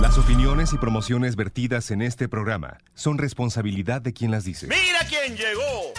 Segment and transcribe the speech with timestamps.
[0.00, 4.66] Las opiniones y promociones vertidas en este programa son responsabilidad de quien las dice.
[4.66, 5.92] ¡Mira quién llegó!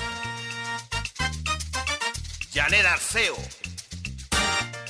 [2.53, 3.35] Janet Arceo.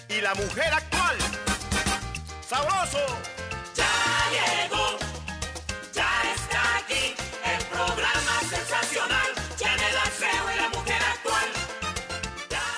[0.10, 1.16] Y la mujer actual.
[2.48, 3.35] ¡Sabroso!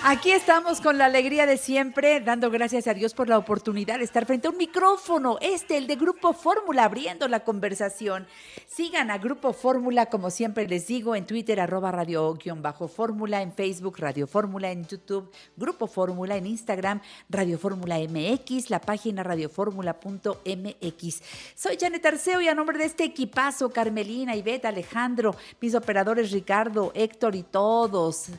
[0.10, 4.06] Aquí estamos con la alegría de siempre, dando gracias a Dios por la oportunidad de
[4.06, 8.26] estar frente a un micrófono, este, el de Grupo Fórmula, abriendo la conversación.
[8.68, 14.28] Sigan a Grupo Fórmula, como siempre les digo, en Twitter, arroba radio-fórmula, en Facebook, Radio
[14.28, 21.22] Fórmula, en YouTube, Grupo Fórmula, en Instagram, Radio Fórmula MX, la página radioformula.mx.
[21.54, 26.94] Soy Janet Arceo y a nombre de este equipazo, Carmelina, Ivette, Alejandro, mis operadores Ricardo,
[26.96, 28.30] Héctor y todos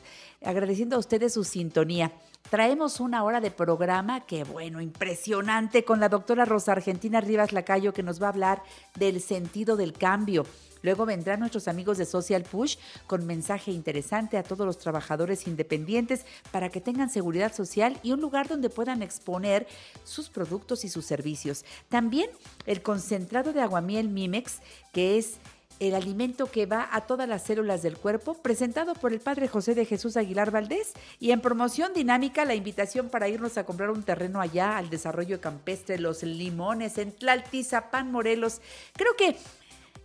[0.43, 2.11] agradeciendo a ustedes su sintonía.
[2.49, 7.93] Traemos una hora de programa que, bueno, impresionante con la doctora Rosa Argentina Rivas Lacayo
[7.93, 8.63] que nos va a hablar
[8.95, 10.45] del sentido del cambio.
[10.81, 16.25] Luego vendrán nuestros amigos de Social Push con mensaje interesante a todos los trabajadores independientes
[16.51, 19.67] para que tengan seguridad social y un lugar donde puedan exponer
[20.03, 21.65] sus productos y sus servicios.
[21.89, 22.29] También
[22.65, 24.59] el concentrado de aguamiel Mimex,
[24.93, 25.39] que es
[25.79, 29.75] el alimento que va a todas las células del cuerpo, presentado por el padre José
[29.75, 30.93] de Jesús Aguilar Valdés.
[31.19, 35.39] Y en promoción dinámica, la invitación para irnos a comprar un terreno allá al desarrollo
[35.39, 38.61] campestre, los limones, en Tlaltizapán, Morelos.
[38.93, 39.35] Creo que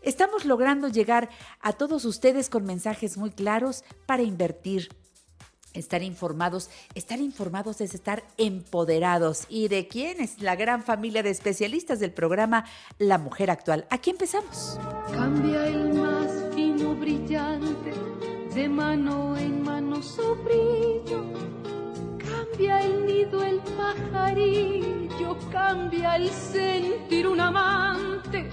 [0.03, 1.29] estamos logrando llegar
[1.61, 4.91] a todos ustedes con mensajes muy claros para invertir
[5.75, 9.45] Estar informados, estar informados es estar empoderados.
[9.49, 12.65] ¿Y de quién es la gran familia de especialistas del programa
[12.99, 13.85] La Mujer Actual?
[13.91, 14.79] Aquí empezamos.
[15.13, 17.93] Cambia el más fino brillante,
[18.55, 21.25] de mano en mano su brillo.
[22.19, 28.49] Cambia el nido el pajarillo, cambia el sentir un amante.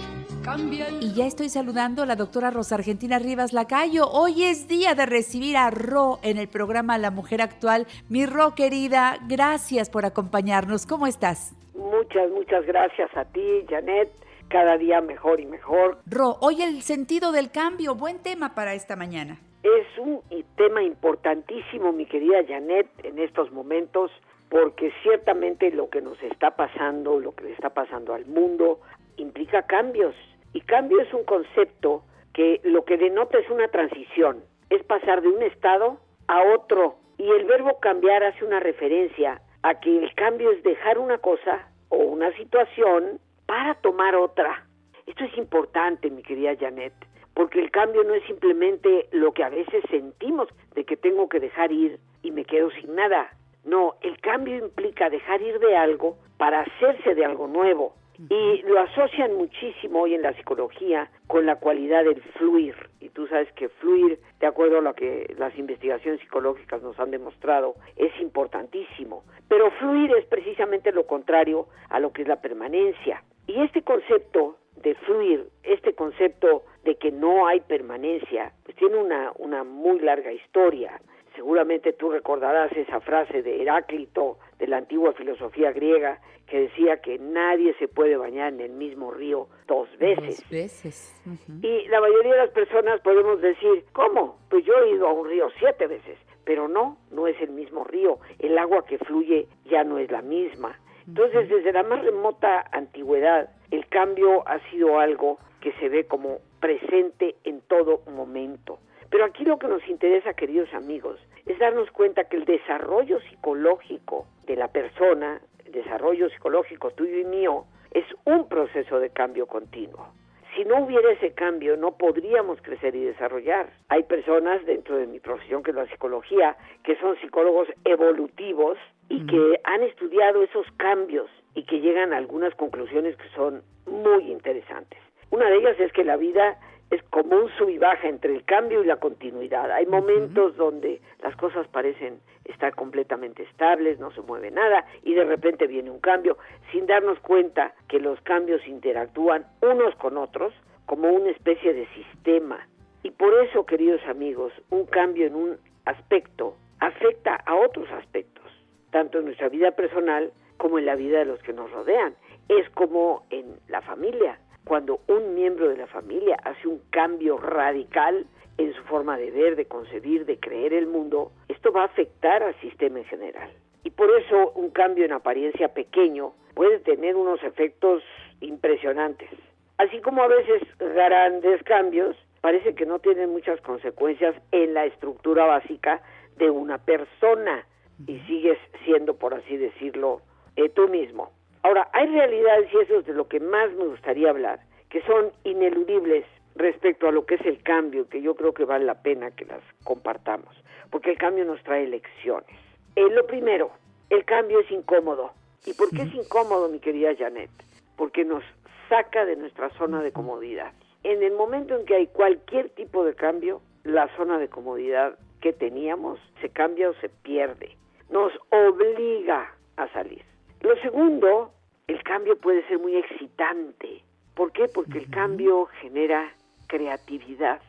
[0.99, 4.09] Y ya estoy saludando a la doctora Rosa Argentina Rivas Lacayo.
[4.09, 7.85] Hoy es día de recibir a Ro en el programa La Mujer Actual.
[8.09, 10.87] Mi Ro querida, gracias por acompañarnos.
[10.87, 11.55] ¿Cómo estás?
[11.75, 14.11] Muchas, muchas gracias a ti, Janet.
[14.49, 15.99] Cada día mejor y mejor.
[16.07, 19.39] Ro, hoy el sentido del cambio, buen tema para esta mañana.
[19.61, 20.21] Es un
[20.57, 24.09] tema importantísimo, mi querida Janet, en estos momentos,
[24.49, 28.79] porque ciertamente lo que nos está pasando, lo que le está pasando al mundo,
[29.17, 30.15] implica cambios.
[30.53, 32.03] Y cambio es un concepto
[32.33, 35.97] que lo que denota es una transición, es pasar de un estado
[36.27, 36.95] a otro.
[37.17, 41.67] Y el verbo cambiar hace una referencia a que el cambio es dejar una cosa
[41.89, 44.65] o una situación para tomar otra.
[45.05, 46.93] Esto es importante, mi querida Janet,
[47.33, 51.39] porque el cambio no es simplemente lo que a veces sentimos de que tengo que
[51.39, 53.29] dejar ir y me quedo sin nada.
[53.63, 57.93] No, el cambio implica dejar ir de algo para hacerse de algo nuevo.
[58.29, 62.75] Y lo asocian muchísimo hoy en la psicología con la cualidad del fluir.
[62.99, 67.11] Y tú sabes que fluir, de acuerdo a lo que las investigaciones psicológicas nos han
[67.11, 69.23] demostrado, es importantísimo.
[69.47, 73.23] Pero fluir es precisamente lo contrario a lo que es la permanencia.
[73.47, 79.31] Y este concepto de fluir, este concepto de que no hay permanencia, pues tiene una,
[79.37, 80.99] una muy larga historia.
[81.35, 87.17] Seguramente tú recordarás esa frase de Heráclito de la antigua filosofía griega que decía que
[87.17, 90.41] nadie se puede bañar en el mismo río dos veces.
[90.41, 91.21] Dos veces.
[91.25, 91.65] Ujú.
[91.65, 94.37] Y la mayoría de las personas podemos decir, ¿cómo?
[94.49, 97.85] Pues yo he ido a un río siete veces, pero no, no es el mismo
[97.85, 98.19] río.
[98.39, 100.77] El agua que fluye ya no es la misma.
[101.07, 106.39] Entonces, desde la más remota antigüedad, el cambio ha sido algo que se ve como
[106.59, 108.79] presente en todo momento.
[109.11, 114.25] Pero aquí lo que nos interesa, queridos amigos, es darnos cuenta que el desarrollo psicológico
[114.47, 120.07] de la persona, el desarrollo psicológico tuyo y mío, es un proceso de cambio continuo.
[120.55, 123.69] Si no hubiera ese cambio, no podríamos crecer y desarrollar.
[123.89, 128.77] Hay personas dentro de mi profesión, que es la psicología, que son psicólogos evolutivos
[129.09, 134.31] y que han estudiado esos cambios y que llegan a algunas conclusiones que son muy
[134.31, 134.99] interesantes.
[135.31, 136.57] Una de ellas es que la vida
[136.91, 139.71] es como un sub y baja entre el cambio y la continuidad.
[139.71, 145.23] Hay momentos donde las cosas parecen estar completamente estables, no se mueve nada y de
[145.23, 146.37] repente viene un cambio
[146.71, 150.53] sin darnos cuenta que los cambios interactúan unos con otros
[150.85, 152.67] como una especie de sistema.
[153.03, 158.45] Y por eso, queridos amigos, un cambio en un aspecto afecta a otros aspectos,
[158.91, 162.15] tanto en nuestra vida personal como en la vida de los que nos rodean.
[162.49, 168.25] Es como en la familia cuando un miembro de la familia hace un cambio radical
[168.57, 172.43] en su forma de ver, de concebir, de creer el mundo, esto va a afectar
[172.43, 173.49] al sistema en general.
[173.83, 178.03] Y por eso un cambio en apariencia pequeño puede tener unos efectos
[178.39, 179.29] impresionantes.
[179.77, 185.45] Así como a veces grandes cambios parece que no tienen muchas consecuencias en la estructura
[185.45, 186.01] básica
[186.37, 187.65] de una persona
[188.05, 190.21] y sigues siendo, por así decirlo,
[190.55, 191.31] eh, tú mismo.
[191.63, 194.59] Ahora, hay realidades, y eso es de lo que más me gustaría hablar,
[194.89, 196.25] que son ineludibles
[196.55, 199.45] respecto a lo que es el cambio, que yo creo que vale la pena que
[199.45, 200.55] las compartamos,
[200.89, 202.57] porque el cambio nos trae lecciones.
[202.95, 203.71] Eh, lo primero,
[204.09, 205.31] el cambio es incómodo.
[205.65, 207.51] ¿Y por qué es incómodo, mi querida Janet?
[207.95, 208.43] Porque nos
[208.89, 210.73] saca de nuestra zona de comodidad.
[211.03, 215.53] En el momento en que hay cualquier tipo de cambio, la zona de comodidad que
[215.53, 217.77] teníamos se cambia o se pierde.
[218.09, 220.23] Nos obliga a salir.
[220.61, 221.51] Lo segundo,
[221.87, 224.03] el cambio puede ser muy excitante.
[224.35, 224.67] ¿Por qué?
[224.67, 226.31] Porque el cambio genera
[226.67, 227.61] creatividad,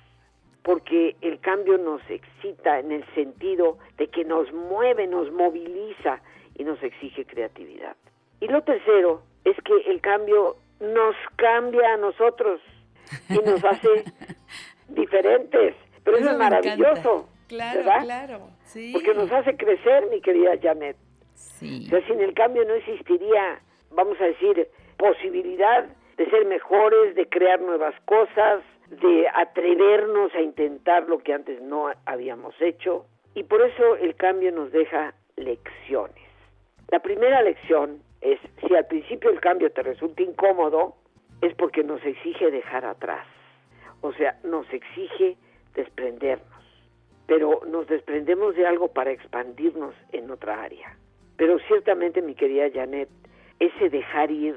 [0.62, 6.20] porque el cambio nos excita en el sentido de que nos mueve, nos moviliza
[6.56, 7.96] y nos exige creatividad.
[8.40, 12.60] Y lo tercero es que el cambio nos cambia a nosotros
[13.28, 14.04] y nos hace
[14.88, 15.74] diferentes.
[16.04, 17.28] Pero eso, es maravilloso.
[17.48, 18.02] Claro, ¿verdad?
[18.02, 18.48] claro.
[18.64, 18.90] Sí.
[18.92, 20.96] Porque nos hace crecer, mi querida Janet.
[21.62, 21.90] Sí.
[22.06, 23.60] Sin el cambio no existiría,
[23.90, 25.86] vamos a decir, posibilidad
[26.16, 31.90] de ser mejores, de crear nuevas cosas, de atrevernos a intentar lo que antes no
[32.04, 33.06] habíamos hecho.
[33.34, 36.28] Y por eso el cambio nos deja lecciones.
[36.88, 40.94] La primera lección es, si al principio el cambio te resulta incómodo,
[41.40, 43.26] es porque nos exige dejar atrás.
[44.02, 45.36] O sea, nos exige
[45.74, 46.46] desprendernos.
[47.26, 50.96] Pero nos desprendemos de algo para expandirnos en otra área.
[51.42, 53.08] Pero ciertamente, mi querida Janet,
[53.58, 54.54] ese dejar ir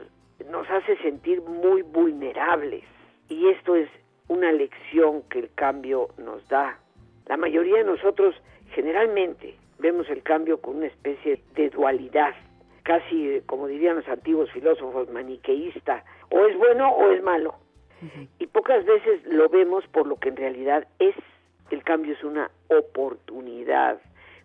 [0.51, 2.83] nos hace sentir muy vulnerables.
[3.27, 3.89] Y esto es
[4.27, 6.77] una lección que el cambio nos da.
[7.25, 8.35] La mayoría de nosotros
[8.75, 12.35] generalmente vemos el cambio con una especie de dualidad,
[12.83, 17.55] casi eh, como dirían los antiguos filósofos, maniqueísta, o es bueno o es malo.
[18.37, 21.15] Y pocas veces lo vemos por lo que en realidad es.
[21.71, 23.99] El cambio es una oportunidad,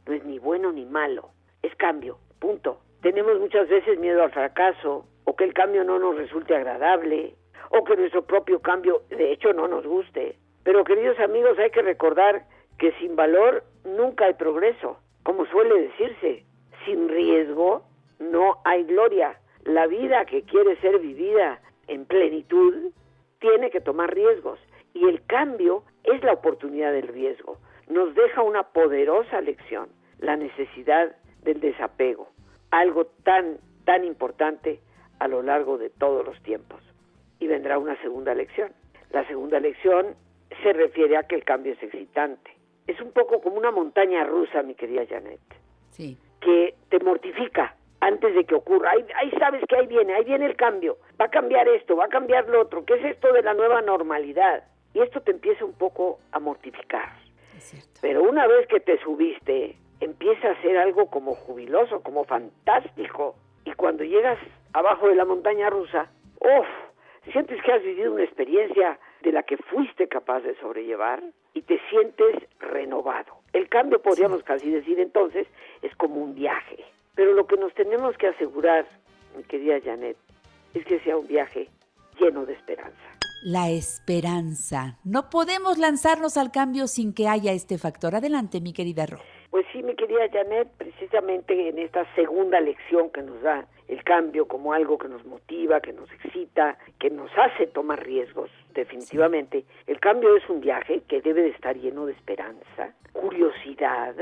[0.06, 1.32] no es ni bueno ni malo,
[1.62, 2.81] es cambio, punto.
[3.02, 7.34] Tenemos muchas veces miedo al fracaso, o que el cambio no nos resulte agradable,
[7.70, 10.37] o que nuestro propio cambio de hecho no nos guste.
[10.64, 12.44] Pero queridos amigos, hay que recordar
[12.78, 14.98] que sin valor nunca hay progreso.
[15.22, 16.44] Como suele decirse,
[16.84, 17.82] sin riesgo
[18.19, 19.38] no hay gloria.
[19.64, 22.92] La vida que quiere ser vivida en plenitud
[23.38, 24.58] tiene que tomar riesgos
[24.94, 27.58] y el cambio es la oportunidad del riesgo.
[27.88, 29.88] Nos deja una poderosa lección,
[30.19, 32.28] la necesidad del desapego,
[32.70, 34.81] algo tan, tan importante
[35.19, 36.81] a lo largo de todos los tiempos.
[37.38, 38.72] Y vendrá una segunda lección.
[39.12, 40.14] La segunda lección
[40.62, 42.50] se refiere a que el cambio es excitante.
[42.87, 45.40] Es un poco como una montaña rusa, mi querida Janet,
[45.90, 46.18] Sí.
[46.40, 48.90] que te mortifica antes de que ocurra.
[48.92, 50.97] Ahí, ahí sabes que ahí viene, ahí viene el cambio.
[51.20, 52.85] Va a cambiar esto, va a cambiar lo otro.
[52.85, 54.64] ¿Qué es esto de la nueva normalidad?
[54.94, 57.11] Y esto te empieza un poco a mortificar.
[57.56, 58.00] Es cierto.
[58.00, 63.37] Pero una vez que te subiste, empieza a ser algo como jubiloso, como fantástico.
[63.64, 64.38] Y cuando llegas
[64.73, 66.66] abajo de la montaña rusa, ¡uf!
[67.33, 71.78] Sientes que has vivido una experiencia de la que fuiste capaz de sobrellevar y te
[71.90, 73.40] sientes renovado.
[73.52, 75.47] El cambio, podríamos casi decir entonces,
[75.83, 76.85] es como un viaje.
[77.14, 78.87] Pero lo que nos tenemos que asegurar,
[79.37, 80.16] mi querida Janet,
[80.75, 81.69] es que sea un viaje
[82.19, 82.97] lleno de esperanza.
[83.42, 84.99] La esperanza.
[85.04, 88.14] No podemos lanzarnos al cambio sin que haya este factor.
[88.14, 89.19] Adelante, mi querida Ro.
[89.50, 94.47] Pues sí, mi querida Janet, precisamente en esta segunda lección que nos da el cambio
[94.47, 99.99] como algo que nos motiva, que nos excita, que nos hace tomar riesgos, definitivamente, el
[99.99, 104.14] cambio es un viaje que debe de estar lleno de esperanza, curiosidad,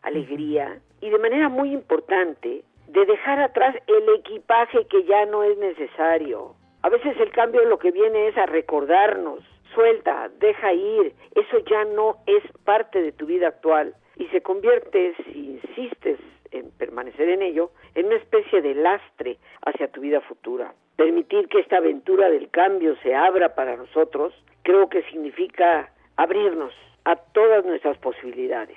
[0.00, 5.58] alegría y de manera muy importante de dejar atrás el equipaje que ya no es
[5.58, 6.54] necesario.
[6.80, 9.40] A veces el cambio lo que viene es a recordarnos,
[9.74, 15.14] suelta, deja ir, eso ya no es parte de tu vida actual y se convierte,
[15.24, 16.18] si insistes
[16.50, 20.74] en permanecer en ello, en una especie de lastre hacia tu vida futura.
[20.96, 26.74] Permitir que esta aventura del cambio se abra para nosotros creo que significa abrirnos
[27.04, 28.76] a todas nuestras posibilidades.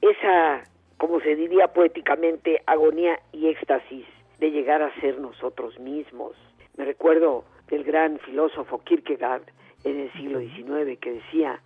[0.00, 0.64] Esa,
[0.98, 4.06] como se diría poéticamente, agonía y éxtasis
[4.38, 6.34] de llegar a ser nosotros mismos.
[6.76, 9.42] Me recuerdo del gran filósofo Kierkegaard
[9.84, 11.60] en el siglo XIX que decía,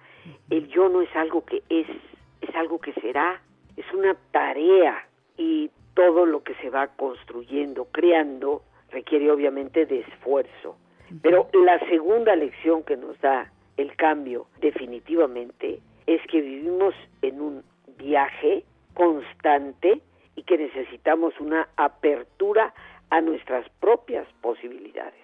[0.50, 1.86] el yo no es algo que es,
[2.49, 3.41] es algo que será,
[3.76, 10.76] es una tarea y todo lo que se va construyendo, creando, requiere obviamente de esfuerzo.
[11.23, 17.62] Pero la segunda lección que nos da el cambio definitivamente es que vivimos en un
[17.99, 20.00] viaje constante
[20.35, 22.75] y que necesitamos una apertura
[23.11, 25.15] a nuestras propias posibilidades.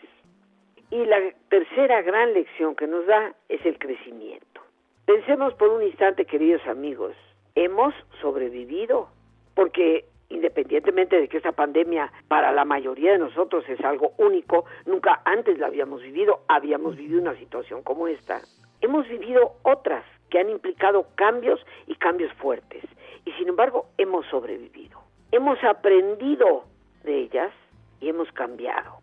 [0.90, 4.61] Y la tercera gran lección que nos da es el crecimiento.
[5.04, 7.16] Pensemos por un instante, queridos amigos,
[7.56, 9.08] hemos sobrevivido
[9.54, 15.20] porque independientemente de que esta pandemia para la mayoría de nosotros es algo único, nunca
[15.24, 18.40] antes la habíamos vivido, habíamos vivido una situación como esta.
[18.80, 22.84] Hemos vivido otras que han implicado cambios y cambios fuertes,
[23.24, 25.00] y sin embargo hemos sobrevivido.
[25.32, 26.64] Hemos aprendido
[27.02, 27.52] de ellas
[28.00, 29.00] y hemos cambiado.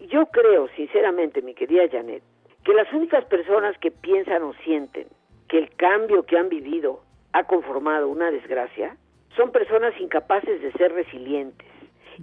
[0.00, 2.22] Yo creo, sinceramente, mi querida Janet,
[2.64, 5.06] que las únicas personas que piensan o sienten
[5.50, 7.00] que el cambio que han vivido
[7.32, 8.96] ha conformado una desgracia
[9.36, 11.66] son personas incapaces de ser resilientes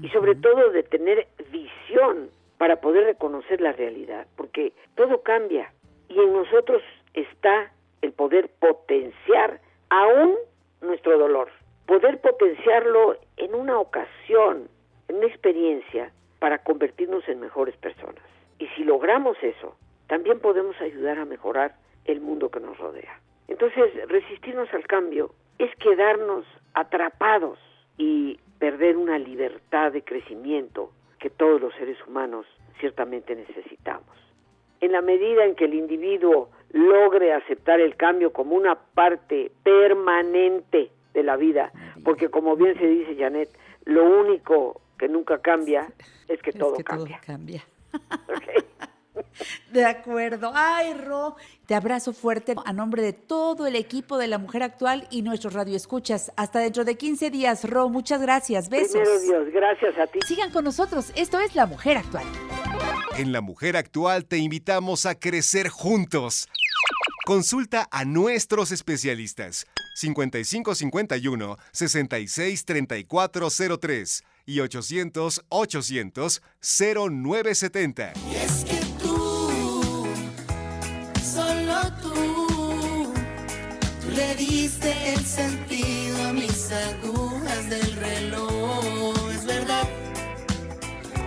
[0.01, 5.71] y sobre todo de tener visión para poder reconocer la realidad, porque todo cambia
[6.07, 6.81] y en nosotros
[7.13, 10.35] está el poder potenciar aún
[10.81, 11.49] nuestro dolor,
[11.85, 14.69] poder potenciarlo en una ocasión,
[15.09, 18.23] en una experiencia para convertirnos en mejores personas.
[18.57, 19.75] Y si logramos eso,
[20.07, 21.75] también podemos ayudar a mejorar
[22.07, 23.19] el mundo que nos rodea.
[23.47, 27.59] Entonces, resistirnos al cambio es quedarnos atrapados
[27.97, 32.45] y perder una libertad de crecimiento que todos los seres humanos
[32.79, 34.07] ciertamente necesitamos.
[34.81, 40.91] En la medida en que el individuo logre aceptar el cambio como una parte permanente
[41.13, 41.71] de la vida,
[42.03, 43.49] porque como bien se dice Janet,
[43.85, 45.87] lo único que nunca cambia
[46.27, 47.19] es que, todo, cambia.
[47.25, 47.63] cambia.
[49.71, 50.51] De acuerdo.
[50.53, 55.07] Ay, Ro, te abrazo fuerte a nombre de todo el equipo de la Mujer Actual
[55.09, 56.31] y nuestros radioescuchas.
[56.35, 57.89] Hasta dentro de 15 días, Ro.
[57.89, 58.69] Muchas gracias.
[58.69, 58.93] Besos.
[58.93, 60.19] Primero Dios, gracias a ti.
[60.25, 61.11] Sigan con nosotros.
[61.15, 62.25] Esto es La Mujer Actual.
[63.17, 66.47] En La Mujer Actual te invitamos a crecer juntos.
[67.25, 69.65] Consulta a nuestros especialistas
[69.95, 78.13] 5551 663403 y 800 800 0970.
[78.31, 78.76] Y es que
[84.37, 89.31] diste el sentido a mis agujas del reloj.
[89.31, 89.87] Es verdad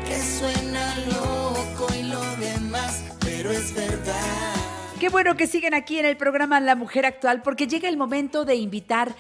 [0.06, 4.54] que suena loco y lo demás, pero es verdad.
[4.98, 8.44] Qué bueno que siguen aquí en el programa La Mujer Actual porque llega el momento
[8.44, 9.14] de invitar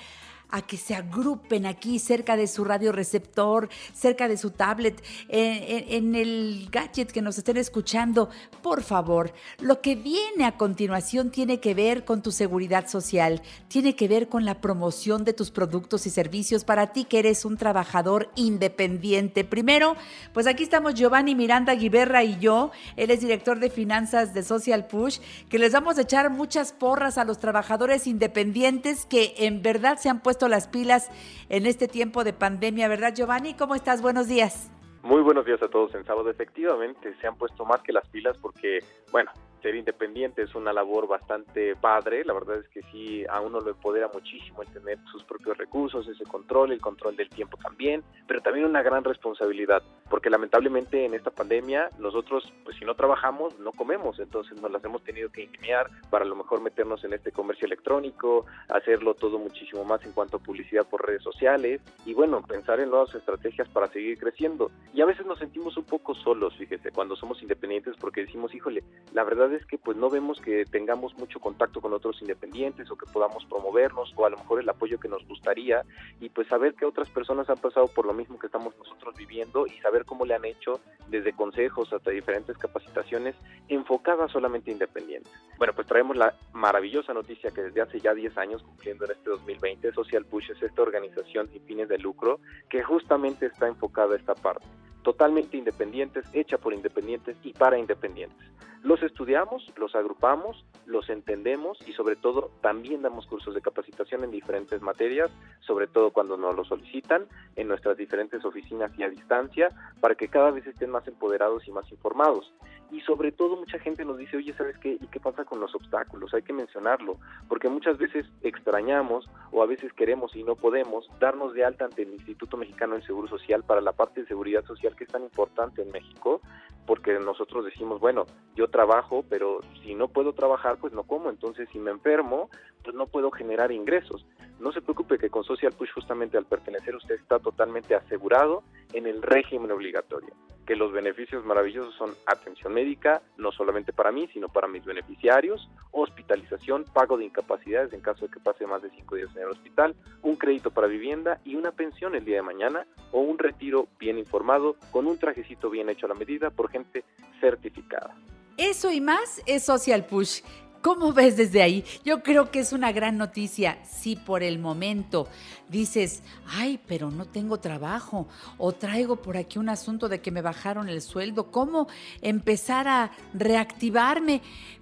[0.50, 6.14] a que se agrupen aquí cerca de su radio receptor, cerca de su tablet, en
[6.14, 8.30] el gadget que nos estén escuchando.
[8.62, 13.96] Por favor, lo que viene a continuación tiene que ver con tu seguridad social, tiene
[13.96, 17.56] que ver con la promoción de tus productos y servicios para ti que eres un
[17.56, 19.44] trabajador independiente.
[19.44, 19.96] Primero,
[20.32, 24.86] pues aquí estamos Giovanni Miranda Guiberra y yo, él es director de finanzas de Social
[24.86, 29.98] Push, que les vamos a echar muchas porras a los trabajadores independientes que en verdad
[29.98, 31.10] se han puesto las pilas
[31.48, 33.54] en este tiempo de pandemia, ¿verdad Giovanni?
[33.54, 34.02] ¿Cómo estás?
[34.02, 34.70] Buenos días.
[35.02, 36.30] Muy buenos días a todos en sábado.
[36.30, 38.80] Efectivamente, se han puesto más que las pilas porque,
[39.10, 39.30] bueno,
[39.60, 42.24] ser independiente es una labor bastante padre.
[42.24, 46.06] La verdad es que sí, a uno lo empodera muchísimo el tener sus propios recursos,
[46.08, 51.14] ese control, el control del tiempo también, pero también una gran responsabilidad, porque lamentablemente en
[51.14, 55.44] esta pandemia nosotros, pues si no trabajamos, no comemos, entonces nos las hemos tenido que
[55.44, 60.12] ingeniar para a lo mejor meternos en este comercio electrónico, hacerlo todo muchísimo más en
[60.12, 64.70] cuanto a publicidad por redes sociales y bueno, pensar en nuevas estrategias para seguir creciendo.
[64.94, 68.82] Y a veces nos sentimos un poco solos, fíjese, cuando somos independientes porque decimos, híjole,
[69.12, 72.96] la verdad es que pues no vemos que tengamos mucho contacto con otros independientes o
[72.96, 75.82] que podamos promovernos o a lo mejor el apoyo que nos gustaría
[76.20, 79.66] y pues saber que otras personas han pasado por lo mismo que estamos nosotros viviendo
[79.66, 83.36] y saber cómo le han hecho desde consejos hasta diferentes capacitaciones
[83.68, 85.32] enfocadas solamente independientes.
[85.58, 89.30] Bueno, pues traemos la maravillosa noticia que desde hace ya 10 años, cumpliendo en este
[89.30, 94.18] 2020, Social Push es esta organización sin fines de lucro que justamente está enfocada a
[94.18, 94.66] esta parte
[95.02, 98.38] totalmente independientes, hecha por independientes y para independientes.
[98.82, 104.30] Los estudiamos, los agrupamos, los entendemos y sobre todo también damos cursos de capacitación en
[104.30, 109.68] diferentes materias, sobre todo cuando nos lo solicitan, en nuestras diferentes oficinas y a distancia,
[110.00, 112.52] para que cada vez estén más empoderados y más informados.
[112.92, 114.98] y sobre todo mucha gente nos dice, oye, ¿sabes qué?
[115.00, 116.34] ¿Y qué pasa con los obstáculos?
[116.34, 117.18] Hay que mencionarlo,
[117.48, 122.02] porque muchas veces extrañamos o a veces queremos y no podemos darnos de alta ante
[122.02, 125.22] el Instituto Mexicano del Seguro Social para la parte de seguridad social que es tan
[125.22, 126.40] importante en México,
[126.90, 131.68] porque nosotros decimos, bueno, yo trabajo, pero si no puedo trabajar, pues no como, entonces
[131.70, 132.50] si me enfermo,
[132.82, 134.26] pues no puedo generar ingresos.
[134.58, 139.06] No se preocupe que con Social Push justamente al pertenecer usted está totalmente asegurado en
[139.06, 140.34] el régimen obligatorio,
[140.66, 145.68] que los beneficios maravillosos son atención médica, no solamente para mí, sino para mis beneficiarios,
[145.90, 149.48] hospitalización, pago de incapacidades en caso de que pase más de cinco días en el
[149.48, 153.88] hospital, un crédito para vivienda y una pensión el día de mañana o un retiro
[153.98, 157.04] bien informado con un trajecito bien hecho a la medida por gente
[157.40, 158.14] certificada.
[158.56, 160.42] Eso y más es Social Push.
[160.82, 161.84] ¿Cómo ves desde ahí?
[162.04, 163.78] Yo creo que es una gran noticia.
[163.84, 165.28] Si por el momento
[165.68, 170.40] dices, ay, pero no tengo trabajo, o traigo por aquí un asunto de que me
[170.40, 171.86] bajaron el sueldo, ¿cómo
[172.22, 174.40] empezar a reactivarme?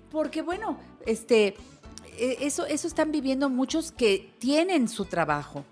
[0.09, 1.57] Porque bueno, este,
[2.17, 5.65] e, eso, eso están viviendo muchos que tienen su trabajo.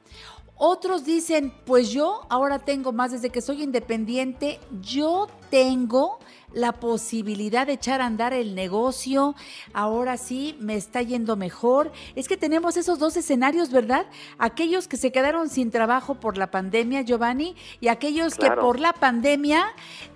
[0.58, 6.18] Otros dicen, pues yo ahora tengo más desde que soy independiente, yo tengo
[6.52, 9.34] la posibilidad de echar a andar el negocio,
[9.72, 11.92] ahora sí me está yendo mejor.
[12.14, 14.06] Es que tenemos esos dos escenarios, ¿verdad?
[14.38, 18.92] Aquellos que se quedaron sin trabajo por la pandemia, Giovanni, y aquellos que por la
[18.92, 19.66] pandemia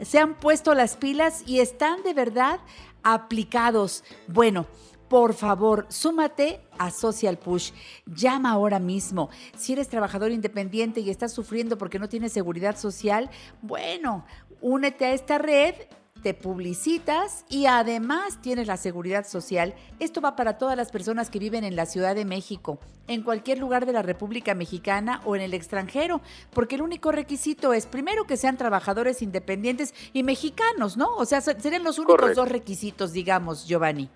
[0.01, 2.61] se han puesto las pilas y están de verdad
[3.03, 4.05] aplicados.
[4.27, 4.67] Bueno,
[5.11, 7.73] por favor, súmate a Social Push.
[8.07, 9.29] Llama ahora mismo.
[9.57, 13.29] Si eres trabajador independiente y estás sufriendo porque no tienes seguridad social,
[13.61, 14.25] bueno,
[14.61, 15.75] únete a esta red
[16.23, 19.75] te publicitas y además tienes la seguridad social.
[19.99, 23.59] Esto va para todas las personas que viven en la Ciudad de México, en cualquier
[23.59, 26.21] lugar de la República Mexicana o en el extranjero,
[26.53, 31.17] porque el único requisito es primero que sean trabajadores independientes y mexicanos, ¿no?
[31.17, 34.11] O sea, serían los únicos dos requisitos, digamos, Giovanni.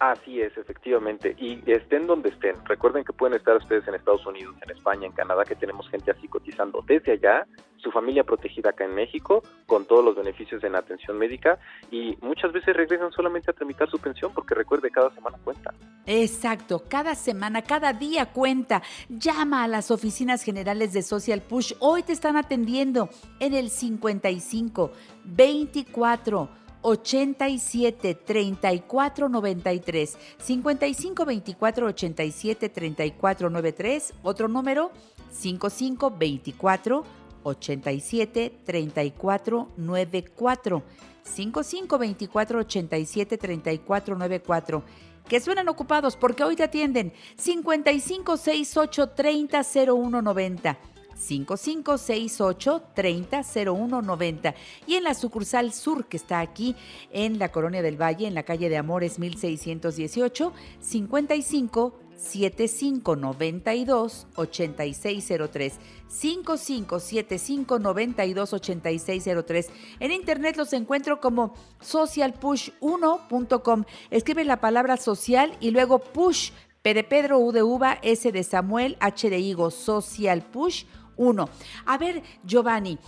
[0.00, 1.34] Así es, efectivamente.
[1.38, 2.56] Y estén donde estén.
[2.66, 6.12] Recuerden que pueden estar ustedes en Estados Unidos, en España, en Canadá, que tenemos gente
[6.12, 7.46] así cotizando desde allá,
[7.78, 11.58] su familia protegida acá en México, con todos los beneficios en atención médica,
[11.90, 15.74] y muchas veces regresan solamente a tramitar su pensión, porque recuerde, cada semana cuenta.
[16.06, 18.82] Exacto, cada semana, cada día cuenta.
[19.08, 21.74] Llama a las oficinas generales de Social Push.
[21.80, 23.08] Hoy te están atendiendo
[23.40, 24.92] en el 55
[25.24, 34.90] 24 87 34 93 55 24 87 34 93 otro número
[35.30, 37.04] 55 24
[37.42, 40.82] 87 34 94
[41.22, 44.84] 55 24 87 34 94
[45.28, 47.12] que suenan ocupados porque hoy te atienden.
[47.36, 49.60] 55 68 30
[49.92, 50.78] 01 90
[51.18, 54.54] 5568 300190
[54.86, 56.76] y en la sucursal sur que está aquí
[57.12, 65.78] en la Colonia del Valle, en la calle de Amores 1618, 55 7592 8603
[66.08, 73.84] 557592 8603 En internet los encuentro como socialpush1.com.
[74.10, 76.50] Escribe la palabra social y luego push
[76.82, 80.86] P de Pedro, U de Uva, S de Samuel, H de Higo, Social Push
[81.18, 81.50] uno.
[81.84, 82.98] A ver, Giovanni,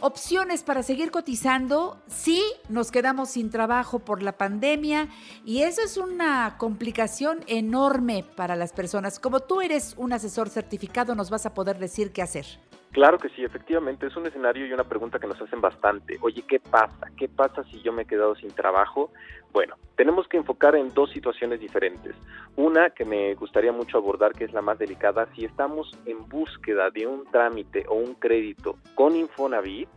[0.00, 2.00] opciones para seguir cotizando.
[2.06, 5.08] Sí, nos quedamos sin trabajo por la pandemia
[5.44, 9.18] y eso es una complicación enorme para las personas.
[9.18, 12.46] Como tú eres un asesor certificado, nos vas a poder decir qué hacer.
[12.92, 16.18] Claro que sí, efectivamente, es un escenario y una pregunta que nos hacen bastante.
[16.22, 17.10] Oye, ¿qué pasa?
[17.18, 19.10] ¿Qué pasa si yo me he quedado sin trabajo?
[19.52, 22.14] Bueno, tenemos que enfocar en dos situaciones diferentes.
[22.56, 26.90] Una que me gustaría mucho abordar, que es la más delicada, si estamos en búsqueda
[26.90, 29.88] de un trámite o un crédito con Infonavit,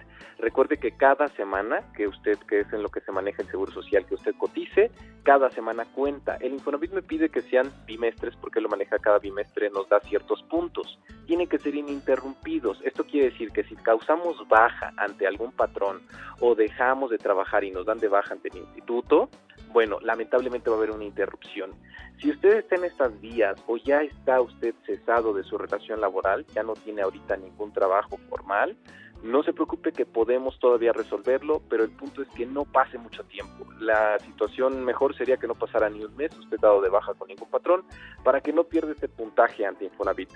[0.42, 3.72] Recuerde que cada semana que usted, que es en lo que se maneja el Seguro
[3.72, 4.90] Social, que usted cotice,
[5.22, 6.38] cada semana cuenta.
[6.38, 10.42] El Infonavit me pide que sean bimestres porque lo maneja cada bimestre, nos da ciertos
[10.50, 11.00] puntos.
[11.28, 12.82] Tienen que ser ininterrumpidos.
[12.84, 16.02] Esto quiere decir que si causamos baja ante algún patrón
[16.40, 19.30] o dejamos de trabajar y nos dan de baja ante el instituto,
[19.72, 21.72] bueno, lamentablemente va a haber una interrupción.
[22.20, 26.48] Si usted está en estas vías o ya está usted cesado de su relación laboral,
[26.48, 28.76] ya no tiene ahorita ningún trabajo formal,
[29.24, 33.24] no se preocupe que podemos todavía resolverlo, pero el punto es que no pase mucho
[33.24, 33.66] tiempo.
[33.80, 37.28] La situación mejor sería que no pasara ni un mes usted dado de baja con
[37.28, 37.84] ningún patrón
[38.24, 40.30] para que no pierda este puntaje ante Infonavit.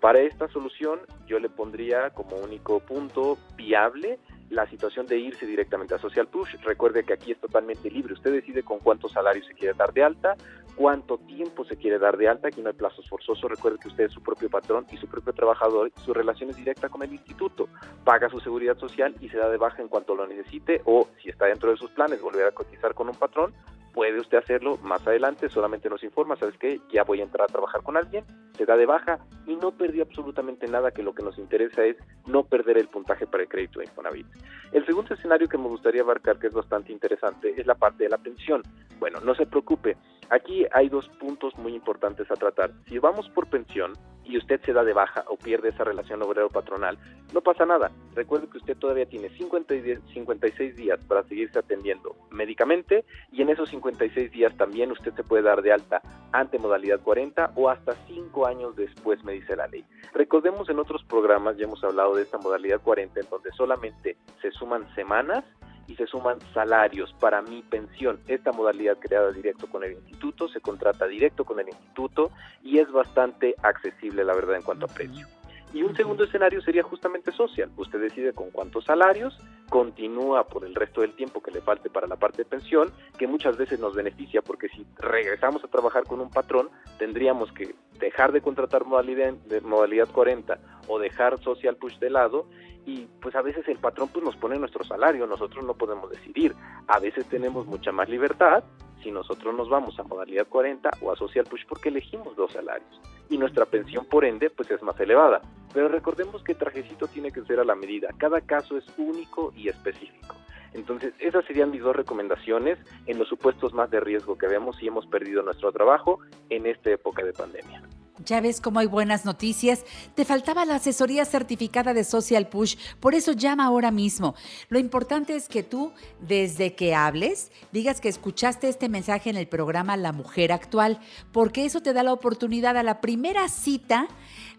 [0.00, 4.18] Para esta solución yo le pondría como único punto viable
[4.52, 6.56] la situación de irse directamente a Social Push.
[6.62, 8.12] Recuerde que aquí es totalmente libre.
[8.12, 10.36] Usted decide con cuántos salarios se quiere dar de alta,
[10.76, 14.04] cuánto tiempo se quiere dar de alta, aquí no hay plazos forzosos, recuerde que usted
[14.04, 17.68] es su propio patrón y su propio trabajador, su relación es directa con el instituto,
[18.04, 21.28] paga su seguridad social y se da de baja en cuanto lo necesite o si
[21.28, 23.52] está dentro de sus planes volver a cotizar con un patrón,
[23.92, 26.80] puede usted hacerlo más adelante, solamente nos informa, ¿sabes qué?
[26.92, 28.24] Ya voy a entrar a trabajar con alguien,
[28.56, 31.96] se da de baja y no perdió absolutamente nada, que lo que nos interesa es
[32.26, 34.26] no perder el puntaje para el crédito de Infonavit.
[34.72, 38.10] El segundo escenario que me gustaría abarcar, que es bastante interesante, es la parte de
[38.10, 38.62] la pensión.
[38.98, 39.96] Bueno, no se preocupe,
[40.30, 42.72] aquí hay dos puntos muy importantes a tratar.
[42.88, 43.92] Si vamos por pensión
[44.24, 46.98] y usted se da de baja o pierde esa relación obrero-patronal,
[47.34, 47.90] no pasa nada.
[48.14, 53.50] Recuerde que usted todavía tiene 50 y 56 días para seguirse atendiendo médicamente y en
[53.50, 56.00] esos 56 días también usted se puede dar de alta
[56.32, 59.84] ante modalidad 40 o hasta 5 años después, me dice la ley.
[60.14, 64.50] Recordemos en otros programas, ya hemos hablado de esta modalidad 40, en donde solamente se
[64.52, 65.44] suman semanas
[65.88, 68.20] y se suman salarios para mi pensión.
[68.28, 72.30] Esta modalidad creada directo con el instituto, se contrata directo con el instituto
[72.62, 75.26] y es bastante accesible, la verdad, en cuanto a precio.
[75.72, 77.70] Y un segundo escenario sería justamente social.
[77.76, 79.38] Usted decide con cuántos salarios,
[79.70, 83.26] continúa por el resto del tiempo que le falte para la parte de pensión, que
[83.26, 88.32] muchas veces nos beneficia porque si regresamos a trabajar con un patrón, tendríamos que dejar
[88.32, 90.58] de contratar modalidad, de modalidad 40
[90.88, 92.46] o dejar social push de lado
[92.84, 96.54] y pues a veces el patrón pues nos pone nuestro salario, nosotros no podemos decidir.
[96.88, 98.64] A veces tenemos mucha más libertad
[99.02, 103.00] si nosotros nos vamos a modalidad 40 o a social push porque elegimos dos salarios
[103.28, 105.40] y nuestra pensión por ende pues es más elevada.
[105.72, 109.52] Pero recordemos que el trajecito tiene que ser a la medida, cada caso es único
[109.56, 110.36] y específico.
[110.74, 114.86] Entonces, esas serían mis dos recomendaciones en los supuestos más de riesgo que vemos si
[114.86, 117.82] hemos perdido nuestro trabajo en esta época de pandemia.
[118.18, 119.84] Ya ves cómo hay buenas noticias.
[120.14, 124.34] Te faltaba la asesoría certificada de Social Push, por eso llama ahora mismo.
[124.68, 129.48] Lo importante es que tú, desde que hables, digas que escuchaste este mensaje en el
[129.48, 131.00] programa La Mujer Actual,
[131.32, 134.08] porque eso te da la oportunidad a la primera cita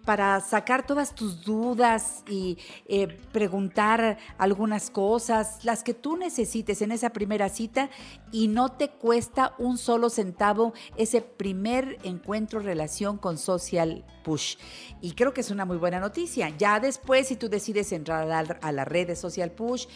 [0.06, 6.92] para sacar todas tus dudas y eh, preguntar algunas cosas, las que tú necesites en
[6.92, 7.89] esa primera cita
[8.32, 14.58] y no te cuesta un solo centavo ese primer encuentro, relación con Social Push.
[15.02, 16.50] Y creo que es una muy buena noticia.
[16.58, 19.88] Ya después, si tú decides entrar a a la red de Social Push,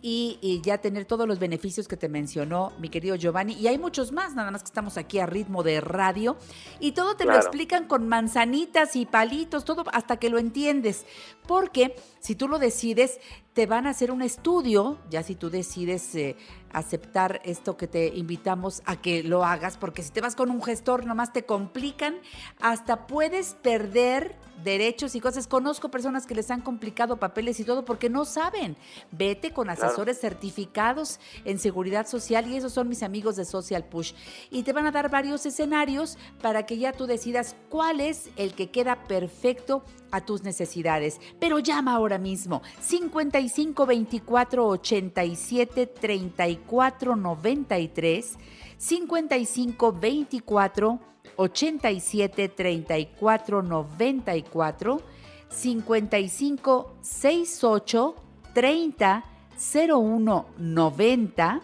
[0.00, 3.54] y, ya tener todos los beneficios que te mencionó mi querido Giovanni.
[3.54, 6.36] Y hay muchos más, nada más que estamos aquí a ritmo de radio.
[6.80, 11.04] Y todo te lo explican con manzanitas y palitos, todo hasta que lo entiendes.
[11.46, 13.18] Porque si tú lo decides,
[13.52, 16.36] te van a hacer un estudio, ya si tú decides eh,
[16.72, 20.62] aceptar esto que te invitamos a que lo hagas, porque si te vas con un
[20.62, 22.16] gestor nomás te complican,
[22.60, 25.46] hasta puedes perder derechos y cosas.
[25.46, 28.76] Conozco personas que les han complicado papeles y todo porque no saben.
[29.10, 34.12] Vete con asesores certificados en seguridad social y esos son mis amigos de Social Push.
[34.50, 38.54] Y te van a dar varios escenarios para que ya tú decidas cuál es el
[38.54, 41.20] que queda perfecto a tus necesidades.
[41.38, 48.38] Pero llama ahora mismo 55 24 87 34 93
[48.76, 50.98] 55 24
[51.36, 55.00] 87 34 94
[55.48, 58.14] 55 68
[58.54, 59.24] 30
[59.58, 61.60] 01 90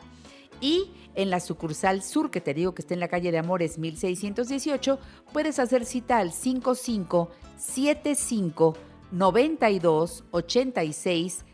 [0.61, 3.79] y en la sucursal sur, que te digo que está en la calle de Amores
[3.79, 4.99] 1618,
[5.33, 8.77] puedes hacer cita al 55 75
[9.13, 11.45] 92 86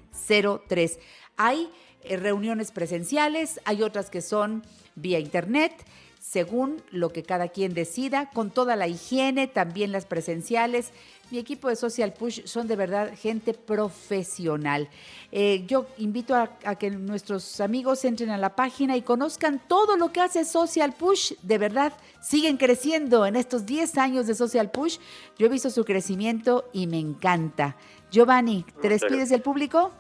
[0.69, 0.99] 03.
[1.37, 1.71] Hay
[2.05, 5.73] eh, reuniones presenciales, hay otras que son vía internet
[6.21, 10.93] según lo que cada quien decida, con toda la higiene, también las presenciales.
[11.31, 14.89] Mi equipo de Social Push son de verdad gente profesional.
[15.31, 20.13] Eh, yo invito a, que nuestros amigos entren a la página y conozcan todo lo
[20.13, 21.35] que hace Social Push.
[21.43, 24.99] De verdad, siguen creciendo en estos 10 años de Social Push.
[25.39, 27.77] Yo he visto su crecimiento y me encanta.
[28.11, 29.93] Giovanni, ¿te despides del público?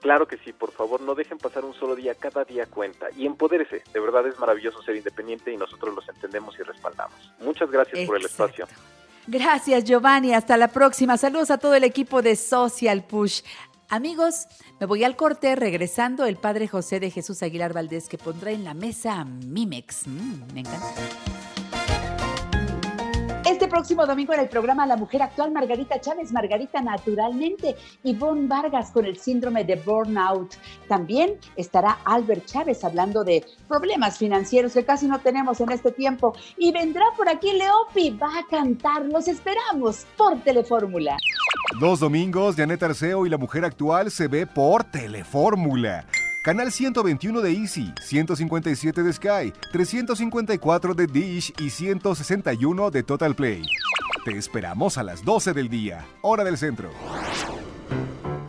[0.00, 3.24] Claro que sí, por favor, no dejen pasar un solo día, cada día cuenta y
[3.24, 3.84] empodérese.
[3.92, 7.32] De verdad es maravilloso ser independiente y nosotros los entendemos y respaldamos.
[7.38, 8.66] Muchas gracias por el espacio.
[9.26, 10.34] Gracias, Giovanni.
[10.34, 11.16] Hasta la próxima.
[11.16, 13.42] Saludos a todo el equipo de Social Push.
[13.88, 14.46] Amigos,
[14.80, 18.64] me voy al corte regresando el padre José de Jesús Aguilar Valdés que pondrá en
[18.64, 20.06] la mesa Mimex.
[20.06, 20.94] Mm, me encanta.
[23.52, 28.48] Este próximo domingo en el programa La Mujer Actual, Margarita Chávez, Margarita Naturalmente, y Von
[28.48, 30.54] Vargas con el síndrome de burnout.
[30.88, 36.34] También estará Albert Chávez hablando de problemas financieros que casi no tenemos en este tiempo.
[36.56, 39.04] Y vendrá por aquí Leopi, va a cantar.
[39.04, 41.18] Los esperamos por Telefórmula.
[41.78, 46.06] Dos domingos, Janet Arceo y La Mujer Actual se ve por Telefórmula.
[46.42, 53.62] Canal 121 de Easy, 157 de Sky, 354 de Dish y 161 de Total Play.
[54.24, 56.90] Te esperamos a las 12 del día, hora del centro.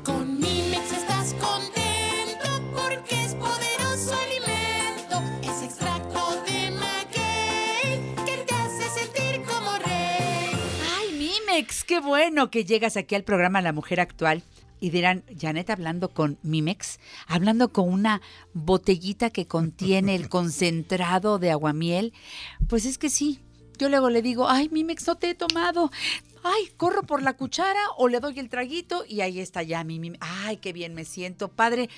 [0.03, 5.21] Con Mimex estás contento porque es poderoso alimento.
[5.43, 10.55] Es extracto de maguey que te hace sentir como rey.
[10.97, 14.41] Ay, Mimex, qué bueno que llegas aquí al programa La Mujer Actual.
[14.83, 18.21] Y dirán, Janet hablando con Mimex, hablando con una
[18.53, 22.11] botellita que contiene el concentrado de aguamiel.
[22.67, 23.39] Pues es que sí,
[23.77, 25.89] yo luego le digo, ay, Mimex, no te he tomado.
[26.43, 29.99] Ay, corro por la cuchara o le doy el traguito y ahí está ya mi
[29.99, 30.19] Mimex.
[30.21, 31.89] Ay, qué bien me siento, padre.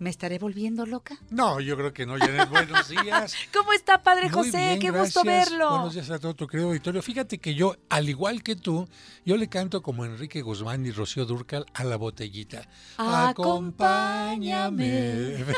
[0.00, 1.18] ¿Me estaré volviendo loca?
[1.28, 2.48] No, yo creo que no, Janet.
[2.50, 3.34] Buenos días.
[3.52, 4.56] ¿Cómo está, padre Muy José?
[4.56, 5.68] bien, qué gusto verlo.
[5.70, 7.02] Buenos días a todo tu querido auditorio.
[7.02, 8.88] Fíjate que yo, al igual que tú,
[9.26, 12.66] yo le canto como Enrique Guzmán y Rocío Durcal a la botellita.
[12.96, 15.44] Acompáñame.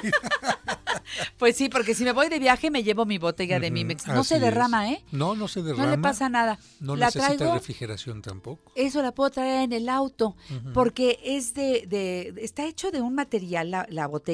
[1.37, 4.07] Pues sí, porque si me voy de viaje me llevo mi botella de Mimex.
[4.07, 4.91] No se derrama.
[4.93, 5.03] ¿eh?
[5.11, 5.85] No, no se derrama.
[5.87, 6.59] No le pasa nada.
[6.81, 8.71] No la necesita traigo, refrigeración tampoco.
[8.77, 10.37] eso la puedo traer en el auto,
[10.73, 14.32] porque es de, de- está hecho de un material, la, la botella,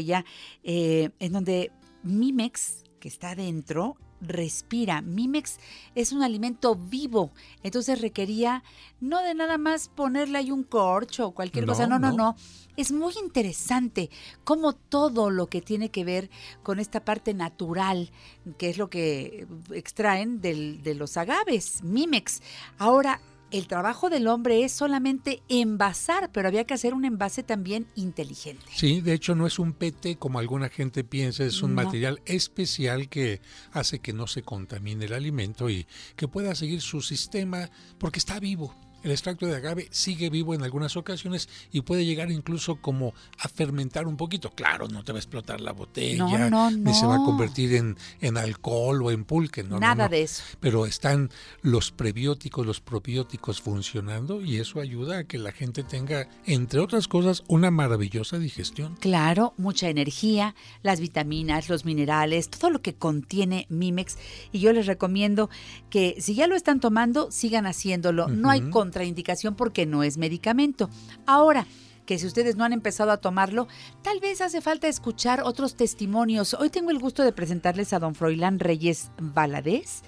[0.65, 1.71] eh, en donde
[2.03, 5.01] Mimex, que está adentro, respira.
[5.01, 5.59] Mimex
[5.95, 7.31] es un alimento vivo,
[7.63, 8.65] entonces requería
[9.01, 12.17] no de nada más ponerle ahí un corcho o cualquier No, cosa, no, no, no.
[12.17, 12.37] no.
[12.77, 14.11] Es muy interesante
[14.43, 16.31] cómo todo lo que tiene que ver
[16.65, 18.11] con esta parte natural,
[18.59, 22.41] que es lo que extraen del- de los agaves, Mimex.
[22.79, 27.87] Ahora, el trabajo del hombre es solamente envasar, pero había que hacer un envase también
[27.95, 28.65] inteligente.
[28.75, 31.83] Sí, de hecho no es un PT como alguna gente piensa, es un No.
[31.85, 33.41] material especial que
[33.73, 38.39] hace que no se contamine el alimento y que pueda seguir su sistema porque está
[38.41, 38.75] vivo.
[39.03, 43.49] El extracto de agave sigue vivo en algunas ocasiones y puede llegar incluso como a
[43.49, 44.51] fermentar un poquito.
[44.51, 47.75] Claro, no te va a explotar la botella, No, no, ni se va a convertir
[47.75, 49.63] en, en alcohol o en pulque.
[49.63, 50.43] Nada de eso.
[50.61, 51.31] Pero están
[51.63, 57.09] los prebióticos, los probióticos funcionando y eso ayuda a que la gente tenga, entre otras
[57.09, 58.97] cosas, una maravillosa digestión.
[58.97, 64.19] Claro, mucha energía, las vitaminas, los minerales, todo lo que contiene Mimex.
[64.53, 65.51] Y yo les recomiendo
[65.91, 68.29] que si ya lo están tomando, sigan haciéndolo.
[68.29, 68.71] No hay Ujú.
[68.89, 70.89] Contraindicación porque no es medicamento.
[71.27, 71.67] Ahora,
[72.07, 73.69] que si ustedes no han empezado a tomarlo,
[74.01, 76.55] tal vez hace falta escuchar otros testimonios.
[76.55, 80.03] Hoy tengo el gusto de presentarles a don Froilán Reyes Valadez,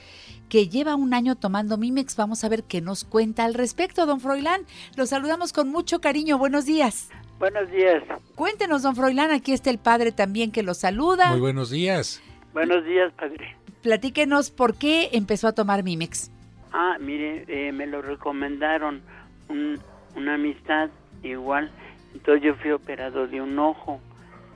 [0.49, 2.17] que lleva un año tomando Mimex.
[2.17, 4.63] Vamos a ver qué nos cuenta al respecto, don Froilán.
[4.97, 6.39] Los saludamos con mucho cariño.
[6.39, 7.11] Buenos días.
[7.39, 8.03] Buenos días.
[8.35, 11.31] Cuéntenos, don Froilán, aquí está el padre también que lo saluda.
[11.33, 12.23] Muy buenos días.
[12.55, 13.57] Buenos días, padre.
[13.83, 16.31] Platíquenos por qué empezó a tomar Mimex.
[16.73, 19.03] Ah, mire, eh, me lo recomendaron
[19.49, 19.81] un-
[20.15, 20.91] una amistad
[21.23, 21.71] igual.
[22.15, 24.01] Entonces yo fui operado de un ojo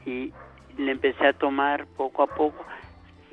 [0.07, 0.33] y
[0.77, 2.67] le empecé a tomar poco a poco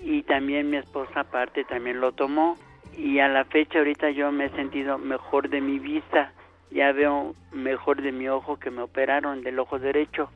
[0.03, 2.57] y también mi esposa aparte también lo tomó
[2.97, 6.33] y a la fecha ahorita yo me he sentido mejor de mi vista.
[6.71, 10.31] Ya veo mejor de mi ojo que me operaron del ojo derecho.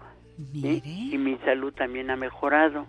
[0.61, 0.81] ¿sí?
[1.13, 2.87] Y mi salud también ha mejorado.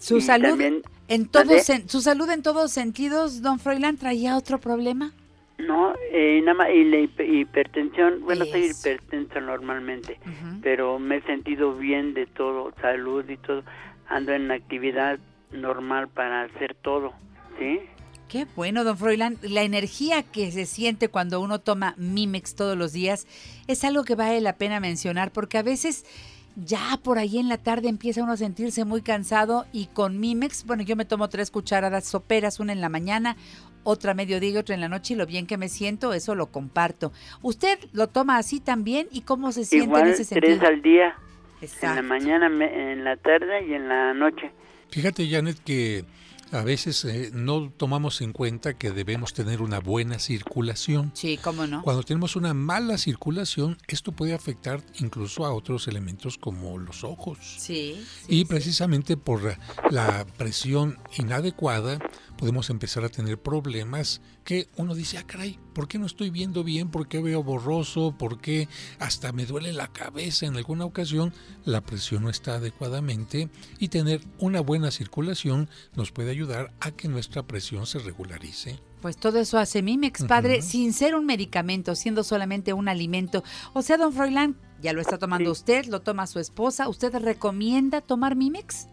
[0.00, 4.58] Su Y salud también- en todos su salud en todos sentidos, don Froilán, traía otro
[4.58, 5.12] problema.
[5.58, 10.18] No, eh, nada más, y la hiper- hipertensión, bueno, soy hipertensa normalmente,
[10.62, 13.62] pero me he sentido bien de todo, salud y todo,
[14.08, 15.18] ando en actividad
[15.52, 17.12] normal para hacer todo,
[17.58, 17.80] ¿sí?
[18.28, 19.36] Qué bueno, don Froilán.
[19.42, 23.26] La energía que se siente cuando uno toma Mimex todos los días
[23.66, 26.06] es algo que vale la pena mencionar porque a veces
[26.56, 30.64] ya por ahí en la tarde empieza uno a sentirse muy cansado y con Mimex,
[30.64, 33.36] bueno, yo me tomo tres cucharadas soperas, una en la mañana,
[33.84, 36.34] otra a mediodía y otra en la noche y lo bien que me siento, eso
[36.34, 37.12] lo comparto.
[37.42, 40.68] ¿Usted lo toma así también y cómo se siente Igual en ese tres sentido?
[40.68, 41.16] al día,
[41.60, 44.50] en la mañana, en la tarde y en la noche.
[44.90, 46.04] Fíjate, Janet, que
[46.52, 51.10] a veces eh, no tomamos en cuenta que debemos tener una buena circulación.
[51.14, 51.82] Sí, cómo no.
[51.82, 57.38] Cuando tenemos una mala circulación, esto puede afectar incluso a otros elementos como los ojos.
[57.58, 58.04] Sí.
[58.28, 59.56] y precisamente por
[59.90, 61.98] la presión inadecuada
[62.42, 66.64] podemos empezar a tener problemas que uno dice, ah, caray, ¿por qué no estoy viendo
[66.64, 66.88] bien?
[66.88, 68.16] ¿Por qué veo borroso?
[68.18, 68.66] ¿Por qué
[68.98, 71.32] hasta me duele la cabeza en alguna ocasión?
[71.64, 77.06] La presión no está adecuadamente y tener una buena circulación nos puede ayudar a que
[77.06, 78.80] nuestra presión se regularice.
[79.02, 83.44] Pues todo eso hace Mimex, padre, sin ser un medicamento, siendo solamente un alimento.
[83.72, 86.88] O sea, don Froilán, ya lo está tomando usted, lo toma su esposa.
[86.88, 88.88] ¿Usted recomienda tomar Mimex?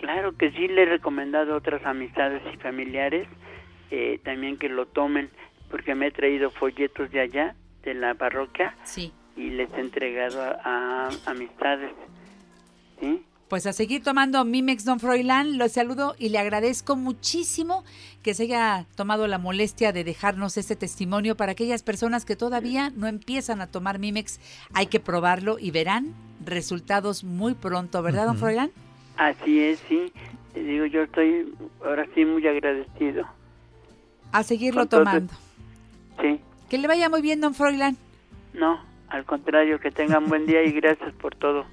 [0.00, 3.28] Claro que sí, le he recomendado a otras amistades y familiares
[3.90, 5.30] eh, también que lo tomen,
[5.70, 9.12] porque me he traído folletos de allá, de la parroquia, Sí.
[9.36, 11.90] y les he entregado a, a amistades,
[13.00, 13.22] ¿sí?
[13.48, 17.82] Pues a seguir tomando Mimex Don Froilán, lo saludo y le agradezco muchísimo
[18.22, 22.90] que se haya tomado la molestia de dejarnos este testimonio para aquellas personas que todavía
[22.94, 24.38] no empiezan a tomar Mimex.
[24.72, 28.70] Hay que probarlo y verán resultados muy pronto, ¿verdad, Don Froilán?
[29.16, 30.12] Así es, sí.
[30.54, 33.26] Te digo, yo estoy ahora sí muy agradecido.
[34.32, 35.32] A seguirlo tomando.
[36.20, 36.40] Sí.
[36.68, 37.96] Que le vaya muy bien, Don Froilán.
[38.52, 41.66] No, al contrario, que tengan buen día y gracias por todo.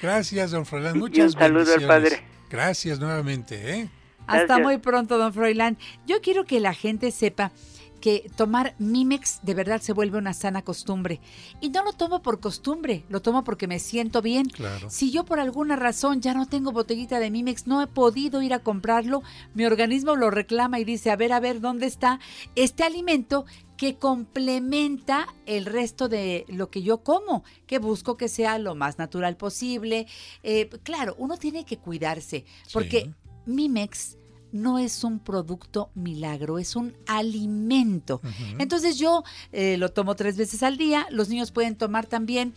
[0.00, 0.96] Gracias, don Froilán.
[0.96, 2.22] Y Muchas un saludo al padre.
[2.50, 3.88] Gracias nuevamente, ¿eh?
[4.26, 4.60] Hasta Gracias.
[4.60, 5.76] muy pronto, don Froilán.
[6.06, 7.52] Yo quiero que la gente sepa
[8.00, 11.20] que tomar Mimex de verdad se vuelve una sana costumbre.
[11.60, 14.46] Y no lo tomo por costumbre, lo tomo porque me siento bien.
[14.46, 14.90] Claro.
[14.90, 18.54] Si yo por alguna razón ya no tengo botellita de Mimex, no he podido ir
[18.54, 19.22] a comprarlo,
[19.54, 22.20] mi organismo lo reclama y dice, a ver, a ver, ¿dónde está
[22.54, 23.44] este alimento
[23.76, 27.44] que complementa el resto de lo que yo como?
[27.66, 30.06] Que busco que sea lo más natural posible.
[30.42, 33.10] Eh, claro, uno tiene que cuidarse, porque
[33.46, 34.18] Mimex
[34.52, 38.20] no es un producto milagro, es un alimento.
[38.58, 42.54] Entonces yo eh, lo tomo tres veces al día, los niños pueden tomar también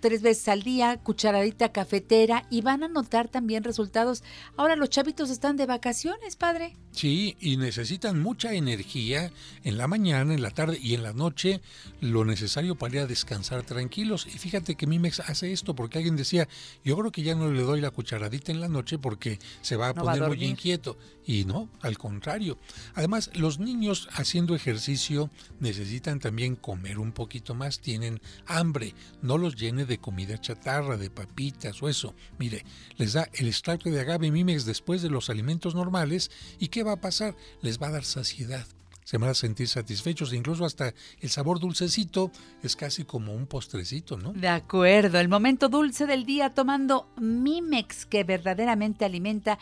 [0.00, 4.22] tres veces al día, cucharadita cafetera y van a notar también resultados.
[4.56, 6.76] Ahora los chavitos están de vacaciones, padre.
[6.92, 9.30] Sí, y necesitan mucha energía
[9.62, 11.60] en la mañana, en la tarde y en la noche,
[12.00, 14.26] lo necesario para ir a descansar tranquilos.
[14.26, 16.48] Y fíjate que Mimex hace esto porque alguien decía,
[16.84, 19.88] yo creo que ya no le doy la cucharadita en la noche porque se va
[19.88, 20.96] a No va a poner muy inquieto.
[21.24, 22.58] Y no, al contrario.
[22.94, 25.30] Además, los niños haciendo ejercicio
[25.60, 31.10] necesitan también comer un poquito más, tienen hambre, no los llene de comida chatarra, de
[31.10, 32.14] papitas o eso.
[32.38, 32.64] Mire,
[32.96, 36.92] les da el extracto de agave Mimex después de los alimentos normales y ¿qué va
[36.92, 37.34] a pasar?
[37.62, 38.66] Les va a dar saciedad.
[39.02, 42.30] Se van a sentir satisfechos, incluso hasta el sabor dulcecito
[42.62, 44.34] es casi como un postrecito, ¿no?
[44.34, 49.58] De acuerdo, el momento dulce del día tomando Mimex que verdaderamente alimenta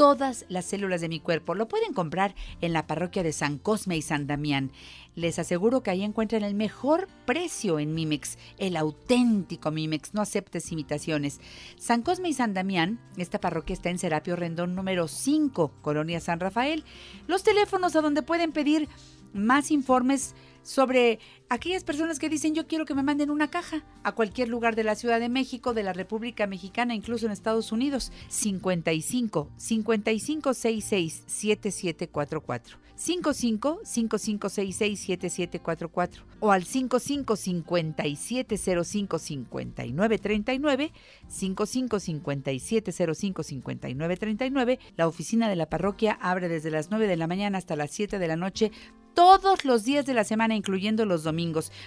[0.00, 1.54] todas las células de mi cuerpo.
[1.54, 4.72] Lo pueden comprar en la parroquia de San Cosme y San Damián.
[5.20, 10.72] Les aseguro que ahí encuentran el mejor precio en Mimex, el auténtico Mimex, no aceptes
[10.72, 11.40] imitaciones.
[11.76, 16.40] San Cosme y San Damián, esta parroquia está en Serapio Rendón número 5, Colonia San
[16.40, 16.84] Rafael.
[17.26, 18.88] Los teléfonos a donde pueden pedir
[19.34, 21.18] más informes sobre
[21.50, 24.84] aquellas personas que dicen yo quiero que me manden una caja a cualquier lugar de
[24.84, 28.12] la Ciudad de México, de la República Mexicana, incluso en Estados Unidos.
[28.28, 32.78] 55 55 66 7744.
[33.00, 40.92] 55 5566 7744 o al 55 5705 5939
[41.26, 47.56] 55 5705 5939 la oficina de la parroquia abre desde las 9 de la mañana
[47.56, 48.70] hasta las 7 de la noche
[49.14, 51.39] todos los días de la semana incluyendo los domingos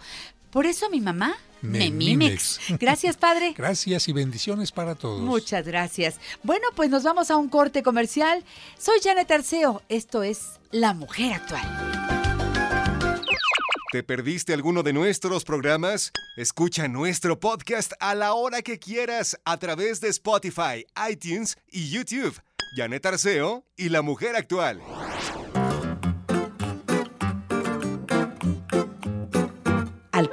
[0.52, 2.60] Por eso mi mamá me, Me Mimex.
[2.70, 2.80] Mimex.
[2.80, 3.54] Gracias, padre.
[3.58, 5.22] Gracias y bendiciones para todos.
[5.22, 6.20] Muchas gracias.
[6.44, 8.44] Bueno, pues nos vamos a un corte comercial.
[8.78, 9.82] Soy Janet Arceo.
[9.90, 11.96] Esto es La Mujer Actual.
[13.92, 16.12] ¿Te perdiste alguno de nuestros programas?
[16.36, 22.42] Escucha nuestro podcast a la hora que quieras a través de Spotify, iTunes y YouTube.
[22.76, 24.82] Janet Arceo y La Mujer Actual.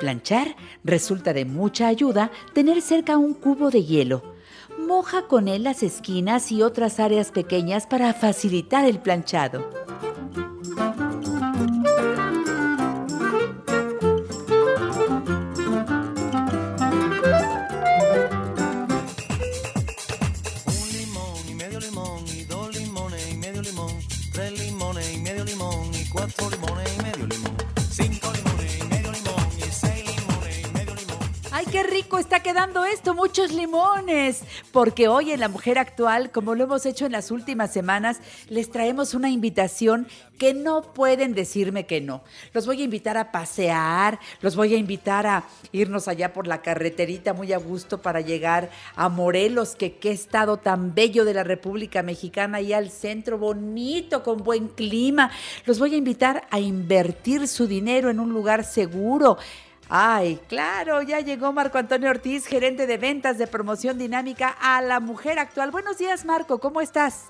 [0.03, 4.35] Planchar, resulta de mucha ayuda tener cerca un cubo de hielo.
[4.77, 9.82] Moja con él las esquinas y otras áreas pequeñas para facilitar el planchado.
[32.23, 33.15] Está quedando esto!
[33.15, 34.45] Muchos limones.
[34.71, 38.71] Porque hoy en La Mujer Actual, como lo hemos hecho en las últimas semanas, les
[38.71, 40.07] traemos una invitación
[40.39, 42.23] que no pueden decirme que no.
[42.53, 46.63] Los voy a invitar a pasear, los voy a invitar a irnos allá por la
[46.63, 51.43] carreterita muy a gusto para llegar a Morelos, que qué estado tan bello de la
[51.43, 55.33] República Mexicana, y al centro bonito, con buen clima.
[55.67, 59.39] Los voy a invitar a invertir su dinero en un lugar seguro.
[59.95, 65.01] Ay, claro, ya llegó Marco Antonio Ortiz, gerente de ventas de promoción dinámica a la
[65.01, 65.71] mujer actual.
[65.71, 67.27] Buenos días, Marco, ¿cómo estás?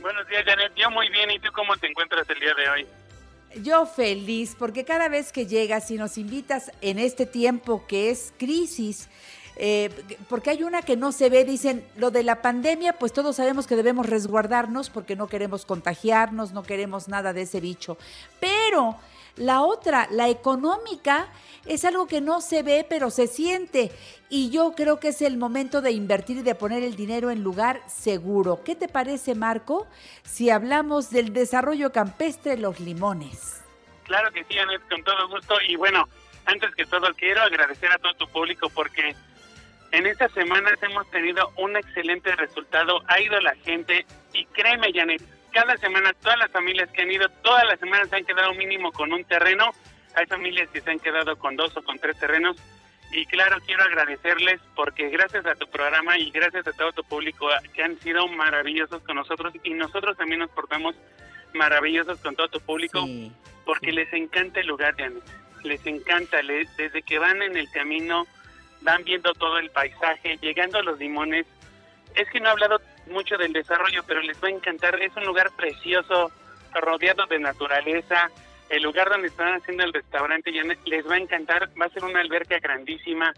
[0.00, 0.72] Buenos días, Janet.
[0.76, 1.32] Yo muy bien.
[1.32, 2.86] ¿Y tú cómo te encuentras el día de hoy?
[3.64, 8.32] Yo feliz, porque cada vez que llegas y nos invitas en este tiempo que es
[8.38, 9.08] crisis,
[9.56, 9.90] eh,
[10.28, 13.66] porque hay una que no se ve, dicen, lo de la pandemia, pues todos sabemos
[13.66, 17.98] que debemos resguardarnos porque no queremos contagiarnos, no queremos nada de ese bicho.
[18.38, 19.00] Pero
[19.36, 21.28] la otra, la económica,
[21.66, 23.90] es algo que no se ve, pero se siente.
[24.28, 27.42] Y yo creo que es el momento de invertir y de poner el dinero en
[27.42, 28.62] lugar seguro.
[28.64, 29.86] ¿Qué te parece, Marco,
[30.24, 33.62] si hablamos del desarrollo campestre Los Limones?
[34.04, 35.54] Claro que sí, Janet, con todo gusto.
[35.68, 36.08] Y bueno,
[36.46, 39.14] antes que todo, quiero agradecer a todo tu público porque
[39.92, 43.00] en estas semanas hemos tenido un excelente resultado.
[43.06, 45.22] Ha ido la gente y créeme, Janet,
[45.54, 48.92] cada semana todas las familias que han ido, todas las semanas se han quedado mínimo
[48.92, 49.70] con un terreno.
[50.14, 52.56] Hay familias que se han quedado con dos o con tres terrenos.
[53.12, 57.48] Y claro, quiero agradecerles porque gracias a tu programa y gracias a todo tu público
[57.72, 60.96] que han sido maravillosos con nosotros y nosotros también nos portamos
[61.52, 63.06] maravillosos con todo tu público
[63.64, 65.22] porque les encanta el lugar, Janet.
[65.62, 68.26] Les encanta, le- desde que van en el camino,
[68.82, 71.46] van viendo todo el paisaje, llegando a los limones.
[72.16, 75.00] Es que no he hablado mucho del desarrollo, pero les va a encantar.
[75.02, 76.30] Es un lugar precioso,
[76.72, 78.30] rodeado de naturaleza.
[78.68, 81.70] El lugar donde están haciendo el restaurante Janet, les va a encantar.
[81.80, 83.32] Va a ser una alberca grandísima.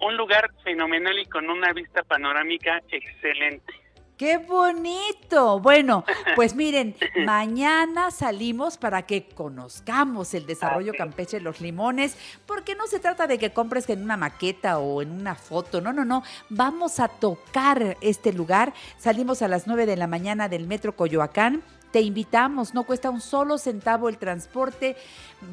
[0.00, 3.81] Un lugar fenomenal y con una vista panorámica excelente.
[4.22, 5.58] ¡Qué bonito!
[5.58, 6.04] Bueno,
[6.36, 6.94] pues miren,
[7.26, 12.16] mañana salimos para que conozcamos el desarrollo campestre de los limones,
[12.46, 15.92] porque no se trata de que compres en una maqueta o en una foto, no,
[15.92, 18.72] no, no, vamos a tocar este lugar.
[18.96, 21.64] Salimos a las 9 de la mañana del Metro Coyoacán.
[21.90, 24.96] Te invitamos, no cuesta un solo centavo el transporte,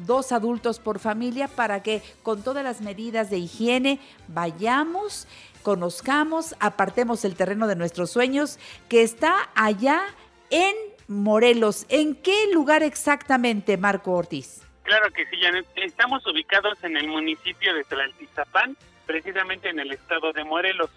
[0.06, 5.26] dos adultos por familia, para que con todas las medidas de higiene vayamos,
[5.62, 8.58] conozcamos, apartemos el terreno de nuestros sueños,
[8.88, 10.02] que está allá
[10.50, 10.74] en
[11.08, 11.86] Morelos.
[11.88, 14.62] ¿En qué lugar exactamente, Marco Ortiz?
[14.82, 15.66] Claro que sí, Janet.
[15.76, 20.90] Estamos ubicados en el municipio de Tlaltizapán, precisamente en el estado de Morelos.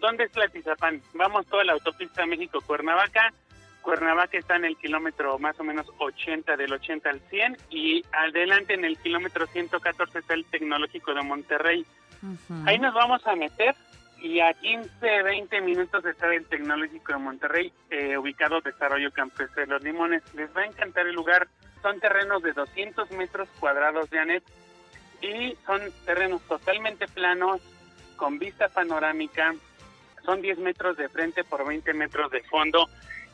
[0.00, 1.02] ¿Dónde es Tlaltizapán?
[1.14, 3.32] Vamos toda la autopista México-Cuernavaca,
[3.82, 8.74] Cuernavaca está en el kilómetro más o menos 80, del 80 al 100, y adelante
[8.74, 11.86] en el kilómetro 114 está el Tecnológico de Monterrey.
[12.66, 13.74] Ahí nos vamos a meter
[14.22, 19.68] y a 15, 20 minutos está el Tecnológico de Monterrey, eh, ubicado Desarrollo Campestre de
[19.68, 20.22] los Limones.
[20.34, 21.48] Les va a encantar el lugar.
[21.82, 24.44] Son terrenos de 200 metros cuadrados, Janet,
[25.22, 27.62] y son terrenos totalmente planos,
[28.16, 29.54] con vista panorámica.
[30.24, 32.86] Son 10 metros de frente por 20 metros de fondo.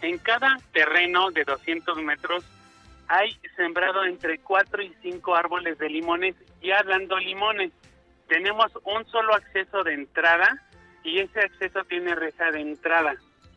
[0.03, 2.45] En cada terreno de 200 metros
[3.09, 7.73] hay sembrado entre 4 y 5 árboles de limones ya dando limones.
[8.29, 10.63] Tenemos un solo acceso de entrada
[11.07, 13.15] y ese acceso tiene reja de entrada.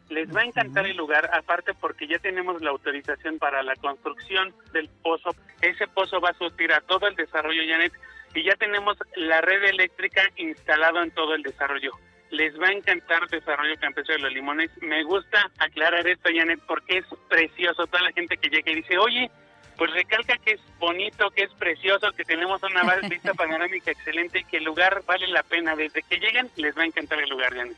[0.10, 4.54] Les va a encantar el lugar, aparte porque ya tenemos la autorización para la construcción
[4.72, 5.36] del pozo.
[5.62, 7.94] Ese pozo va a surtir a todo el desarrollo, Janet,
[8.34, 11.92] y ya tenemos la red eléctrica instalada en todo el desarrollo.
[12.32, 14.70] Les va a encantar Desarrollo Campestre de los Limones.
[14.82, 17.88] Me gusta aclarar esto, Janet, porque es precioso.
[17.88, 19.32] Toda la gente que llega y dice, oye,
[19.80, 24.44] pues recalca que es bonito, que es precioso, que tenemos una vista panorámica excelente y
[24.44, 25.74] que el lugar vale la pena.
[25.76, 27.78] Desde que lleguen, les va a encantar el lugar, Janet.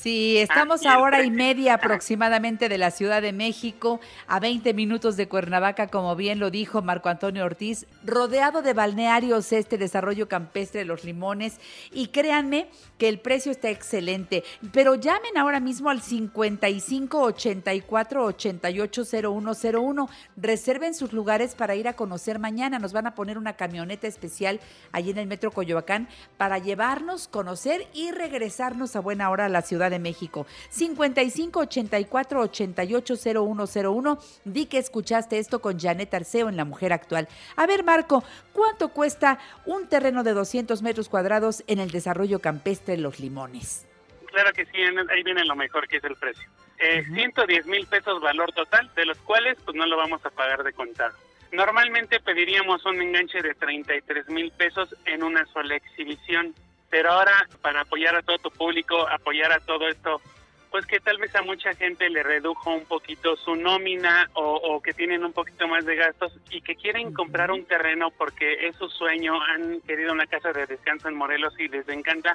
[0.00, 5.18] Sí, estamos a hora y media aproximadamente de la Ciudad de México, a 20 minutos
[5.18, 10.80] de Cuernavaca, como bien lo dijo Marco Antonio Ortiz, rodeado de balnearios este desarrollo campestre
[10.80, 11.60] de los limones.
[11.92, 12.68] Y créanme
[13.00, 14.44] que el precio está excelente.
[14.74, 20.08] Pero llamen ahora mismo al 55 84 88 0101.
[20.36, 22.78] Reserven sus lugares para ir a conocer mañana.
[22.78, 24.60] Nos van a poner una camioneta especial
[24.92, 29.62] allí en el Metro Coyoacán para llevarnos, conocer y regresarnos a buena hora a la
[29.62, 30.46] Ciudad de México.
[30.68, 34.18] 55 84 88 0101.
[34.44, 37.28] Di que escuchaste esto con Janet Arceo en La Mujer Actual.
[37.56, 38.22] A ver, Marco,
[38.52, 43.86] ¿cuánto cuesta un terreno de 200 metros cuadrados en el desarrollo campestre Los Limones?
[44.26, 46.48] Claro que sí, ahí viene lo mejor que es el precio.
[46.78, 50.62] Eh, 110 mil pesos valor total, de los cuales pues no lo vamos a pagar
[50.62, 51.14] de contado.
[51.52, 56.54] Normalmente pediríamos un enganche de 33 mil pesos en una sola exhibición,
[56.88, 60.22] pero ahora para apoyar a todo tu público, apoyar a todo esto,
[60.70, 64.80] pues que tal vez a mucha gente le redujo un poquito su nómina o, o
[64.80, 68.76] que tienen un poquito más de gastos y que quieren comprar un terreno porque es
[68.76, 72.34] su sueño, han querido una casa de descanso en Morelos y les encanta,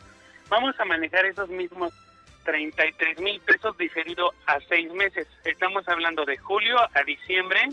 [0.50, 1.94] vamos a manejar esos mismos
[2.46, 5.28] 33 mil pesos diferido a seis meses.
[5.44, 7.70] Estamos hablando de julio a diciembre.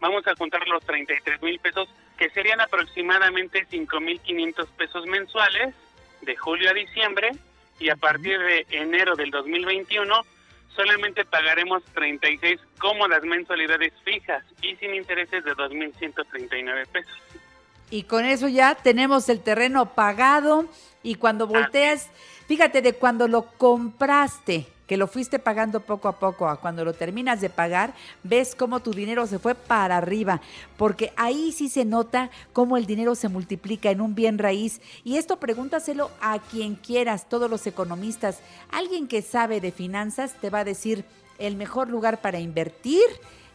[0.00, 5.74] Vamos a contar los 33 mil pesos, que serían aproximadamente 5 mil 500 pesos mensuales
[6.22, 7.30] de julio a diciembre.
[7.78, 10.14] Y a partir de enero del 2021,
[10.76, 17.18] solamente pagaremos 36 cómodas mensualidades fijas y sin intereses de 2.139 pesos.
[17.90, 20.68] Y con eso ya tenemos el terreno pagado
[21.02, 22.08] y cuando volteas,
[22.46, 26.92] fíjate de cuando lo compraste, que lo fuiste pagando poco a poco, a cuando lo
[26.92, 27.94] terminas de pagar,
[28.24, 30.40] ves cómo tu dinero se fue para arriba,
[30.76, 34.80] porque ahí sí se nota cómo el dinero se multiplica en un bien raíz.
[35.04, 38.40] Y esto pregúntaselo a quien quieras, todos los economistas.
[38.72, 41.04] Alguien que sabe de finanzas te va a decir
[41.38, 43.04] el mejor lugar para invertir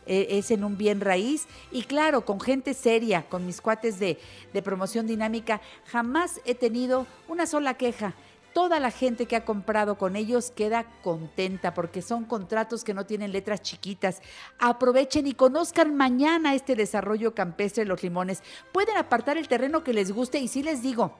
[0.05, 1.47] eh, es en un bien raíz.
[1.71, 4.19] Y claro, con gente seria, con mis cuates de,
[4.53, 8.13] de promoción dinámica, jamás he tenido una sola queja.
[8.53, 13.05] Toda la gente que ha comprado con ellos queda contenta porque son contratos que no
[13.05, 14.21] tienen letras chiquitas.
[14.59, 18.43] Aprovechen y conozcan mañana este desarrollo campestre de los limones.
[18.71, 21.17] Pueden apartar el terreno que les guste y sí les digo,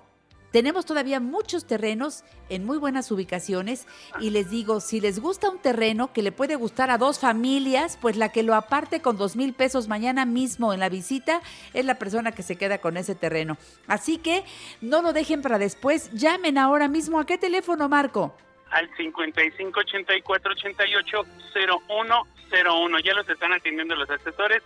[0.56, 3.86] tenemos todavía muchos terrenos en muy buenas ubicaciones
[4.22, 8.00] y les digo, si les gusta un terreno que le puede gustar a dos familias,
[8.02, 11.42] pues la que lo aparte con dos mil pesos mañana mismo en la visita
[11.74, 13.58] es la persona que se queda con ese terreno.
[13.88, 14.46] Así que
[14.80, 17.20] no lo dejen para después, llamen ahora mismo.
[17.20, 18.34] ¿A qué teléfono, Marco?
[18.70, 23.00] Al 55 84 88 0101.
[23.00, 24.64] Ya los están atendiendo los asesores.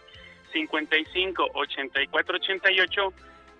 [0.53, 3.13] 55 84 88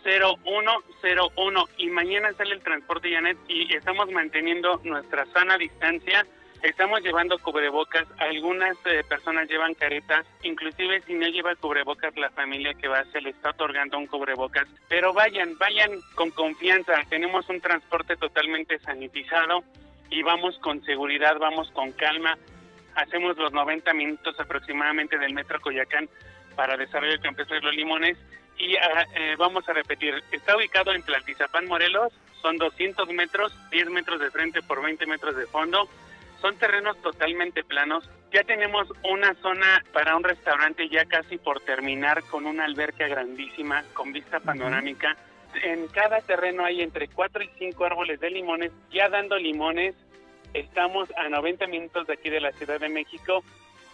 [0.03, 6.25] 0101 y mañana sale el transporte Janet y estamos manteniendo nuestra sana distancia.
[6.61, 12.73] Estamos llevando cubrebocas, algunas eh, personas llevan caretas, inclusive si no lleva cubrebocas la familia
[12.73, 17.61] que va se le está otorgando un cubrebocas, pero vayan, vayan con confianza, tenemos un
[17.61, 19.63] transporte totalmente sanitizado
[20.09, 22.37] y vamos con seguridad, vamos con calma,
[22.95, 26.09] hacemos los 90 minutos aproximadamente del metro Coyacán
[26.57, 28.17] para desarrollo campestre de los limones
[28.59, 33.89] y ah, eh, vamos a repetir, está ubicado en Tlaltizapán, Morelos, son 200 metros, 10
[33.89, 35.89] metros de frente por 20 metros de fondo,
[36.41, 42.21] son terrenos totalmente planos, ya tenemos una zona para un restaurante ya casi por terminar
[42.25, 45.17] con una alberca grandísima con vista panorámica,
[45.63, 49.95] en cada terreno hay entre 4 y 5 árboles de limones, ya dando limones,
[50.53, 53.43] estamos a 90 minutos de aquí de la Ciudad de México,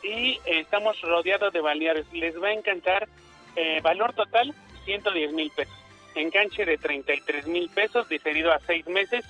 [0.06, 2.06] y estamos rodeados de balnearios.
[2.14, 3.08] Les va a encantar.
[3.56, 4.54] Eh, valor total,
[4.86, 5.76] 110 mil pesos.
[6.16, 9.26] Enganche de 33 mil pesos, diferido a seis meses,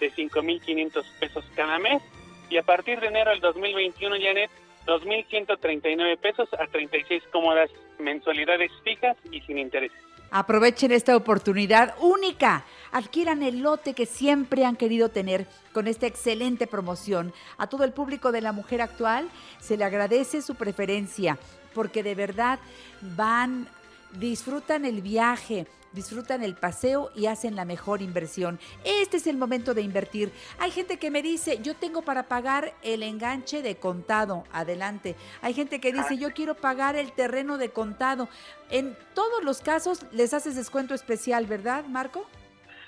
[0.00, 2.02] de 5 mil 500 pesos cada mes.
[2.50, 4.50] Y a partir de enero del 2021, Janet,
[4.86, 9.96] 2.139 pesos a 36 cómodas mensualidades fijas y sin intereses.
[10.30, 12.64] Aprovechen esta oportunidad única.
[12.90, 17.34] Adquieran el lote que siempre han querido tener con esta excelente promoción.
[17.58, 19.28] A todo el público de la mujer actual
[19.60, 21.38] se le agradece su preferencia
[21.74, 22.58] porque de verdad
[23.00, 23.68] van,
[24.12, 28.58] disfrutan el viaje, disfrutan el paseo y hacen la mejor inversión.
[28.84, 30.32] Este es el momento de invertir.
[30.58, 35.16] Hay gente que me dice, yo tengo para pagar el enganche de contado, adelante.
[35.42, 38.28] Hay gente que dice, yo quiero pagar el terreno de contado.
[38.70, 42.26] En todos los casos les haces descuento especial, ¿verdad, Marco?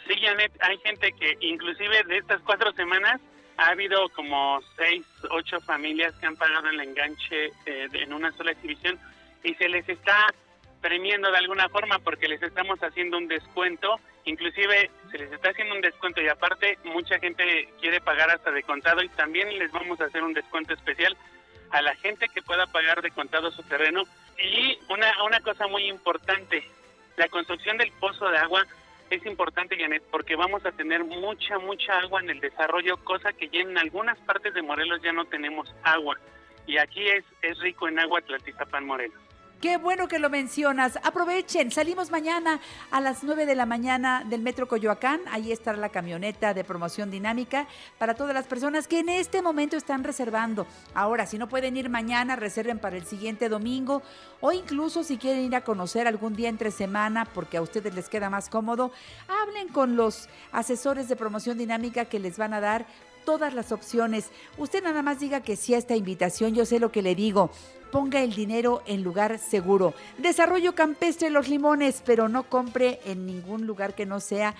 [0.08, 3.20] Sí, Janet, hay gente que inclusive de estas cuatro semanas
[3.56, 8.52] ha habido como seis, ocho familias que han pagado el enganche eh, en una sola
[8.52, 8.98] exhibición
[9.42, 10.32] y se les está
[10.80, 15.74] premiando de alguna forma porque les estamos haciendo un descuento, inclusive se les está haciendo
[15.74, 20.00] un descuento y aparte mucha gente quiere pagar hasta de contado y también les vamos
[20.00, 21.16] a hacer un descuento especial
[21.70, 24.02] a la gente que pueda pagar de contado su terreno.
[24.38, 26.68] Y una, una cosa muy importante,
[27.16, 28.66] la construcción del pozo de agua
[29.10, 33.48] es importante, Janet, porque vamos a tener mucha, mucha agua en el desarrollo, cosa que
[33.48, 36.18] ya en algunas partes de Morelos ya no tenemos agua.
[36.66, 39.23] Y aquí es, es rico en agua Tlaltizapán, Morelos.
[39.60, 40.98] Qué bueno que lo mencionas.
[41.02, 45.20] Aprovechen, salimos mañana a las 9 de la mañana del Metro Coyoacán.
[45.30, 49.78] Ahí estará la camioneta de promoción dinámica para todas las personas que en este momento
[49.78, 50.66] están reservando.
[50.94, 54.02] Ahora, si no pueden ir mañana, reserven para el siguiente domingo
[54.42, 58.10] o incluso si quieren ir a conocer algún día entre semana porque a ustedes les
[58.10, 58.92] queda más cómodo,
[59.28, 62.86] hablen con los asesores de promoción dinámica que les van a dar
[63.24, 64.30] todas las opciones.
[64.58, 67.50] Usted nada más diga que sí a esta invitación, yo sé lo que le digo.
[67.90, 69.94] Ponga el dinero en lugar seguro.
[70.18, 74.56] Desarrollo campestre Los Limones, pero no compre en ningún lugar que no sea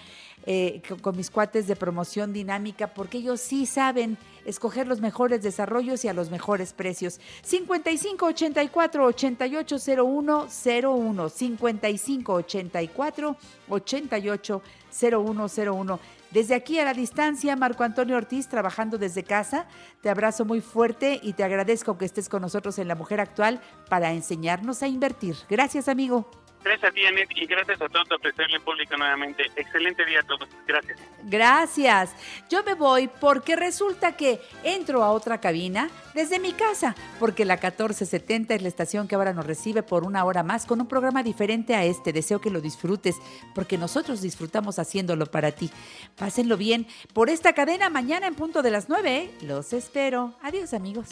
[0.47, 6.05] eh, con mis cuates de promoción dinámica, porque ellos sí saben escoger los mejores desarrollos
[6.05, 7.19] y a los mejores precios.
[7.43, 13.37] 55 84 88 01 01 55 84
[13.69, 14.63] 88
[14.93, 16.01] 0101
[16.35, 19.69] desde aquí a la distancia, Marco Antonio Ortiz, trabajando desde casa,
[20.01, 23.61] te abrazo muy fuerte y te agradezco que estés con nosotros en La Mujer Actual
[23.89, 25.37] para enseñarnos a invertir.
[25.49, 26.29] Gracias, amigo.
[26.65, 29.45] Gracias a ti, Anet, y gracias a todos por prestarle público nuevamente.
[29.55, 30.49] Excelente día a todos.
[30.67, 30.99] Gracias.
[31.25, 32.11] Gracias.
[32.49, 37.57] Yo me voy porque resulta que entro a otra cabina desde mi casa, porque la
[37.57, 41.23] 1470 es la estación que ahora nos recibe por una hora más con un programa
[41.23, 42.15] diferente a este.
[42.15, 43.17] Deseo que lo disfrutes,
[43.55, 45.71] porque nosotros disfrutamos haciéndolo para ti.
[46.17, 49.17] Pásenlo bien por esta cadena mañana en punto de las 9.
[49.17, 49.31] ¿eh?
[49.43, 50.35] Los espero.
[50.41, 51.11] Adiós, amigos.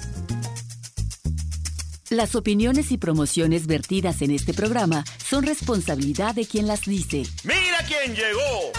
[2.12, 7.22] Las opiniones y promociones vertidas en este programa son responsabilidad de quien las dice.
[7.42, 8.70] ¡Mira quién llegó!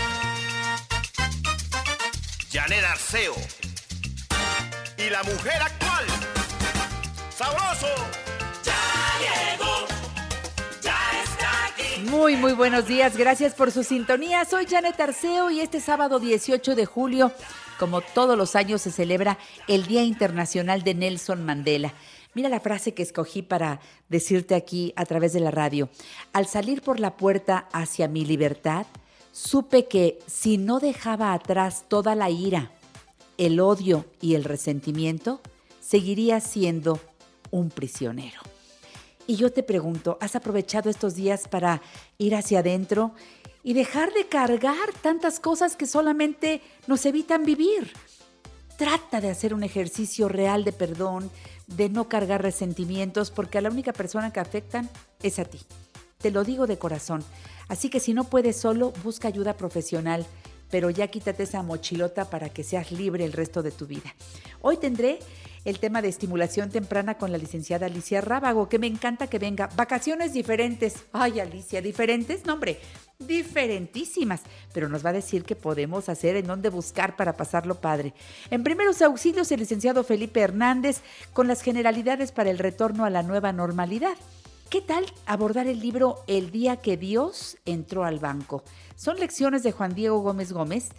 [2.52, 3.34] Janet Arceo.
[5.00, 6.06] Y la mujer actual.
[7.36, 7.88] ¡Sabroso!
[8.64, 9.88] Ya llegó,
[10.84, 12.08] ya está aquí.
[12.12, 13.18] Muy, muy buenos días.
[13.18, 14.46] Gracias por su sintonía.
[14.46, 17.32] Soy Janet Arceo y este sábado 18 de julio,
[17.80, 21.96] como todos los años, se celebra el Día Internacional de Nelson Mandela.
[22.36, 23.80] Mira la frase que escogí para
[24.10, 25.90] decirte aquí a través de la radio.
[26.32, 28.88] Al salir por la puerta hacia mi libertad,
[29.32, 32.72] supe que si no dejaba atrás toda la ira,
[33.38, 35.42] el odio y el resentimiento,
[35.80, 37.00] seguiría siendo
[37.52, 38.42] un prisionero.
[39.28, 41.82] Y yo te pregunto, ¿has aprovechado estos días para
[42.18, 43.14] ir hacia adentro
[43.64, 47.94] y dejar de cargar tantas cosas que solamente nos evitan vivir?
[48.78, 51.32] Trata de hacer un ejercicio real de perdón,
[51.68, 54.90] de no cargar resentimientos, porque a la única persona que afectan
[55.22, 55.60] es a ti.
[56.18, 57.24] Te lo digo de corazón.
[57.68, 60.26] Así que si no puedes solo, busca ayuda profesional,
[60.70, 64.16] pero ya quítate esa mochilota para que seas libre el resto de tu vida.
[64.62, 65.20] Hoy tendré
[65.66, 69.70] el tema de estimulación temprana con la licenciada Alicia Rábago, que me encanta que venga.
[69.76, 70.96] Vacaciones diferentes.
[71.14, 72.80] Ay, Alicia, diferentes, no hombre,
[73.20, 74.42] diferentísimas,
[74.74, 78.14] pero nos va a decir qué podemos hacer, en dónde buscar para pasarlo padre.
[78.52, 81.02] En primeros auxilios, el licenciado Felipe Hernández
[81.32, 84.18] con las generalidades para el retorno a la nueva normalidad.
[84.70, 88.64] ¿Qué tal abordar el libro El día que Dios entró al banco?
[88.96, 90.90] Son lecciones de Juan Diego Gómez Gómez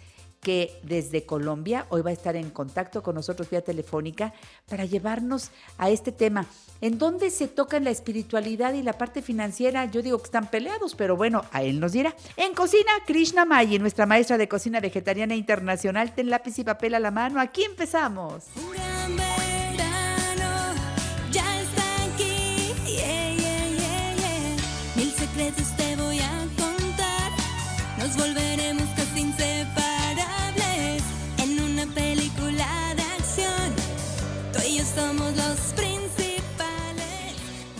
[0.45, 4.31] que desde Colombia hoy va a estar en contacto con nosotros vía telefónica
[4.69, 6.45] para llevarnos a este tema,
[6.81, 9.85] en donde se tocan la espiritualidad y la parte financiera.
[9.85, 12.15] Yo digo que están peleados, pero bueno, a él nos dirá.
[12.37, 16.99] En cocina, Krishna Mayi, nuestra maestra de cocina vegetariana internacional, ten lápiz y papel a
[16.99, 17.41] la mano.
[17.41, 18.43] Aquí empezamos.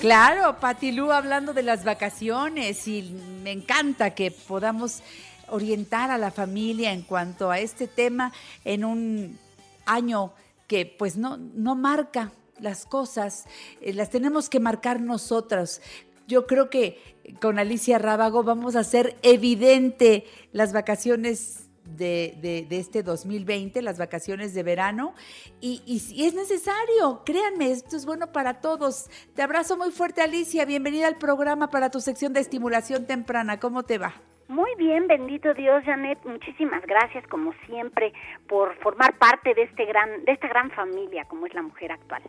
[0.05, 5.01] Claro, Patilú hablando de las vacaciones y me encanta que podamos
[5.47, 8.31] orientar a la familia en cuanto a este tema
[8.65, 9.39] en un
[9.87, 10.31] año
[10.67, 13.45] que pues no, no marca las cosas,
[13.81, 15.81] eh, las tenemos que marcar nosotras.
[16.27, 17.01] Yo creo que
[17.41, 24.63] con Alicia Rábago vamos a hacer evidente las vacaciones de, este 2020, las vacaciones de
[24.63, 25.13] verano.
[25.61, 29.09] Y, y si es necesario, créanme, esto es bueno para todos.
[29.35, 30.65] Te abrazo muy fuerte, Alicia.
[30.65, 33.59] Bienvenida al programa para tu sección de estimulación temprana.
[33.59, 34.13] ¿Cómo te va?
[34.47, 36.19] Muy bien, bendito Dios, Janet.
[36.23, 38.13] Muchísimas gracias, como siempre,
[38.47, 42.21] por formar parte de este gran, de esta gran familia, como es la mujer actual.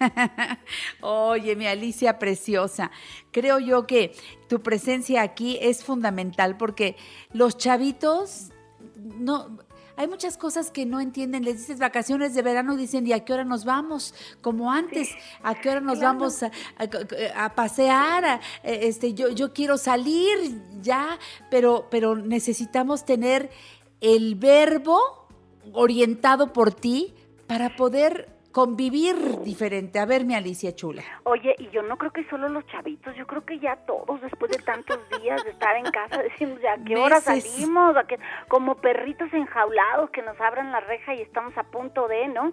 [1.00, 2.90] Oye, mi Alicia preciosa,
[3.30, 4.12] creo yo que
[4.48, 6.96] tu presencia aquí es fundamental porque
[7.32, 8.51] los chavitos
[9.02, 9.58] no,
[9.96, 11.44] hay muchas cosas que no entienden.
[11.44, 14.14] Les dices vacaciones de verano, dicen, ¿y a qué hora nos vamos?
[14.40, 15.10] Como antes,
[15.42, 18.40] ¿a qué hora nos vamos a, pasear?
[18.62, 21.18] este, yo, yo quiero salir ya,
[21.50, 23.50] pero, pero necesitamos tener
[24.00, 24.98] el verbo
[25.72, 27.14] orientado por ti
[27.46, 29.98] para poder convivir diferente.
[29.98, 31.02] A ver, mi Alicia Chula.
[31.24, 34.52] Oye, y yo no creo que solo los chavitos, yo creo que ya todos, después
[34.52, 37.96] de tantos días de estar en casa, decimos, ¿ya a qué hora salimos?
[37.96, 38.18] ¿A qué?
[38.48, 42.52] Como perritos enjaulados que nos abran la reja y estamos a punto de, ¿no?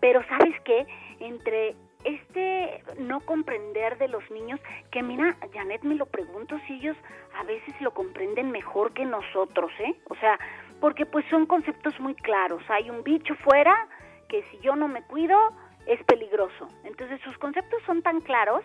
[0.00, 0.86] Pero ¿sabes qué?
[1.20, 6.96] Entre este no comprender de los niños, que mira, Janet me lo pregunto si ellos
[7.38, 9.94] a veces lo comprenden mejor que nosotros, ¿eh?
[10.08, 10.38] O sea,
[10.80, 12.62] porque pues son conceptos muy claros.
[12.68, 13.88] Hay un bicho fuera,
[14.28, 15.38] que si yo no me cuido
[15.86, 16.68] es peligroso.
[16.84, 18.62] Entonces sus conceptos son tan claros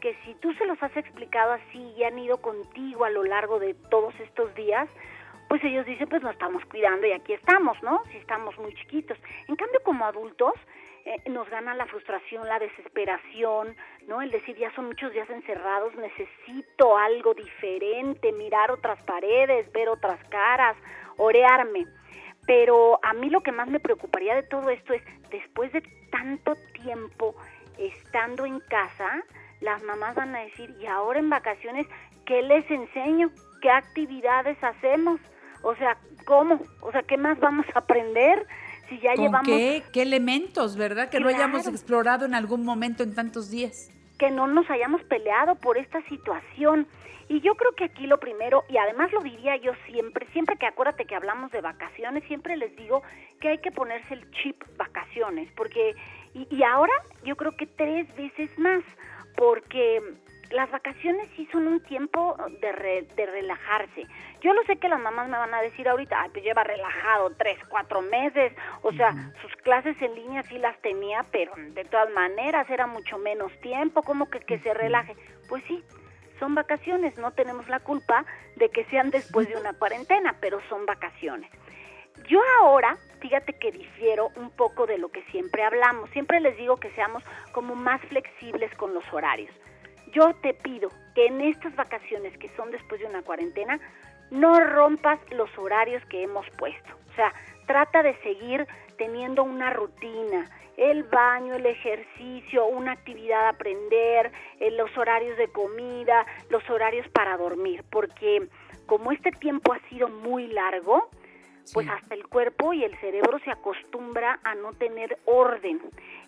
[0.00, 3.58] que si tú se los has explicado así y han ido contigo a lo largo
[3.58, 4.88] de todos estos días,
[5.48, 8.02] pues ellos dicen, pues nos estamos cuidando y aquí estamos, ¿no?
[8.10, 9.18] Si estamos muy chiquitos.
[9.48, 10.52] En cambio, como adultos,
[11.06, 13.74] eh, nos gana la frustración, la desesperación,
[14.06, 14.20] ¿no?
[14.20, 20.22] El decir, ya son muchos días encerrados, necesito algo diferente, mirar otras paredes, ver otras
[20.28, 20.76] caras,
[21.16, 21.86] orearme.
[22.48, 26.54] Pero a mí lo que más me preocuparía de todo esto es, después de tanto
[26.82, 27.36] tiempo
[27.76, 29.22] estando en casa,
[29.60, 31.86] las mamás van a decir, y ahora en vacaciones,
[32.24, 33.30] ¿qué les enseño?
[33.60, 35.20] ¿Qué actividades hacemos?
[35.62, 36.58] O sea, ¿cómo?
[36.80, 38.46] O sea, ¿qué más vamos a aprender?
[38.88, 39.46] Si ya llevamos...
[39.46, 39.82] Qué?
[39.92, 41.10] ¿Qué elementos, verdad?
[41.10, 43.90] Que no hayamos explorado en algún momento en tantos días.
[44.18, 46.86] Que no nos hayamos peleado por esta situación.
[47.28, 50.66] Y yo creo que aquí lo primero, y además lo diría yo siempre, siempre que
[50.66, 53.02] acuérdate que hablamos de vacaciones, siempre les digo
[53.38, 55.94] que hay que ponerse el chip vacaciones, porque,
[56.32, 56.92] y, ahora
[57.24, 58.82] yo creo que tres veces más,
[59.36, 60.02] porque
[60.50, 64.06] las vacaciones sí son un tiempo de, de relajarse.
[64.40, 67.30] Yo lo sé que las mamás me van a decir ahorita, Ay, pues lleva relajado
[67.36, 72.10] tres, cuatro meses, o sea, sus clases en línea sí las tenía, pero de todas
[72.10, 75.14] maneras era mucho menos tiempo, como que, que se relaje.
[75.48, 75.84] Pues sí,
[76.38, 78.24] son vacaciones, no tenemos la culpa
[78.56, 81.50] de que sean después de una cuarentena, pero son vacaciones.
[82.28, 86.76] Yo ahora, fíjate que difiero un poco de lo que siempre hablamos, siempre les digo
[86.76, 87.22] que seamos
[87.52, 89.54] como más flexibles con los horarios.
[90.12, 93.78] Yo te pido que en estas vacaciones que son después de una cuarentena,
[94.30, 96.90] no rompas los horarios que hemos puesto.
[97.10, 97.32] O sea,
[97.66, 104.30] trata de seguir teniendo una rutina, el baño, el ejercicio, una actividad a aprender,
[104.60, 108.48] eh, los horarios de comida, los horarios para dormir, porque
[108.86, 111.10] como este tiempo ha sido muy largo,
[111.74, 115.80] pues hasta el cuerpo y el cerebro se acostumbra a no tener orden.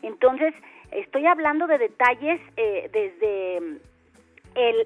[0.02, 0.54] Entonces,
[0.92, 3.78] estoy hablando de detalles eh, desde mm,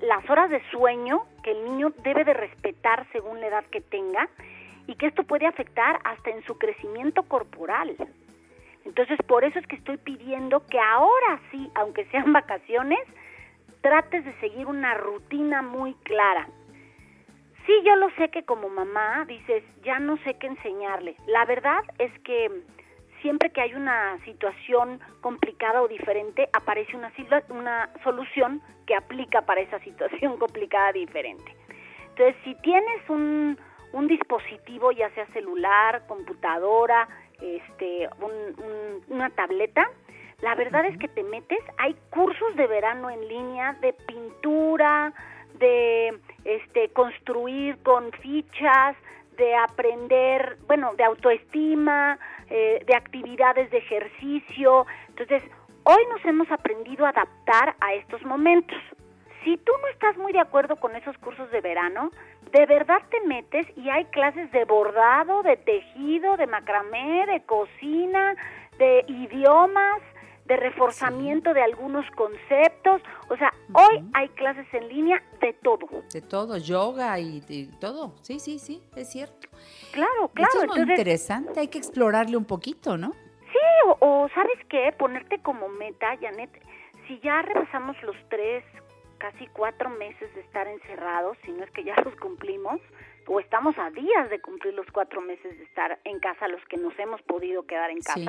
[0.07, 4.29] las horas de sueño que el niño debe de respetar según la edad que tenga
[4.87, 7.97] y que esto puede afectar hasta en su crecimiento corporal.
[8.85, 13.01] Entonces, por eso es que estoy pidiendo que ahora sí, aunque sean vacaciones,
[13.81, 16.49] trates de seguir una rutina muy clara.
[17.67, 21.17] Sí, yo lo sé que como mamá dices, ya no sé qué enseñarle.
[21.27, 22.51] La verdad es que
[23.25, 27.11] siempre que hay una situación complicada o diferente, aparece una,
[27.49, 31.57] una solución que aplica para esa situación complicada diferente.
[32.11, 33.59] Entonces, si tienes un,
[33.95, 37.09] un dispositivo, ya sea celular, computadora,
[37.41, 38.11] este,
[39.09, 39.91] una tableta,
[40.43, 45.15] la verdad es que te metes, hay cursos de verano en línea de pintura,
[45.55, 48.97] de este, construir con fichas,
[49.39, 52.19] de aprender, bueno, de autoestima,
[52.51, 54.87] eh, de actividades de ejercicio.
[55.09, 55.43] Entonces,
[55.85, 58.79] hoy nos hemos aprendido a adaptar a estos momentos.
[59.45, 62.11] Si tú no estás muy de acuerdo con esos cursos de verano,
[62.51, 68.35] de verdad te metes y hay clases de bordado, de tejido, de macramé, de cocina,
[68.79, 70.01] de idiomas,
[70.47, 73.03] de reforzamiento de algunos conceptos.
[73.29, 75.87] O sea, hoy hay clases en línea de todo.
[76.13, 78.15] De todo, yoga y, y todo.
[78.23, 79.49] Sí, sí, sí, es cierto.
[79.93, 80.51] Claro, claro.
[80.53, 83.13] Eso es muy Entonces, interesante, hay que explorarle un poquito, ¿no?
[83.53, 84.93] Sí, o, o ¿sabes qué?
[84.99, 86.51] Ponerte como meta, Janet,
[87.07, 88.65] si ya repasamos los tres,
[89.19, 92.81] casi cuatro meses de estar encerrados, si no es que ya los cumplimos,
[93.27, 96.77] o estamos a días de cumplir los cuatro meses de estar en casa, los que
[96.77, 98.27] nos hemos podido quedar en Sí.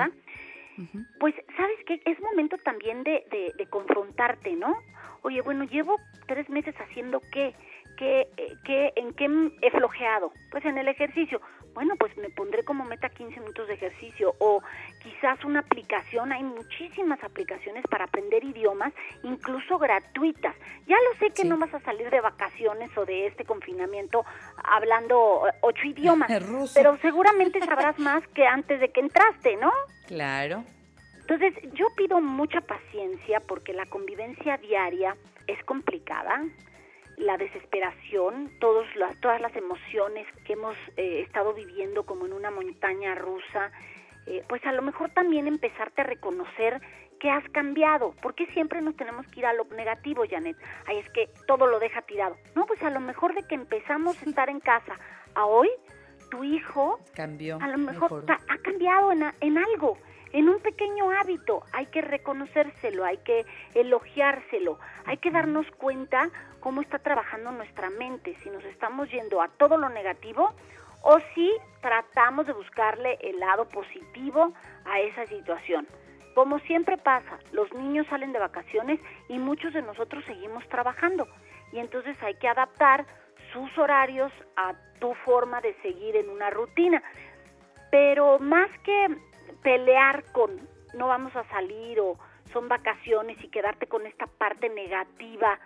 [1.18, 2.00] Pues, ¿sabes qué?
[2.04, 4.74] Es momento también de, de, de confrontarte, ¿no?
[5.22, 5.96] Oye, bueno, llevo
[6.26, 7.54] tres meses haciendo qué,
[7.96, 9.26] qué, eh, qué, en qué
[9.62, 10.32] he flojeado.
[10.50, 11.40] Pues en el ejercicio.
[11.76, 14.62] Bueno, pues me pondré como meta 15 minutos de ejercicio o
[15.02, 16.32] quizás una aplicación.
[16.32, 20.56] Hay muchísimas aplicaciones para aprender idiomas, incluso gratuitas.
[20.86, 24.24] Ya lo sé que no vas a salir de vacaciones o de este confinamiento
[24.64, 26.30] hablando ocho idiomas,
[26.74, 29.70] pero seguramente sabrás más que antes de que entraste, ¿no?
[30.06, 30.64] Claro.
[31.20, 35.14] Entonces, yo pido mucha paciencia porque la convivencia diaria
[35.46, 36.42] es complicada.
[37.16, 42.50] La desesperación, todos las, todas las emociones que hemos eh, estado viviendo como en una
[42.50, 43.70] montaña rusa,
[44.26, 46.80] eh, pues a lo mejor también empezarte a reconocer
[47.18, 48.14] que has cambiado.
[48.20, 50.56] porque siempre nos tenemos que ir a lo negativo, Janet?
[50.86, 52.36] Ay, es que todo lo deja tirado.
[52.54, 54.98] No, pues a lo mejor de que empezamos a estar en casa
[55.34, 55.70] a hoy,
[56.30, 57.58] tu hijo Cambió.
[57.62, 58.22] a lo mejor mejoró.
[58.26, 59.96] ta- ha cambiado en, a- en algo,
[60.32, 61.62] en un pequeño hábito.
[61.72, 66.28] Hay que reconocérselo, hay que elogiárselo, hay que darnos cuenta
[66.66, 70.52] cómo está trabajando nuestra mente, si nos estamos yendo a todo lo negativo
[71.02, 71.48] o si
[71.80, 74.52] tratamos de buscarle el lado positivo
[74.84, 75.86] a esa situación.
[76.34, 78.98] Como siempre pasa, los niños salen de vacaciones
[79.28, 81.28] y muchos de nosotros seguimos trabajando
[81.70, 83.06] y entonces hay que adaptar
[83.52, 87.00] sus horarios a tu forma de seguir en una rutina.
[87.92, 89.16] Pero más que
[89.62, 90.50] pelear con
[90.94, 92.18] no vamos a salir o
[92.52, 95.60] son vacaciones y quedarte con esta parte negativa,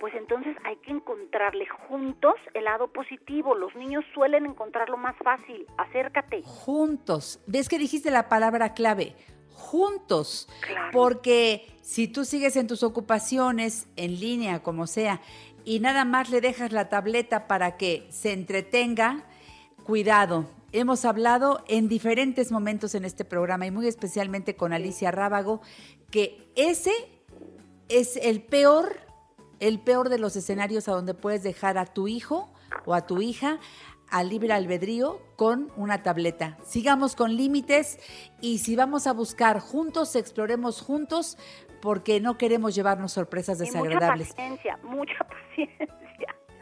[0.00, 3.54] pues entonces hay que encontrarle juntos el lado positivo.
[3.54, 5.66] Los niños suelen encontrarlo más fácil.
[5.76, 6.42] Acércate.
[6.44, 7.40] Juntos.
[7.46, 9.14] ¿Ves que dijiste la palabra clave?
[9.54, 10.48] Juntos.
[10.60, 10.90] Claro.
[10.92, 15.20] Porque si tú sigues en tus ocupaciones, en línea, como sea,
[15.64, 19.24] y nada más le dejas la tableta para que se entretenga,
[19.84, 20.46] cuidado.
[20.72, 25.60] Hemos hablado en diferentes momentos en este programa y muy especialmente con Alicia Rábago,
[26.10, 26.92] que ese
[27.88, 28.96] es el peor,
[29.60, 32.52] el peor de los escenarios a donde puedes dejar a tu hijo
[32.86, 33.58] o a tu hija
[34.10, 36.56] al libre albedrío con una tableta.
[36.64, 37.98] Sigamos con límites
[38.40, 41.36] y si vamos a buscar juntos, exploremos juntos
[41.82, 44.28] porque no queremos llevarnos sorpresas Y mucha desagradables.
[44.30, 45.88] paciencia, mucha paciencia.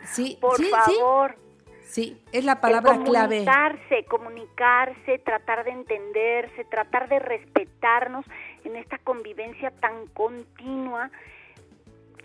[0.05, 1.37] Sí, Por sí, favor.
[1.85, 3.45] Sí, es la palabra clave.
[3.45, 8.25] comunicarse, comunicarse, tratar de entenderse, tratar de respetarnos
[8.65, 11.11] en esta convivencia tan continua.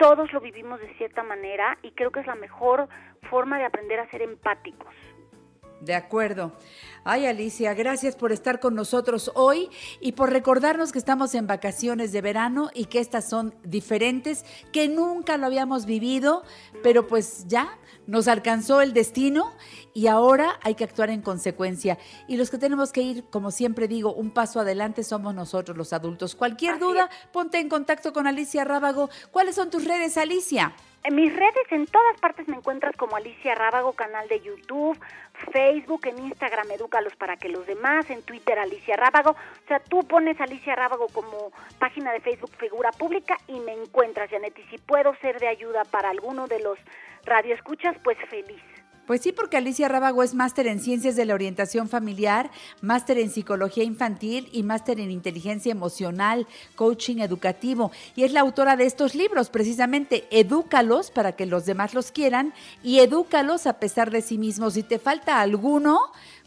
[0.02, 2.88] Todos lo vivimos de cierta manera y creo que es la mejor
[3.30, 4.92] forma de aprender a ser empáticos.
[5.82, 6.52] De acuerdo.
[7.02, 9.68] Ay, Alicia, gracias por estar con nosotros hoy
[10.00, 14.88] y por recordarnos que estamos en vacaciones de verano y que estas son diferentes, que
[14.88, 16.44] nunca lo habíamos vivido,
[16.84, 17.76] pero pues ya
[18.06, 19.50] nos alcanzó el destino
[19.92, 21.98] y ahora hay que actuar en consecuencia.
[22.28, 25.92] Y los que tenemos que ir, como siempre digo, un paso adelante somos nosotros los
[25.92, 26.36] adultos.
[26.36, 29.10] Cualquier duda, ponte en contacto con Alicia Rábago.
[29.32, 30.76] ¿Cuáles son tus redes, Alicia?
[31.04, 34.96] En mis redes, en todas partes me encuentras como Alicia Rábago, canal de YouTube,
[35.52, 39.30] Facebook, en Instagram, Edúcalos para que los demás, en Twitter, Alicia Rábago.
[39.30, 41.50] O sea, tú pones Alicia Rábago como
[41.80, 44.56] página de Facebook, figura pública, y me encuentras, Janet.
[44.56, 46.78] Y si puedo ser de ayuda para alguno de los
[47.24, 48.62] radioescuchas, pues feliz.
[49.06, 52.50] Pues sí, porque Alicia Rábago es máster en Ciencias de la Orientación Familiar,
[52.80, 56.46] máster en Psicología Infantil y máster en Inteligencia Emocional,
[56.76, 57.90] Coaching Educativo.
[58.14, 62.54] Y es la autora de estos libros, precisamente, Edúcalos para que los demás los quieran
[62.82, 64.74] y Edúcalos a pesar de sí mismos.
[64.74, 65.98] Si te falta alguno,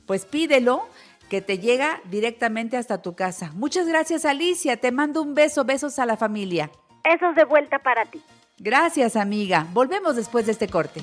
[0.05, 0.87] pues pídelo
[1.29, 3.51] que te llega directamente hasta tu casa.
[3.55, 4.77] Muchas gracias, Alicia.
[4.77, 6.71] Te mando un beso, besos a la familia.
[7.03, 8.21] Esos de vuelta para ti.
[8.57, 9.67] Gracias, amiga.
[9.73, 11.01] Volvemos después de este corte.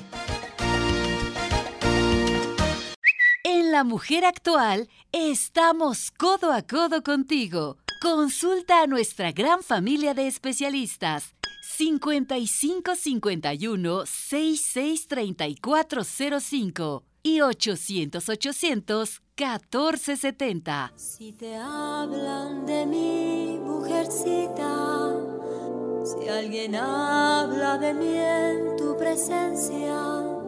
[3.55, 7.77] En La Mujer Actual estamos codo a codo contigo.
[8.01, 11.35] Consulta a nuestra gran familia de especialistas.
[11.77, 20.93] 55 51 66 34 05 y 800 800 14 70.
[20.95, 25.11] Si te hablan de mi mujercita,
[26.03, 30.41] si alguien habla de mí en tu presencia,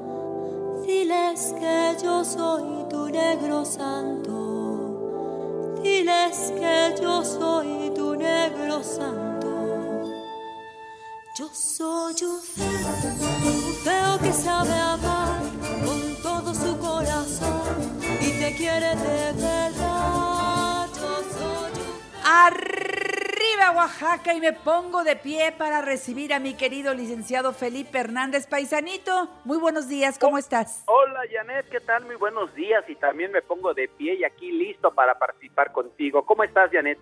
[0.84, 4.34] diles que yo soy tu negro santo,
[5.82, 9.36] diles que yo soy tu negro santo.
[11.38, 12.66] Yo soy un feo,
[13.44, 15.42] un feo que sabe amar
[15.86, 20.88] con todo su corazón y te quiere de verdad.
[20.96, 22.26] Yo soy un
[23.56, 28.48] Arriba Oaxaca y me pongo de pie para recibir a mi querido licenciado Felipe Hernández
[28.48, 29.30] Paisanito.
[29.46, 30.84] Muy buenos días, ¿cómo estás?
[30.88, 32.04] Hola Janet, ¿qué tal?
[32.06, 36.26] Muy buenos días y también me pongo de pie y aquí listo para participar contigo.
[36.26, 36.98] ¿Cómo estás Janet?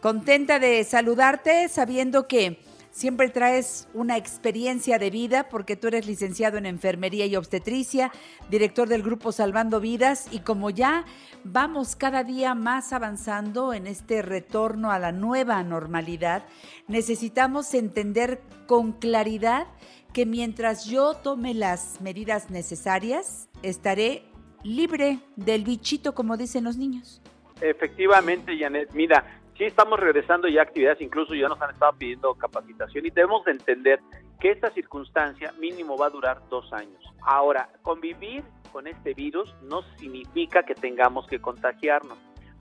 [0.00, 2.58] Contenta de saludarte sabiendo que
[2.96, 8.10] siempre traes una experiencia de vida porque tú eres licenciado en enfermería y obstetricia,
[8.48, 11.04] director del grupo Salvando Vidas y como ya
[11.44, 16.44] vamos cada día más avanzando en este retorno a la nueva normalidad,
[16.88, 19.66] necesitamos entender con claridad
[20.14, 24.22] que mientras yo tome las medidas necesarias, estaré
[24.64, 27.20] libre del bichito como dicen los niños.
[27.60, 32.34] Efectivamente, Janet, mira, sí estamos regresando ya a actividades, incluso ya nos han estado pidiendo
[32.34, 34.00] capacitación y debemos de entender
[34.40, 37.02] que esta circunstancia mínimo va a durar dos años.
[37.22, 42.18] Ahora, convivir con este virus no significa que tengamos que contagiarnos.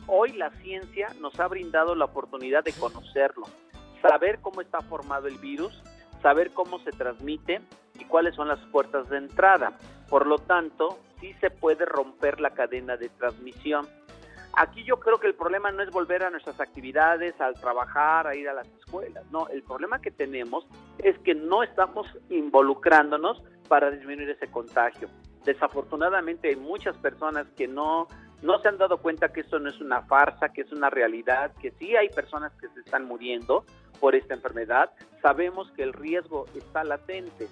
[0.07, 3.45] Hoy la ciencia nos ha brindado la oportunidad de conocerlo,
[4.01, 5.81] saber cómo está formado el virus,
[6.21, 7.61] saber cómo se transmite
[7.99, 9.77] y cuáles son las puertas de entrada.
[10.09, 13.87] Por lo tanto, sí se puede romper la cadena de transmisión.
[14.57, 18.35] Aquí yo creo que el problema no es volver a nuestras actividades, al trabajar, a
[18.35, 19.25] ir a las escuelas.
[19.29, 20.65] No, el problema que tenemos
[20.99, 25.09] es que no estamos involucrándonos para disminuir ese contagio.
[25.43, 28.07] Desafortunadamente hay muchas personas que no,
[28.41, 31.51] no se han dado cuenta que esto no es una farsa, que es una realidad,
[31.61, 33.65] que sí hay personas que se están muriendo
[33.99, 34.91] por esta enfermedad.
[35.21, 37.47] Sabemos que el riesgo está latente.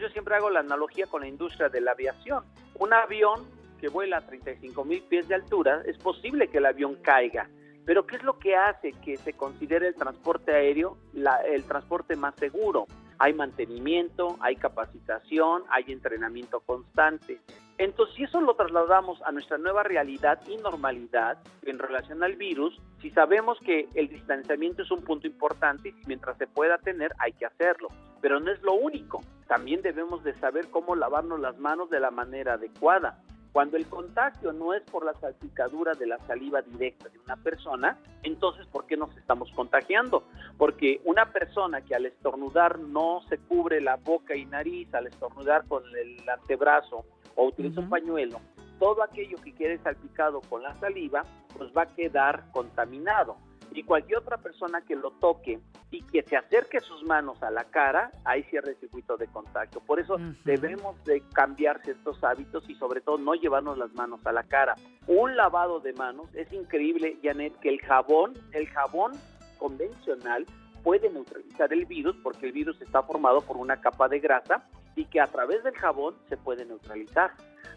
[0.00, 2.44] Yo siempre hago la analogía con la industria de la aviación.
[2.78, 3.46] Un avión
[3.76, 7.48] que vuela a 35 mil pies de altura, es posible que el avión caiga.
[7.84, 12.16] Pero ¿qué es lo que hace que se considere el transporte aéreo la, el transporte
[12.16, 12.86] más seguro?
[13.18, 17.40] Hay mantenimiento, hay capacitación, hay entrenamiento constante.
[17.78, 22.80] Entonces, si eso lo trasladamos a nuestra nueva realidad y normalidad en relación al virus,
[23.02, 27.32] si sabemos que el distanciamiento es un punto importante y mientras se pueda tener hay
[27.32, 27.88] que hacerlo,
[28.22, 29.20] pero no es lo único.
[29.46, 33.22] También debemos de saber cómo lavarnos las manos de la manera adecuada.
[33.56, 37.98] Cuando el contagio no es por la salpicadura de la saliva directa de una persona,
[38.22, 40.24] entonces ¿por qué nos estamos contagiando?
[40.58, 45.66] Porque una persona que al estornudar no se cubre la boca y nariz, al estornudar
[45.68, 48.42] con el antebrazo o utiliza un pañuelo,
[48.78, 51.22] todo aquello que quede salpicado con la saliva,
[51.56, 53.38] pues va a quedar contaminado
[53.72, 55.60] y cualquier otra persona que lo toque
[55.90, 59.80] y que se acerque sus manos a la cara, ahí cierra el circuito de contagio.
[59.80, 64.32] Por eso debemos de cambiar ciertos hábitos y sobre todo no llevarnos las manos a
[64.32, 64.74] la cara.
[65.06, 69.12] Un lavado de manos, es increíble, Janet, que el jabón, el jabón
[69.58, 70.46] convencional
[70.82, 74.64] puede neutralizar el virus porque el virus está formado por una capa de grasa
[74.96, 77.32] y que a través del jabón se puede neutralizar.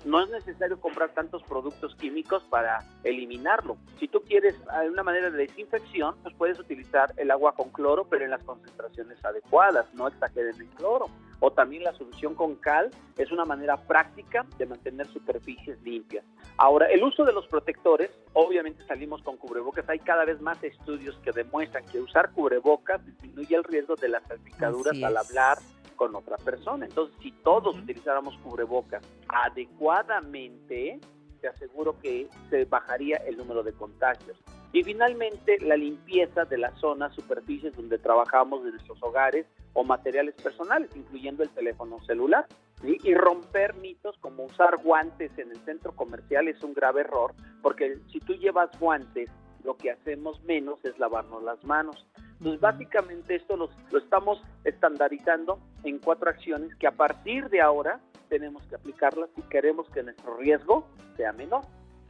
[0.06, 3.78] No es necesario comprar tantos productos químicos para eliminarlo.
[4.00, 4.56] Si tú quieres
[4.90, 9.24] una manera de desinfección, pues puedes utilizar el agua con cloro, pero en las concentraciones
[9.26, 11.08] adecuadas, no exageren el cloro.
[11.42, 16.24] O también la solución con cal es una manera práctica de mantener superficies limpias.
[16.58, 19.88] Ahora, el uso de los protectores, obviamente salimos con cubrebocas.
[19.90, 24.24] Hay cada vez más estudios que demuestran que usar cubrebocas disminuye el riesgo de las
[24.28, 25.58] salpicaduras al hablar,
[26.00, 26.86] con otra persona.
[26.86, 30.98] Entonces, si todos utilizáramos cubrebocas adecuadamente,
[31.42, 34.38] te aseguro que se bajaría el número de contagios.
[34.72, 40.36] Y finalmente, la limpieza de las zonas, superficies donde trabajamos de nuestros hogares o materiales
[40.42, 42.48] personales, incluyendo el teléfono celular.
[42.82, 47.98] Y romper mitos como usar guantes en el centro comercial es un grave error, porque
[48.10, 49.30] si tú llevas guantes,
[49.66, 52.08] lo que hacemos menos es lavarnos las manos.
[52.40, 58.00] Entonces, básicamente esto lo, lo estamos estandarizando en cuatro acciones que a partir de ahora
[58.30, 60.88] tenemos que aplicarlas si queremos que nuestro riesgo
[61.18, 61.64] sea menor,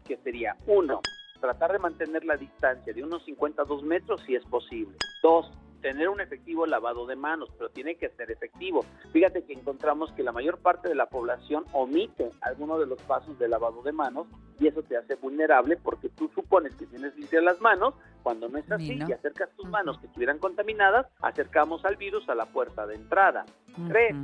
[0.05, 1.01] que sería uno,
[1.39, 4.95] tratar de mantener la distancia de unos 52 metros si es posible.
[5.23, 5.51] Dos,
[5.81, 8.85] tener un efectivo lavado de manos, pero tiene que ser efectivo.
[9.13, 13.39] Fíjate que encontramos que la mayor parte de la población omite alguno de los pasos
[13.39, 14.27] de lavado de manos
[14.59, 17.93] y eso te hace vulnerable porque tú supones que tienes limpias las manos,
[18.23, 22.35] cuando no es así y acercas tus manos que estuvieran contaminadas, acercamos al virus a
[22.35, 23.45] la puerta de entrada.
[23.87, 24.15] Tres,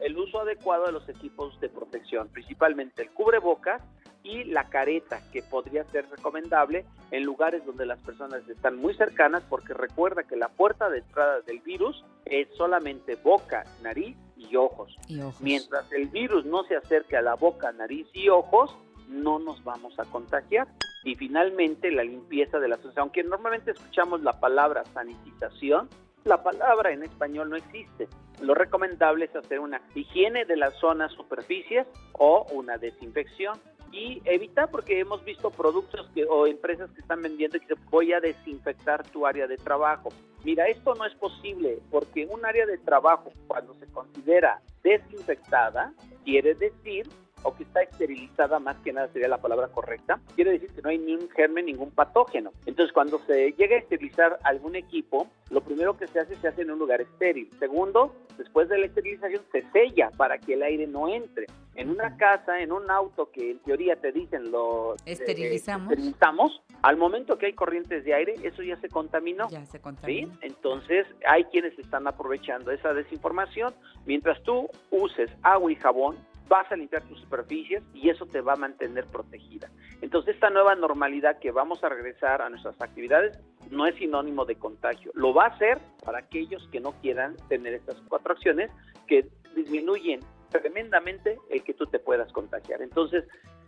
[0.00, 3.82] el uso adecuado de los equipos de protección, principalmente el cubrebocas
[4.22, 9.44] y la careta, que podría ser recomendable en lugares donde las personas están muy cercanas,
[9.48, 14.96] porque recuerda que la puerta de entrada del virus es solamente boca, nariz y ojos.
[15.40, 18.76] Mientras el virus no se acerque a la boca, nariz y ojos,
[19.08, 20.66] no nos vamos a contagiar.
[21.06, 22.98] Y finalmente la limpieza de la sociedad.
[22.98, 25.88] Aunque normalmente escuchamos la palabra sanitización,
[26.24, 28.08] la palabra en español no existe.
[28.42, 33.56] Lo recomendable es hacer una higiene de las zonas superficies o una desinfección
[33.92, 38.18] y evitar porque hemos visto productos que, o empresas que están vendiendo que voy a
[38.18, 40.08] desinfectar tu área de trabajo.
[40.44, 45.94] Mira, esto no es posible porque un área de trabajo cuando se considera desinfectada
[46.24, 47.06] quiere decir
[47.46, 50.88] o que está esterilizada, más que nada sería la palabra correcta, quiere decir que no
[50.88, 52.52] hay ningún germen, ningún patógeno.
[52.66, 56.62] Entonces, cuando se llega a esterilizar algún equipo, lo primero que se hace se hace
[56.62, 57.48] en un lugar estéril.
[57.58, 61.46] Segundo, después de la esterilización se sella para que el aire no entre.
[61.76, 65.92] En una casa, en un auto que en teoría te dicen lo eh, Esterilizamos.
[65.92, 69.48] esterilizamos, al momento que hay corrientes de aire, eso ya se contaminó.
[69.50, 70.32] Ya se contaminó.
[70.32, 70.38] ¿sí?
[70.40, 73.74] Entonces, hay quienes están aprovechando esa desinformación.
[74.06, 76.16] Mientras tú uses agua y jabón,
[76.48, 79.70] vas a limpiar tus superficies y eso te va a mantener protegida.
[80.00, 83.38] Entonces, esta nueva normalidad que vamos a regresar a nuestras actividades
[83.70, 85.10] no es sinónimo de contagio.
[85.14, 88.70] Lo va a hacer para aquellos que no quieran tener estas cuatro acciones
[89.06, 90.20] que disminuyen
[90.50, 92.82] tremendamente el que tú te puedas contagiar.
[92.82, 93.24] Entonces,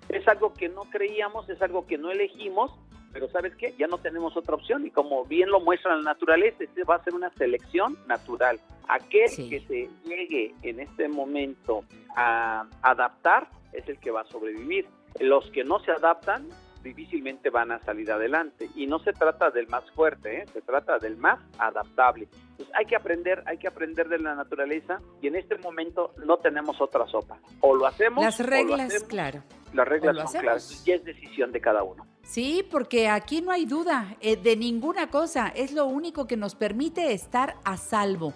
[0.08, 2.72] es algo que no creíamos, es algo que no elegimos,
[3.12, 3.74] pero ¿sabes qué?
[3.78, 7.04] Ya no tenemos otra opción y como bien lo muestra la naturaleza, este va a
[7.04, 8.60] ser una selección natural.
[8.88, 11.84] Aquel que se llegue en este momento
[12.16, 14.86] a adaptar es el que va a sobrevivir.
[15.20, 16.48] Los que no se adaptan
[16.82, 18.68] difícilmente van a salir adelante.
[18.74, 20.44] Y no se trata del más fuerte, ¿eh?
[20.52, 22.28] se trata del más adaptable.
[22.56, 26.38] Pues hay que aprender, hay que aprender de la naturaleza y en este momento no
[26.38, 27.38] tenemos otra sopa.
[27.60, 28.24] O lo hacemos.
[28.24, 29.08] Las o lo reglas, hacemos.
[29.08, 29.42] claro.
[29.72, 30.42] Las reglas son hacemos.
[30.42, 32.06] claras y es decisión de cada uno.
[32.28, 35.48] Sí, porque aquí no hay duda eh, de ninguna cosa.
[35.48, 38.34] Es lo único que nos permite estar a salvo.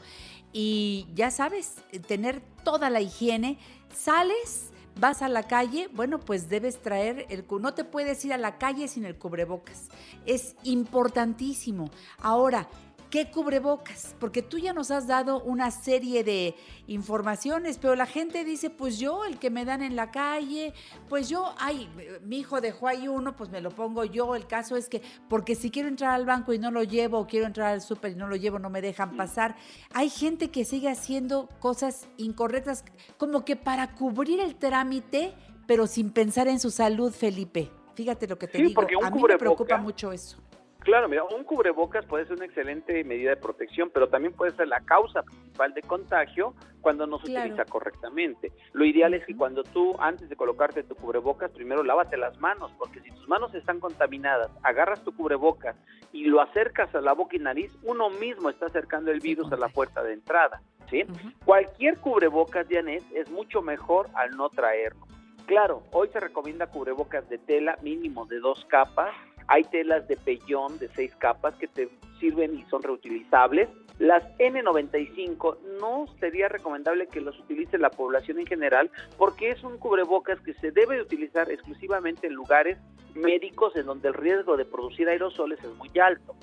[0.50, 3.58] Y ya sabes, eh, tener toda la higiene.
[3.94, 7.44] Sales, vas a la calle, bueno, pues debes traer el...
[7.60, 9.90] No te puedes ir a la calle sin el cubrebocas.
[10.24, 11.90] Es importantísimo.
[12.16, 12.68] Ahora,
[13.12, 14.16] ¿Qué cubrebocas?
[14.18, 16.56] Porque tú ya nos has dado una serie de
[16.86, 20.72] informaciones, pero la gente dice, pues yo, el que me dan en la calle,
[21.10, 21.90] pues yo, ay,
[22.24, 24.34] mi hijo dejó ahí uno, pues me lo pongo yo.
[24.34, 27.26] El caso es que, porque si quiero entrar al banco y no lo llevo, o
[27.26, 29.56] quiero entrar al súper y no lo llevo, no me dejan pasar.
[29.92, 32.82] Hay gente que sigue haciendo cosas incorrectas,
[33.18, 35.34] como que para cubrir el trámite,
[35.66, 37.70] pero sin pensar en su salud, Felipe.
[37.94, 38.80] Fíjate lo que te Sí, digo.
[39.02, 40.38] A mí me preocupa mucho eso.
[40.84, 44.66] Claro, mira, un cubrebocas puede ser una excelente medida de protección, pero también puede ser
[44.68, 47.46] la causa principal de contagio cuando no se Claro.
[47.46, 48.50] utiliza correctamente.
[48.72, 52.72] Lo ideal es que cuando tú, antes de colocarte tu cubrebocas, primero lávate las manos,
[52.78, 55.76] porque si tus manos están contaminadas, agarras tu cubrebocas
[56.12, 59.56] y lo acercas a la boca y nariz, uno mismo está acercando el virus a
[59.56, 60.60] la puerta de entrada.
[60.90, 61.04] ¿sí?
[61.44, 65.06] Cualquier cubrebocas, Janet, es mucho mejor al no traerlo.
[65.46, 69.14] Claro, hoy se recomienda cubrebocas de tela mínimo de dos capas.
[69.48, 71.88] Hay telas de pellón de seis capas que te
[72.20, 73.68] sirven y son reutilizables.
[73.98, 79.78] Las N95 no sería recomendable que los utilice la población en general porque es un
[79.78, 82.78] cubrebocas que se debe de utilizar exclusivamente en lugares
[83.14, 86.34] médicos en donde el riesgo de producir aerosoles es muy alto.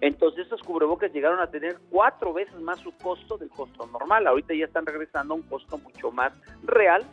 [0.00, 4.26] Entonces estos cubrebocas llegaron a tener cuatro veces más su costo del costo normal.
[4.26, 6.32] Ahorita ya están regresando a un costo mucho más
[6.62, 7.04] real,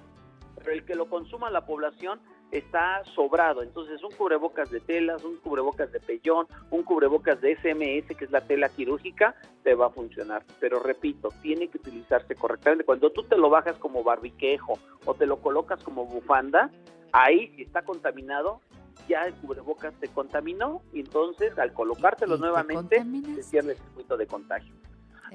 [0.58, 2.20] pero el que lo consuma la población
[2.52, 3.62] está sobrado.
[3.62, 8.32] Entonces un cubrebocas de telas, un cubrebocas de pellón, un cubrebocas de SMS, que es
[8.32, 10.43] la tela quirúrgica, te va a funcionar.
[10.60, 12.86] Pero repito, tiene que utilizarse correctamente.
[12.86, 16.70] Cuando tú te lo bajas como barbiquejo o te lo colocas como bufanda,
[17.12, 18.62] ahí si está contaminado,
[19.08, 23.04] ya el cubrebocas te contaminó y entonces al colocártelo nuevamente
[23.36, 24.74] se cierra el circuito de contagio.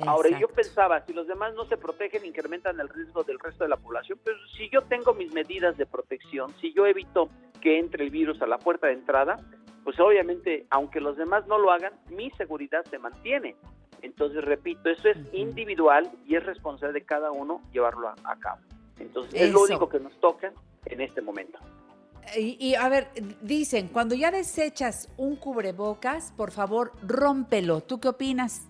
[0.06, 3.70] Ahora, yo pensaba, si los demás no se protegen, incrementan el riesgo del resto de
[3.70, 7.28] la población, pero si yo tengo mis medidas de protección, si yo evito
[7.60, 9.36] que entre el virus a la puerta de entrada,
[9.84, 13.56] pues obviamente, aunque los demás no lo hagan, mi seguridad se mantiene.
[14.02, 18.60] Entonces, repito, eso es individual y es responsable de cada uno llevarlo a, a cabo.
[18.98, 20.52] Entonces, es lo único que nos toca
[20.86, 21.58] en este momento.
[22.36, 23.08] Y, y, a ver,
[23.40, 27.80] dicen, cuando ya desechas un cubrebocas, por favor, rómpelo.
[27.80, 28.68] ¿Tú qué opinas?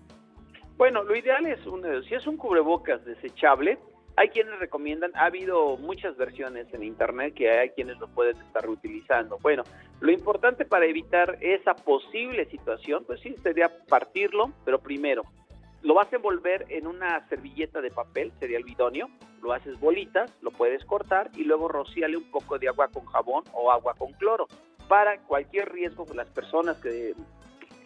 [0.81, 3.77] Bueno, lo ideal es, un, si es un cubrebocas desechable,
[4.15, 8.63] hay quienes recomiendan, ha habido muchas versiones en internet que hay quienes lo pueden estar
[8.63, 9.37] reutilizando.
[9.43, 9.61] Bueno,
[9.99, 15.21] lo importante para evitar esa posible situación, pues sí, sería partirlo, pero primero,
[15.83, 19.07] lo vas a envolver en una servilleta de papel, sería el bidonio,
[19.43, 23.43] lo haces bolitas, lo puedes cortar y luego rocíale un poco de agua con jabón
[23.53, 24.47] o agua con cloro.
[24.87, 27.13] Para cualquier riesgo, las personas que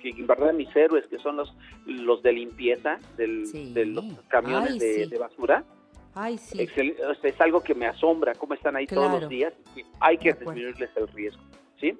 [0.09, 1.53] en verdad mis héroes, que son los,
[1.85, 5.09] los de limpieza del- de los camiones Ay, de, sí.
[5.09, 5.63] de basura,
[6.13, 6.57] Ay, sí.
[6.59, 9.53] Excel- o sea, es algo que me asombra, cómo están ahí todos los días.
[9.99, 11.41] hay que disminuirles el riesgo,
[11.79, 11.97] ¿sí?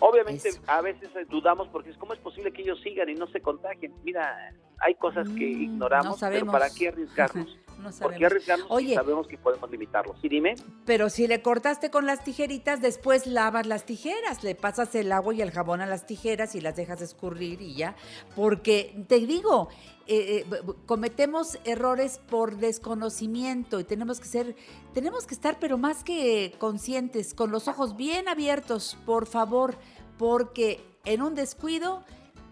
[0.00, 3.28] Obviamente a veces eh, dudamos porque es cómo es posible que ellos sigan y no
[3.28, 3.92] se contagien.
[4.02, 6.46] Mira, hay cosas que ignoramos, Mm, no pero.
[6.46, 7.56] ¿para qué arriesgarnos?
[7.84, 8.80] No ¿Por qué sabemos.
[8.80, 10.14] si sabemos que podemos limitarlo?
[10.20, 10.54] Sí, dime.
[10.84, 15.34] Pero si le cortaste con las tijeritas, después lavas las tijeras, le pasas el agua
[15.34, 17.94] y el jabón a las tijeras y las dejas escurrir y ya.
[18.34, 19.68] Porque te digo,
[20.06, 24.56] eh, eh, cometemos errores por desconocimiento y tenemos que ser,
[24.92, 29.76] tenemos que estar, pero más que conscientes, con los ojos bien abiertos, por favor,
[30.18, 32.02] porque en un descuido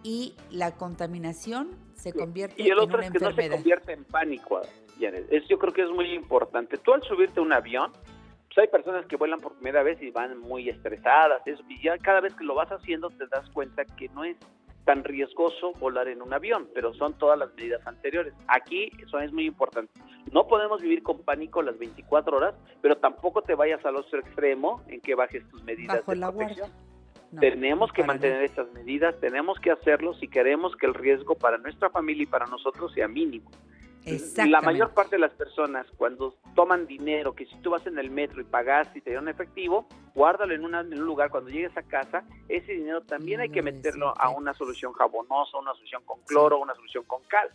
[0.02, 3.56] y la contaminación se convierte Y el en otro una es que no se enfermedad.
[3.56, 4.60] convierte en pánico,
[5.08, 6.78] Es, yo creo que es muy importante.
[6.78, 7.92] Tú al subirte a un avión,
[8.46, 11.96] pues hay personas que vuelan por primera vez y van muy estresadas, eso, y ya
[11.98, 14.36] cada vez que lo vas haciendo te das cuenta que no es
[14.84, 18.34] tan riesgoso volar en un avión, pero son todas las medidas anteriores.
[18.48, 19.92] Aquí eso es muy importante.
[20.32, 24.82] No podemos vivir con pánico las 24 horas, pero tampoco te vayas al otro extremo
[24.88, 26.70] en que bajes tus medidas Bajo de la protección.
[27.30, 31.56] No, tenemos que mantener estas medidas, tenemos que hacerlo si queremos que el riesgo para
[31.56, 33.50] nuestra familia y para nosotros sea mínimo.
[34.46, 38.10] La mayor parte de las personas cuando toman dinero, que si tú vas en el
[38.10, 41.76] metro y pagaste y te dieron efectivo, guárdalo en, una- en un lugar, cuando llegues
[41.76, 46.20] a casa, ese dinero también hay que meterlo a una solución jabonosa, una solución con
[46.22, 47.48] cloro, una solución con cal.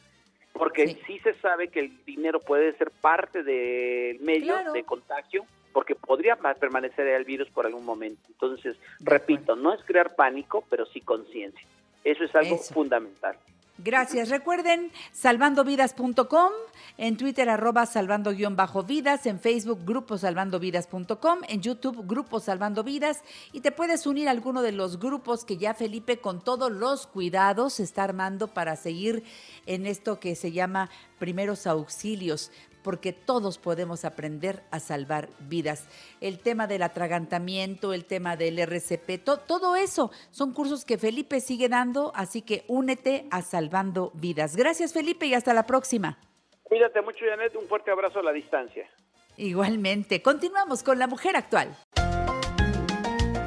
[0.54, 1.20] Porque sí.
[1.20, 4.72] se sabe que el dinero puede ser parte del medio Claro.
[4.74, 8.22] de contagio, porque podría permanecer el virus por algún momento.
[8.30, 11.62] Entonces, repito, no es crear pánico, pero sí conciencia.
[12.04, 12.74] Eso es algo Eso.
[12.74, 13.38] fundamental.
[13.80, 14.30] Gracias.
[14.30, 16.52] Recuerden salvandovidas.com,
[16.98, 23.22] en Twitter arroba salvando-vidas, en Facebook grupo salvandovidas.com, en YouTube grupo salvando vidas
[23.52, 27.06] y te puedes unir a alguno de los grupos que ya Felipe con todos los
[27.06, 29.24] cuidados está armando para seguir
[29.68, 30.90] en esto que se llama
[31.20, 32.52] primeros auxilios
[32.88, 35.90] porque todos podemos aprender a salvar vidas.
[36.22, 41.42] El tema del atragantamiento, el tema del RCP, to- todo eso son cursos que Felipe
[41.42, 44.56] sigue dando, así que únete a Salvando Vidas.
[44.56, 46.18] Gracias Felipe y hasta la próxima.
[46.64, 47.58] Cuídate mucho, Janet.
[47.58, 48.90] Un fuerte abrazo a la distancia.
[49.36, 51.76] Igualmente, continuamos con la mujer actual.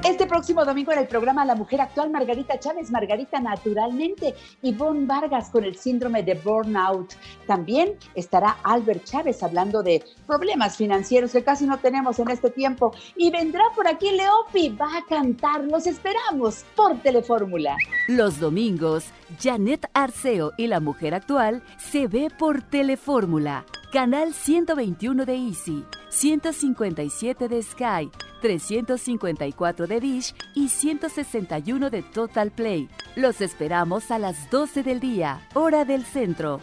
[0.03, 5.51] Este próximo domingo en el programa La Mujer Actual, Margarita Chávez, Margarita Naturalmente, Ivonne Vargas
[5.51, 7.13] con el síndrome de burnout.
[7.47, 12.95] También estará Albert Chávez hablando de problemas financieros que casi no tenemos en este tiempo.
[13.15, 15.65] Y vendrá por aquí Leopi, va a cantar.
[15.65, 17.77] Los esperamos por Telefórmula.
[18.09, 19.05] Los domingos,
[19.39, 27.49] Janet Arceo y la mujer actual se ve por Telefórmula, canal 121 de Easy, 157
[27.49, 28.11] de Sky,
[28.41, 32.89] 354 de Dish y 161 de Total Play.
[33.17, 36.61] Los esperamos a las 12 del día, hora del centro.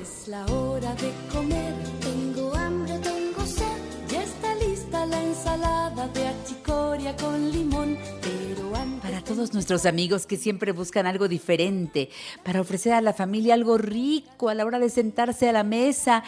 [0.00, 3.64] Es la hora de comer, tengo hambre, tengo sed,
[4.08, 7.98] ya está lista la ensalada de achicoria con limón,
[9.30, 12.10] todos nuestros amigos que siempre buscan algo diferente,
[12.42, 16.24] para ofrecer a la familia algo rico a la hora de sentarse a la mesa.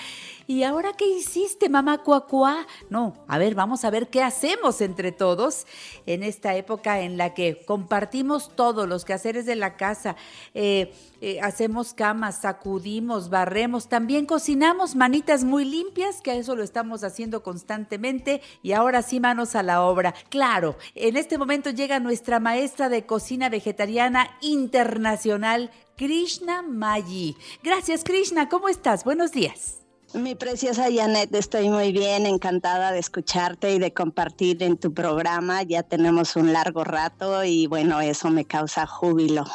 [0.52, 2.66] ¿Y ahora qué hiciste, mamá cuacuá?
[2.90, 5.66] No, a ver, vamos a ver qué hacemos entre todos
[6.04, 10.14] en esta época en la que compartimos todos los quehaceres de la casa.
[10.52, 10.92] eh,
[11.22, 17.42] eh, hacemos camas, sacudimos, barremos, también cocinamos manitas muy limpias, que eso lo estamos haciendo
[17.42, 20.14] constantemente y ahora sí manos a la obra.
[20.28, 27.38] Claro, en este momento llega nuestra maestra de cocina vegetariana internacional, Krishna Mayi.
[27.62, 29.04] Gracias, Krishna, ¿cómo estás?
[29.04, 29.81] Buenos días.
[30.14, 35.62] Mi preciosa Janet, estoy muy bien, encantada de escucharte y de compartir en tu programa.
[35.62, 39.46] Ya tenemos un largo rato y bueno, eso me causa júbilo.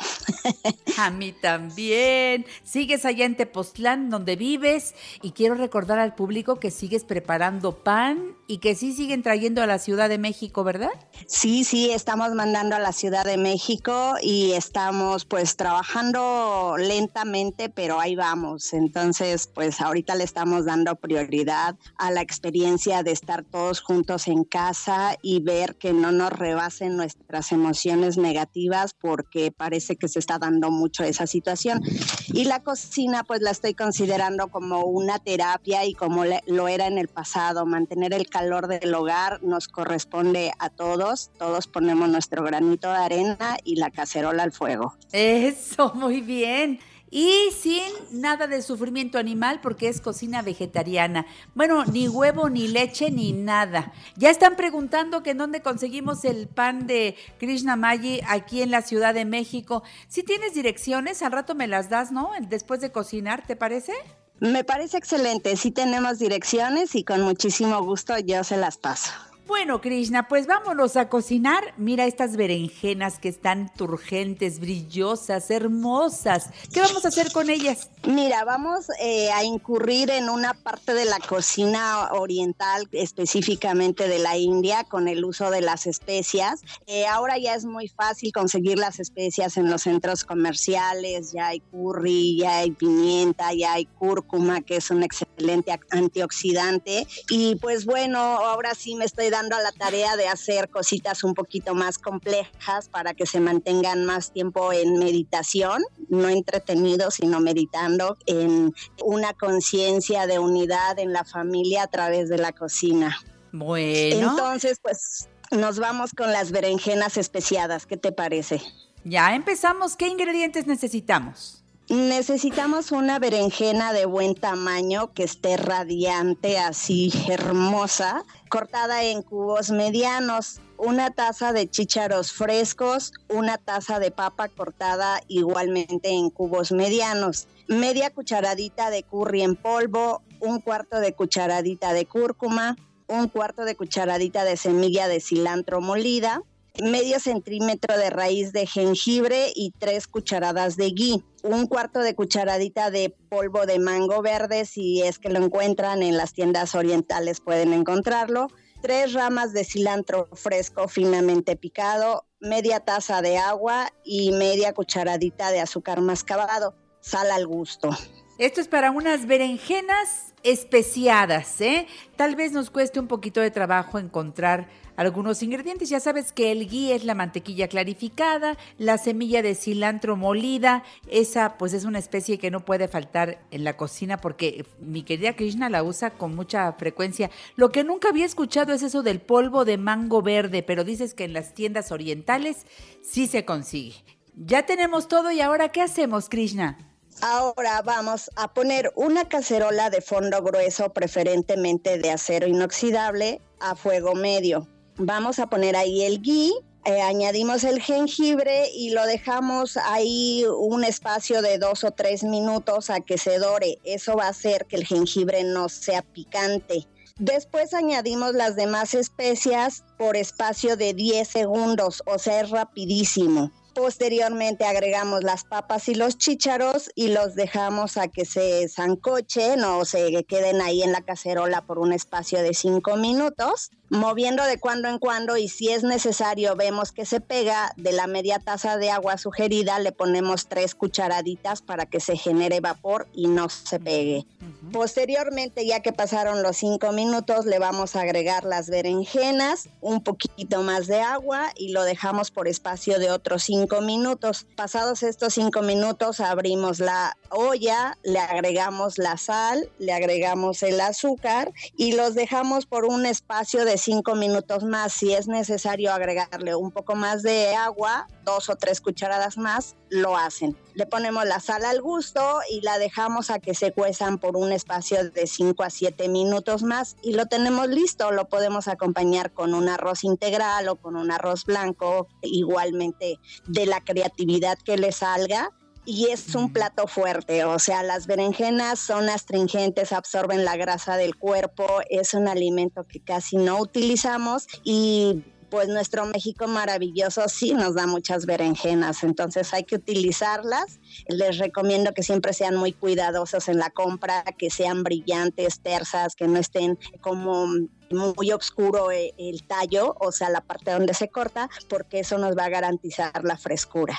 [0.97, 2.47] A mí también.
[2.63, 8.35] Sigues allá en Tepoztlán, donde vives, y quiero recordar al público que sigues preparando pan
[8.47, 10.89] y que sí siguen trayendo a la Ciudad de México, ¿verdad?
[11.27, 17.99] Sí, sí, estamos mandando a la Ciudad de México y estamos pues trabajando lentamente, pero
[17.99, 18.73] ahí vamos.
[18.73, 24.43] Entonces, pues ahorita le estamos dando prioridad a la experiencia de estar todos juntos en
[24.43, 30.37] casa y ver que no nos rebasen nuestras emociones negativas porque parece que se está
[30.39, 31.81] dando mucho esa situación.
[32.27, 36.97] Y la cocina pues la estoy considerando como una terapia y como lo era en
[36.97, 42.89] el pasado, mantener el calor del hogar nos corresponde a todos, todos ponemos nuestro granito
[42.89, 44.95] de arena y la cacerola al fuego.
[45.11, 46.79] Eso, muy bien.
[47.09, 51.25] Y sin nada de sufrimiento animal porque es cocina vegetariana.
[51.55, 53.93] Bueno, ni huevo, ni leche, ni nada.
[54.17, 58.81] Ya están preguntando que en dónde conseguimos el pan de Krishna Mayi aquí en la
[58.81, 59.83] Ciudad de México.
[60.09, 62.31] Si tienes direcciones, al rato me las das, ¿no?
[62.41, 63.93] Después de cocinar, ¿te parece?
[64.39, 65.55] Me parece excelente.
[65.55, 69.11] Sí tenemos direcciones y con muchísimo gusto yo se las paso.
[69.47, 71.73] Bueno, Krishna, pues vámonos a cocinar.
[71.77, 76.49] Mira estas berenjenas que están turgentes, brillosas, hermosas.
[76.73, 77.89] ¿Qué vamos a hacer con ellas?
[78.05, 84.35] Mira, vamos eh, a incurrir en una parte de la cocina oriental, específicamente de la
[84.35, 86.61] India, con el uso de las especias.
[86.85, 91.31] Eh, ahora ya es muy fácil conseguir las especias en los centros comerciales.
[91.31, 97.07] Ya hay curry, ya hay pimienta, ya hay cúrcuma, que es un excelente antioxidante.
[97.29, 101.33] Y pues bueno, ahora sí me estoy dando a la tarea de hacer cositas un
[101.33, 108.17] poquito más complejas para que se mantengan más tiempo en meditación, no entretenido, sino meditando
[108.25, 108.73] en
[109.03, 113.17] una conciencia de unidad en la familia a través de la cocina.
[113.51, 114.31] Bueno.
[114.31, 117.85] Entonces, pues nos vamos con las berenjenas especiadas.
[117.85, 118.61] ¿Qué te parece?
[119.03, 119.95] Ya empezamos.
[119.95, 121.63] ¿Qué ingredientes necesitamos?
[121.89, 130.59] Necesitamos una berenjena de buen tamaño que esté radiante, así hermosa, cortada en cubos medianos,
[130.77, 138.13] una taza de chícharos frescos, una taza de papa cortada igualmente en cubos medianos, media
[138.13, 142.75] cucharadita de curry en polvo, un cuarto de cucharadita de cúrcuma,
[143.07, 146.43] un cuarto de cucharadita de semilla de cilantro molida,
[146.83, 152.91] medio centímetro de raíz de jengibre y tres cucharadas de ghee, un cuarto de cucharadita
[152.91, 157.73] de polvo de mango verde, si es que lo encuentran en las tiendas orientales pueden
[157.73, 158.47] encontrarlo,
[158.81, 165.59] tres ramas de cilantro fresco finamente picado, media taza de agua y media cucharadita de
[165.59, 167.89] azúcar mascabado, sal al gusto.
[168.37, 171.87] Esto es para unas berenjenas especiadas, ¿eh?
[172.15, 175.89] Tal vez nos cueste un poquito de trabajo encontrar algunos ingredientes.
[175.89, 181.57] Ya sabes que el ghee es la mantequilla clarificada, la semilla de cilantro molida, esa
[181.57, 185.69] pues es una especie que no puede faltar en la cocina porque mi querida Krishna
[185.69, 187.29] la usa con mucha frecuencia.
[187.55, 191.25] Lo que nunca había escuchado es eso del polvo de mango verde, pero dices que
[191.25, 192.65] en las tiendas orientales
[193.01, 194.03] sí se consigue.
[194.35, 196.86] Ya tenemos todo y ahora ¿qué hacemos, Krishna?
[197.21, 204.13] Ahora vamos a poner una cacerola de fondo grueso, preferentemente de acero inoxidable, a fuego
[204.13, 204.67] medio.
[204.97, 206.53] Vamos a poner ahí el ghee,
[206.85, 212.89] eh, añadimos el jengibre y lo dejamos ahí un espacio de dos o tres minutos
[212.91, 213.79] a que se dore.
[213.83, 216.87] Eso va a hacer que el jengibre no sea picante.
[217.17, 223.51] Después añadimos las demás especias por espacio de 10 segundos, o sea, es rapidísimo.
[223.77, 229.85] Posteriormente agregamos las papas y los chícharos y los dejamos a que se zancochen o
[229.85, 234.89] se queden ahí en la cacerola por un espacio de 5 minutos moviendo de cuando
[234.89, 238.91] en cuando y si es necesario vemos que se pega, de la media taza de
[238.91, 244.25] agua sugerida le ponemos tres cucharaditas para que se genere vapor y no se pegue.
[244.71, 250.61] Posteriormente, ya que pasaron los cinco minutos, le vamos a agregar las berenjenas, un poquito
[250.61, 254.45] más de agua y lo dejamos por espacio de otros cinco minutos.
[254.55, 261.53] Pasados estos cinco minutos, abrimos la olla, le agregamos la sal, le agregamos el azúcar
[261.75, 264.93] y los dejamos por un espacio de cinco minutos más.
[264.93, 270.17] Si es necesario agregarle un poco más de agua, dos o tres cucharadas más, lo
[270.17, 270.57] hacen.
[270.73, 274.51] Le ponemos la sal al gusto y la dejamos a que se cuezan por un
[274.51, 278.11] espacio de 5 a 7 minutos más y lo tenemos listo.
[278.11, 283.81] Lo podemos acompañar con un arroz integral o con un arroz blanco, igualmente de la
[283.81, 285.51] creatividad que le salga
[285.87, 291.15] y es un plato fuerte, o sea, las berenjenas son astringentes, absorben la grasa del
[291.15, 297.75] cuerpo, es un alimento que casi no utilizamos y pues nuestro México maravilloso sí nos
[297.75, 300.81] da muchas berenjenas, entonces hay que utilizarlas.
[301.07, 306.27] Les recomiendo que siempre sean muy cuidadosos en la compra, que sean brillantes, tersas, que
[306.27, 307.47] no estén como
[307.91, 312.37] muy oscuro eh, el tallo, o sea, la parte donde se corta, porque eso nos
[312.37, 313.97] va a garantizar la frescura.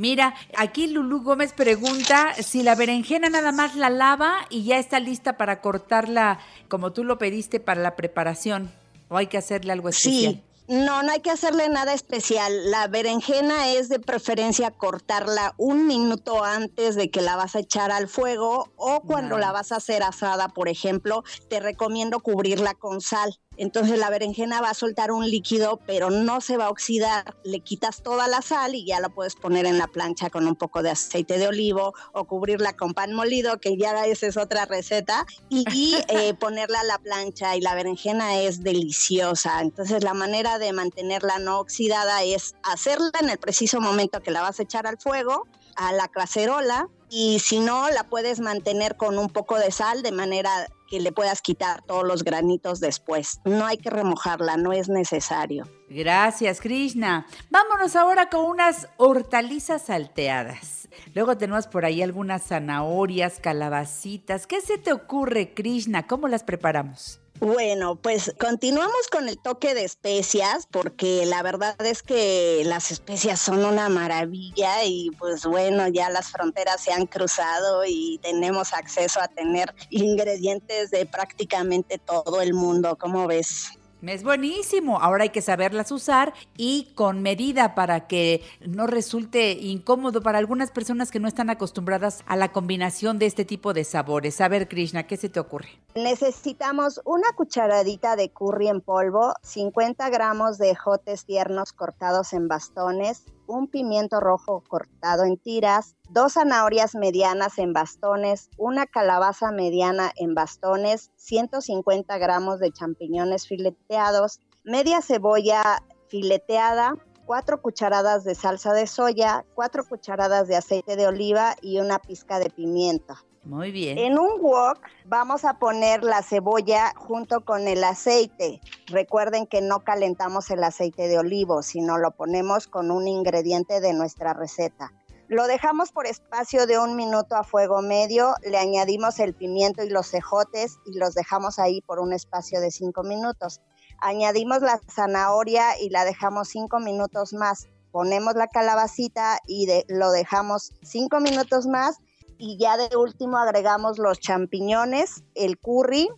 [0.00, 4.98] Mira, aquí Lulú Gómez pregunta si la berenjena nada más la lava y ya está
[4.98, 8.72] lista para cortarla como tú lo pediste para la preparación.
[9.10, 10.36] ¿O hay que hacerle algo especial?
[10.36, 10.42] Sí.
[10.68, 12.70] No, no hay que hacerle nada especial.
[12.70, 17.90] La berenjena es de preferencia cortarla un minuto antes de que la vas a echar
[17.90, 23.02] al fuego o cuando la vas a hacer asada, por ejemplo, te recomiendo cubrirla con
[23.02, 23.36] sal.
[23.60, 27.36] Entonces la berenjena va a soltar un líquido, pero no se va a oxidar.
[27.44, 30.56] Le quitas toda la sal y ya la puedes poner en la plancha con un
[30.56, 34.64] poco de aceite de olivo o cubrirla con pan molido, que ya esa es otra
[34.64, 35.66] receta, y,
[36.08, 37.54] eh, ponerla a la plancha.
[37.54, 39.60] Y la berenjena es deliciosa.
[39.60, 44.40] Entonces la manera de mantenerla no oxidada es hacerla en el preciso momento que la
[44.40, 45.46] vas a echar al fuego,
[45.76, 50.12] a la cacerola, y si no, la puedes mantener con un poco de sal de
[50.12, 53.40] manera que le puedas quitar todos los granitos después.
[53.44, 55.68] No hay que remojarla, no es necesario.
[55.88, 57.26] Gracias, Krishna.
[57.48, 60.88] Vámonos ahora con unas hortalizas salteadas.
[61.14, 64.46] Luego tenemos por ahí algunas zanahorias, calabacitas.
[64.46, 66.06] ¿Qué se te ocurre, Krishna?
[66.06, 67.19] ¿Cómo las preparamos?
[67.40, 73.40] Bueno, pues continuamos con el toque de especias porque la verdad es que las especias
[73.40, 79.22] son una maravilla y pues bueno, ya las fronteras se han cruzado y tenemos acceso
[79.22, 83.70] a tener ingredientes de prácticamente todo el mundo, ¿cómo ves?
[84.02, 84.98] Es buenísimo.
[85.00, 90.70] Ahora hay que saberlas usar y con medida para que no resulte incómodo para algunas
[90.70, 94.40] personas que no están acostumbradas a la combinación de este tipo de sabores.
[94.40, 95.68] A ver, Krishna, ¿qué se te ocurre?
[95.94, 103.24] Necesitamos una cucharadita de curry en polvo, 50 gramos de jotes tiernos cortados en bastones,
[103.50, 110.34] un pimiento rojo cortado en tiras, dos zanahorias medianas en bastones, una calabaza mediana en
[110.34, 116.94] bastones, 150 gramos de champiñones fileteados, media cebolla fileteada,
[117.26, 122.38] cuatro cucharadas de salsa de soya, cuatro cucharadas de aceite de oliva y una pizca
[122.38, 123.24] de pimienta.
[123.44, 123.96] Muy bien.
[123.96, 128.60] En un wok vamos a poner la cebolla junto con el aceite.
[128.86, 133.94] Recuerden que no calentamos el aceite de olivo, sino lo ponemos con un ingrediente de
[133.94, 134.92] nuestra receta.
[135.28, 139.88] Lo dejamos por espacio de un minuto a fuego medio, le añadimos el pimiento y
[139.88, 143.60] los cejotes y los dejamos ahí por un espacio de cinco minutos.
[144.00, 147.68] Añadimos la zanahoria y la dejamos cinco minutos más.
[147.92, 151.98] Ponemos la calabacita y lo dejamos cinco minutos más
[152.40, 156.08] y ya de último agregamos los champiñones, el curry,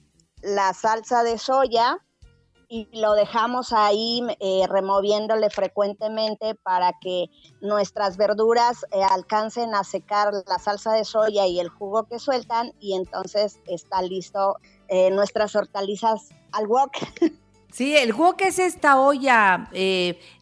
[0.40, 1.99] la salsa de soya
[2.69, 7.27] y lo dejamos ahí eh, removiéndole frecuentemente para que
[7.61, 12.73] nuestras verduras eh, alcancen a secar la salsa de soya y el jugo que sueltan
[12.81, 14.57] y entonces está listo
[14.89, 16.93] eh, nuestras hortalizas al wok.
[17.73, 19.70] Sí, el wok es esta olla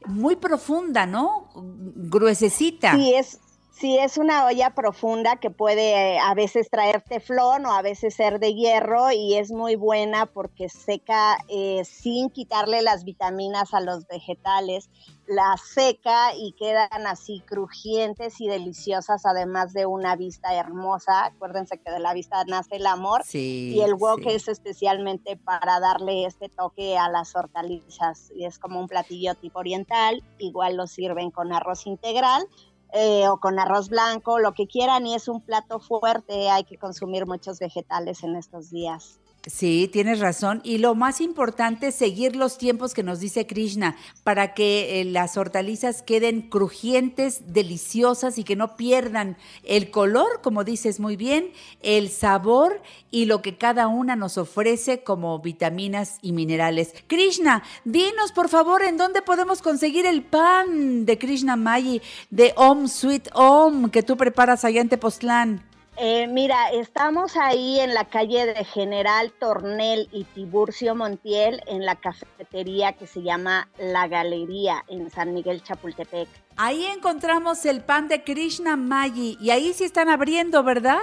[0.05, 1.49] muy profunda, ¿no?
[1.55, 2.97] Gruesecita.
[2.97, 3.39] Sí, es,
[3.81, 8.15] Sí, es una olla profunda que puede eh, a veces traer teflón o a veces
[8.15, 13.81] ser de hierro y es muy buena porque seca eh, sin quitarle las vitaminas a
[13.81, 14.91] los vegetales,
[15.27, 21.25] la seca y quedan así crujientes y deliciosas, además de una vista hermosa.
[21.25, 26.27] Acuérdense que de la vista nace el amor y el wok es especialmente para darle
[26.27, 31.31] este toque a las hortalizas y es como un platillo tipo oriental, igual lo sirven
[31.31, 32.47] con arroz integral
[32.93, 36.77] eh, o con arroz blanco, lo que quieran y es un plato fuerte, hay que
[36.77, 39.21] consumir muchos vegetales en estos días.
[39.47, 40.61] Sí, tienes razón.
[40.65, 45.05] Y lo más importante es seguir los tiempos que nos dice Krishna para que eh,
[45.07, 51.53] las hortalizas queden crujientes, deliciosas y que no pierdan el color, como dices muy bien,
[51.81, 56.93] el sabor y lo que cada una nos ofrece como vitaminas y minerales.
[57.07, 62.89] Krishna, dinos por favor en dónde podemos conseguir el pan de Krishna Mayi de Om
[62.89, 65.70] Sweet Om que tú preparas allá en Tepoztlán.
[65.97, 71.97] Eh, mira, estamos ahí en la calle de General Tornel y Tiburcio Montiel, en la
[71.97, 76.29] cafetería que se llama La Galería en San Miguel Chapultepec.
[76.57, 81.01] Ahí encontramos el pan de Krishna Maggi y ahí sí están abriendo, ¿verdad?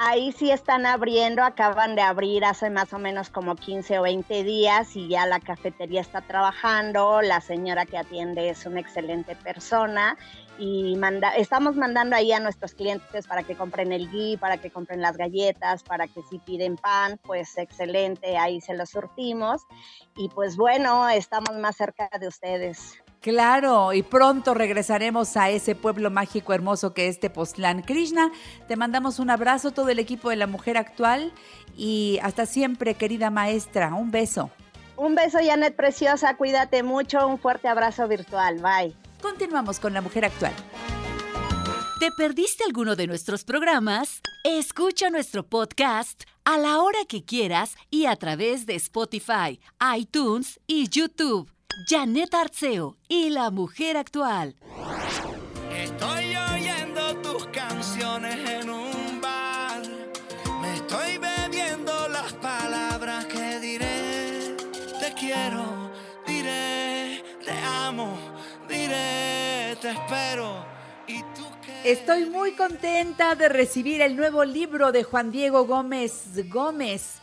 [0.00, 4.44] Ahí sí están abriendo, acaban de abrir hace más o menos como 15 o 20
[4.44, 10.16] días y ya la cafetería está trabajando, la señora que atiende es una excelente persona
[10.58, 14.70] y manda, estamos mandando ahí a nuestros clientes para que compren el ghee, para que
[14.70, 19.62] compren las galletas, para que si piden pan, pues excelente, ahí se los surtimos
[20.16, 22.98] y pues bueno, estamos más cerca de ustedes.
[23.20, 27.82] Claro, y pronto regresaremos a ese pueblo mágico hermoso que es Tepoztlán.
[27.82, 28.30] Krishna,
[28.68, 31.32] te mandamos un abrazo, todo el equipo de la mujer actual
[31.76, 33.94] y hasta siempre, querida maestra.
[33.94, 34.50] Un beso.
[34.96, 38.60] Un beso, Janet Preciosa, cuídate mucho, un fuerte abrazo virtual.
[38.60, 39.07] Bye.
[39.20, 40.54] Continuamos con la mujer actual.
[42.00, 44.20] ¿Te perdiste alguno de nuestros programas?
[44.44, 49.60] Escucha nuestro podcast a la hora que quieras y a través de Spotify,
[49.96, 51.50] iTunes y YouTube.
[51.86, 54.56] Janet Arceo y la mujer actual.
[55.72, 56.97] Estoy oyendo
[69.80, 70.64] te espero.
[71.84, 77.20] Estoy muy contenta de recibir el nuevo libro de Juan Diego Gómez Gómez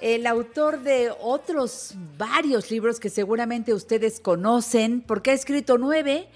[0.00, 6.28] el autor de otros varios libros que seguramente ustedes conocen, porque ha escrito nueve.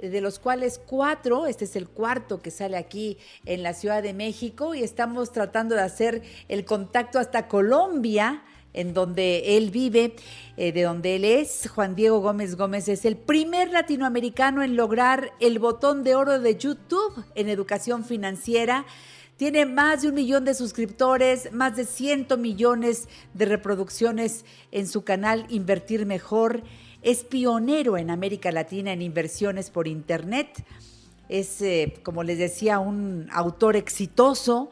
[0.00, 3.16] de los cuales cuatro, este es el cuarto que sale aquí
[3.46, 8.42] en la Ciudad de México y estamos tratando de hacer el contacto hasta Colombia
[8.76, 10.14] en donde él vive,
[10.56, 11.68] eh, de donde él es.
[11.74, 16.56] Juan Diego Gómez Gómez es el primer latinoamericano en lograr el botón de oro de
[16.56, 18.86] YouTube en educación financiera.
[19.36, 25.02] Tiene más de un millón de suscriptores, más de 100 millones de reproducciones en su
[25.04, 26.62] canal Invertir Mejor.
[27.02, 30.64] Es pionero en América Latina en inversiones por Internet.
[31.28, 34.70] Es, eh, como les decía, un autor exitoso.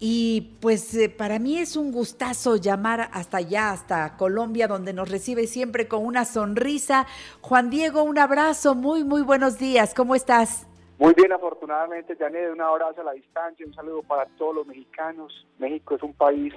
[0.00, 5.10] Y pues eh, para mí es un gustazo llamar hasta allá, hasta Colombia, donde nos
[5.10, 7.06] recibe siempre con una sonrisa.
[7.40, 9.94] Juan Diego, un abrazo, muy, muy buenos días.
[9.94, 10.68] ¿Cómo estás?
[10.98, 15.46] Muy bien, afortunadamente, Janet, un abrazo a la distancia, un saludo para todos los mexicanos.
[15.58, 16.54] México es un país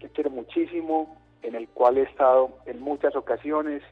[0.00, 3.82] que quiero muchísimo, en el cual he estado en muchas ocasiones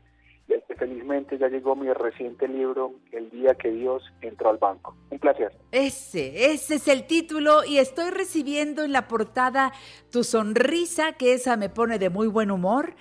[0.78, 4.96] felizmente ya llegó mi reciente libro, El día que Dios entró al banco.
[5.10, 5.52] Un placer.
[5.72, 9.72] Ese, ese es el título y estoy recibiendo en la portada
[10.10, 12.94] tu sonrisa, que esa me pone de muy buen humor,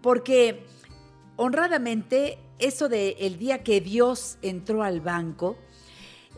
[0.00, 0.64] porque
[1.36, 5.56] honradamente eso de el día que Dios entró al banco,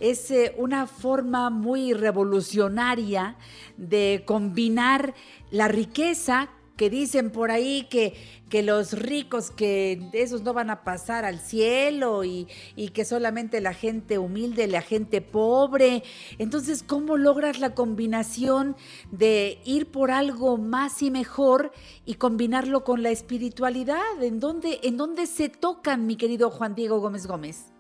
[0.01, 3.37] es eh, una forma muy revolucionaria
[3.77, 5.15] de combinar
[5.51, 6.49] la riqueza
[6.81, 8.15] que dicen por ahí que,
[8.49, 13.61] que los ricos, que esos no van a pasar al cielo y, y, que solamente
[13.61, 16.03] la gente humilde, la gente pobre.
[16.39, 18.77] Entonces, ¿cómo logras la combinación
[19.11, 21.71] de ir por algo más y mejor
[22.07, 24.23] y combinarlo con la espiritualidad?
[24.23, 27.75] ¿En dónde, en dónde se tocan, mi querido Juan Diego Gómez Gómez?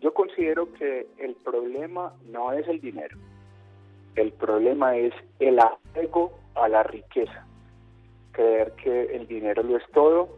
[0.00, 3.18] Yo considero que el problema no es el dinero.
[4.14, 7.46] El problema es el apego a la riqueza,
[8.32, 10.28] creer que el dinero lo es todo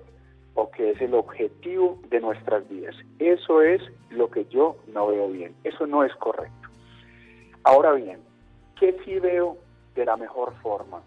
[0.55, 2.95] o que es el objetivo de nuestras vidas.
[3.19, 3.81] Eso es
[4.11, 6.69] lo que yo no veo bien, eso no es correcto.
[7.65, 8.21] Ahora bien,
[8.79, 9.57] ¿qué sí veo
[9.95, 11.01] de la mejor forma?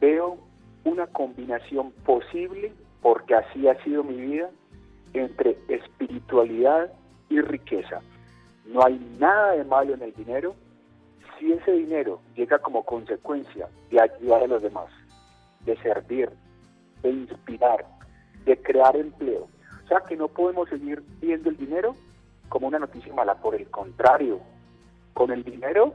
[0.00, 0.38] Veo
[0.84, 2.72] una combinación posible,
[3.02, 4.50] porque así ha sido mi vida,
[5.12, 6.92] entre espiritualidad
[7.28, 8.00] y riqueza.
[8.66, 10.54] No hay nada de malo en el dinero,
[11.40, 14.88] si ese dinero llega como consecuencia de ayudar a los demás,
[15.64, 16.30] de servir,
[17.02, 17.86] de inspirar,
[18.44, 19.48] de crear empleo,
[19.84, 21.96] o sea que no podemos seguir viendo el dinero
[22.50, 24.40] como una noticia mala, por el contrario,
[25.14, 25.94] con el dinero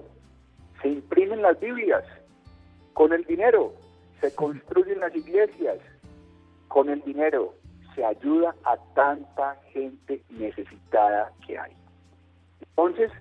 [0.82, 2.04] se imprimen las Biblias,
[2.94, 3.74] con el dinero
[4.22, 5.78] se construyen las iglesias,
[6.68, 7.54] con el dinero
[7.94, 11.74] se ayuda a tanta gente necesitada que hay.
[12.62, 13.12] Entonces,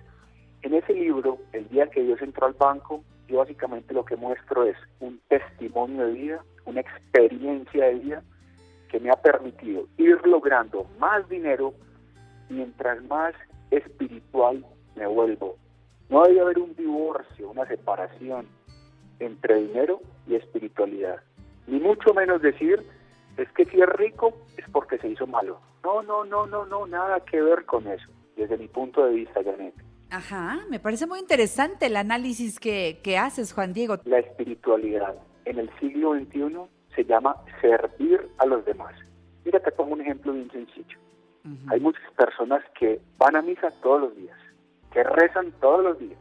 [0.65, 4.63] en ese libro, El día que Dios entró al banco, yo básicamente lo que muestro
[4.63, 8.23] es un testimonio de vida, una experiencia de vida
[8.89, 11.75] que me ha permitido ir logrando más dinero
[12.49, 13.35] mientras más
[13.69, 14.65] espiritual
[14.95, 15.55] me vuelvo.
[16.09, 18.47] No debe haber un divorcio, una separación
[19.19, 21.21] entre dinero y espiritualidad.
[21.67, 22.83] Ni mucho menos decir,
[23.37, 25.59] es que si es rico es porque se hizo malo.
[25.83, 29.43] No, no, no, no, no, nada que ver con eso, desde mi punto de vista,
[29.43, 29.84] Janet.
[30.09, 33.97] Ajá, me parece muy interesante el análisis que, haces, Juan Diego.
[34.05, 35.15] La espiritualidad
[35.45, 36.57] en el siglo XXI
[36.95, 38.93] se llama servir a los demás.
[39.43, 40.97] Mira, te pongo un ejemplo bien sencillo.
[41.67, 44.37] Hay muchas personas que van a misa todos los días,
[44.91, 46.17] que rezan todos los días,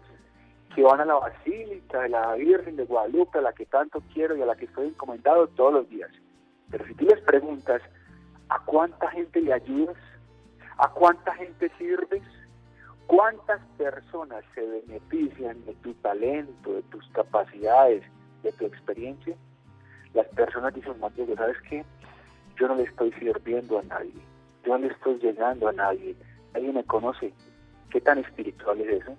[0.75, 4.37] que van a la Basílica de la Virgen de Guadalupe, a la que tanto quiero
[4.37, 6.11] y a la que estoy encomendado todos los días.
[6.71, 7.81] Pero si tú les preguntas,
[8.51, 9.97] ¿a cuánta gente le ayudas?
[10.77, 12.23] ¿A cuánta gente sirves?
[13.07, 18.03] ¿Cuántas personas se benefician de tu talento, de tus capacidades,
[18.43, 19.37] de tu experiencia?
[20.15, 21.85] Las personas dicen, Diego, ¿sabes qué?
[22.59, 24.15] Yo no le estoy sirviendo a nadie,
[24.65, 26.17] yo no le estoy llegando a nadie,
[26.55, 27.33] nadie me conoce.
[27.91, 29.17] ¿Qué tan espiritual es eso?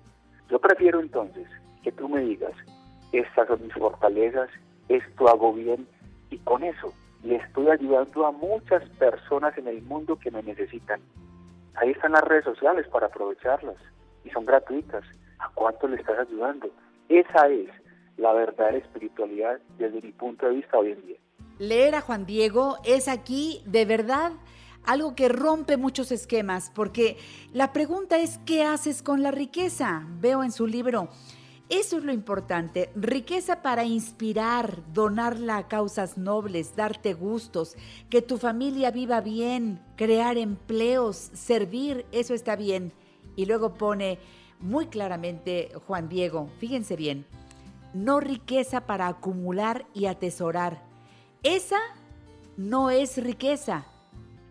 [0.50, 1.46] Yo prefiero entonces
[1.82, 2.52] que tú me digas,
[3.12, 4.48] estas son mis fortalezas,
[4.88, 5.86] esto hago bien,
[6.30, 6.92] y con eso
[7.22, 11.00] le estoy ayudando a muchas personas en el mundo que me necesitan.
[11.76, 13.76] Ahí están las redes sociales para aprovecharlas
[14.24, 15.04] y son gratuitas.
[15.38, 16.70] ¿A cuánto le estás ayudando?
[17.08, 17.68] Esa es
[18.16, 21.16] la verdadera espiritualidad desde mi punto de vista hoy en día.
[21.58, 24.32] Leer a Juan Diego es aquí de verdad
[24.84, 27.16] algo que rompe muchos esquemas, porque
[27.52, 30.02] la pregunta es, ¿qué haces con la riqueza?
[30.20, 31.08] Veo en su libro,
[31.68, 37.76] eso es lo importante, riqueza para inspirar, donarla a causas nobles, darte gustos,
[38.08, 42.92] que tu familia viva bien, crear empleos, servir, eso está bien.
[43.34, 44.20] Y luego pone
[44.60, 47.26] muy claramente Juan Diego, fíjense bien,
[47.94, 50.84] no riqueza para acumular y atesorar.
[51.42, 51.80] Esa
[52.56, 53.86] no es riqueza,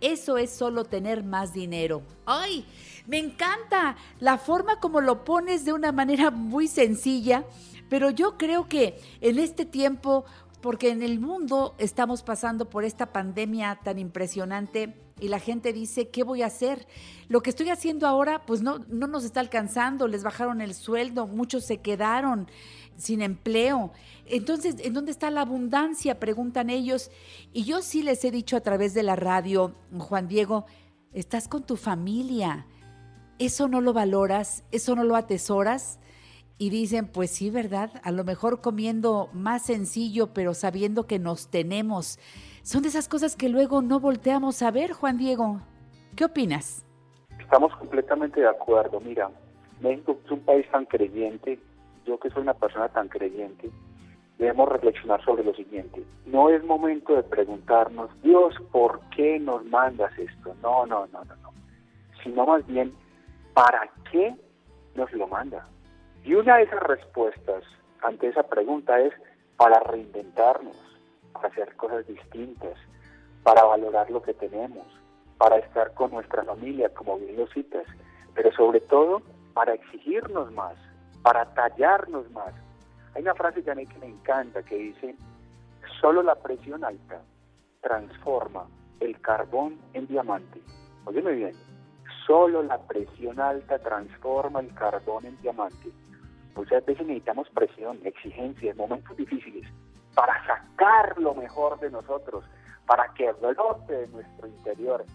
[0.01, 2.03] Eso es solo tener más dinero.
[2.25, 2.65] ¡Ay!
[3.07, 7.45] Me encanta la forma como lo pones de una manera muy sencilla,
[7.89, 10.25] pero yo creo que en este tiempo,
[10.61, 16.09] porque en el mundo estamos pasando por esta pandemia tan impresionante, y la gente dice,
[16.09, 16.87] ¿qué voy a hacer?
[17.29, 21.25] Lo que estoy haciendo ahora, pues no, no nos está alcanzando, les bajaron el sueldo,
[21.25, 22.49] muchos se quedaron
[22.97, 23.93] sin empleo.
[24.25, 26.19] Entonces, ¿en dónde está la abundancia?
[26.19, 27.11] Preguntan ellos.
[27.53, 30.65] Y yo sí les he dicho a través de la radio, Juan Diego,
[31.13, 32.67] estás con tu familia.
[33.39, 34.63] ¿Eso no lo valoras?
[34.71, 35.99] ¿Eso no lo atesoras?
[36.57, 37.91] Y dicen, pues sí, ¿verdad?
[38.03, 42.17] A lo mejor comiendo más sencillo, pero sabiendo que nos tenemos.
[42.63, 45.59] Son de esas cosas que luego no volteamos a ver, Juan Diego.
[46.15, 46.85] ¿Qué opinas?
[47.39, 48.99] Estamos completamente de acuerdo.
[49.01, 49.29] Mira,
[49.81, 51.59] México es un país tan creyente
[52.05, 53.69] yo que soy una persona tan creyente,
[54.37, 56.03] debemos reflexionar sobre lo siguiente.
[56.25, 60.55] No es momento de preguntarnos, Dios, ¿por qué nos mandas esto?
[60.61, 61.53] No, no, no, no, no.
[62.23, 62.93] Sino más bien,
[63.55, 64.35] ¿para qué
[64.93, 65.65] nos lo manda?
[66.23, 67.63] Y una de esas respuestas
[68.03, 69.13] ante esa pregunta es
[69.57, 70.77] para reinventarnos,
[71.33, 72.77] para hacer cosas distintas,
[73.43, 74.85] para valorar lo que tenemos,
[75.37, 77.85] para estar con nuestra familia, como bien lo citas,
[78.33, 79.21] pero sobre todo
[79.53, 80.75] para exigirnos más,
[81.23, 82.53] para tallarnos más.
[83.13, 85.15] Hay una frase, Janet, que me encanta, que dice,
[86.01, 87.21] solo la presión alta
[87.81, 88.67] transforma
[88.99, 90.59] el carbón en diamante.
[91.05, 91.53] Óyeme bien,
[92.25, 95.89] solo la presión alta transforma el carbón en diamante.
[96.55, 99.67] Muchas veces necesitamos presión, exigencias, momentos difíciles
[100.15, 102.45] para sacar lo mejor de nosotros,
[102.87, 105.05] para que brote de nuestro interior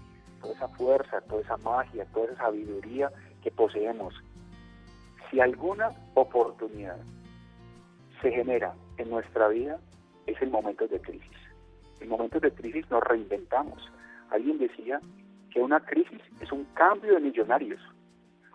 [0.40, 3.10] toda esa fuerza, toda esa magia, toda esa sabiduría
[3.42, 4.14] que poseemos
[5.30, 6.98] si alguna oportunidad
[8.20, 9.78] se genera en nuestra vida,
[10.26, 11.30] es en momentos de crisis.
[12.00, 13.88] En momentos de crisis nos reinventamos.
[14.30, 15.00] Alguien decía
[15.50, 17.80] que una crisis es un cambio de millonarios.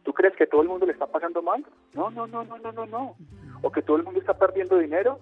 [0.03, 1.65] ¿Tú crees que todo el mundo le está pasando mal?
[1.93, 3.15] No, no, no, no, no, no, no.
[3.61, 5.19] O que todo el mundo está perdiendo dinero.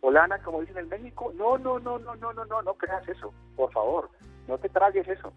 [0.00, 1.32] O lana, como dicen en México.
[1.36, 3.32] No, no, no, no, no, no, no, no creas eso.
[3.56, 4.10] Por favor,
[4.48, 5.32] no te tragues eso.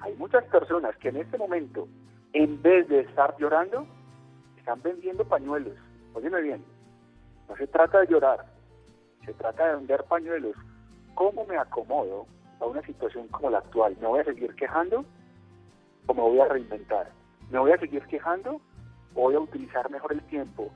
[0.00, 1.88] Hay muchas personas que en este momento,
[2.32, 3.86] en vez de estar llorando,
[4.58, 5.74] están vendiendo pañuelos.
[6.14, 6.64] Óyeme bien,
[7.48, 8.44] no se trata de llorar,
[9.24, 10.56] se trata de vender pañuelos.
[11.14, 12.26] ¿Cómo me acomodo
[12.60, 13.96] a una situación como la actual?
[14.00, 15.04] ¿Me voy a seguir quejando
[16.06, 17.10] o me voy a reinventar?
[17.50, 18.60] ¿Me voy a seguir quejando
[19.14, 20.70] o voy a utilizar mejor el tiempo?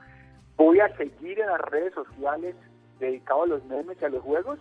[0.57, 2.55] ¿Voy a seguir en las redes sociales
[2.99, 4.59] dedicado a los memes y a los juegos?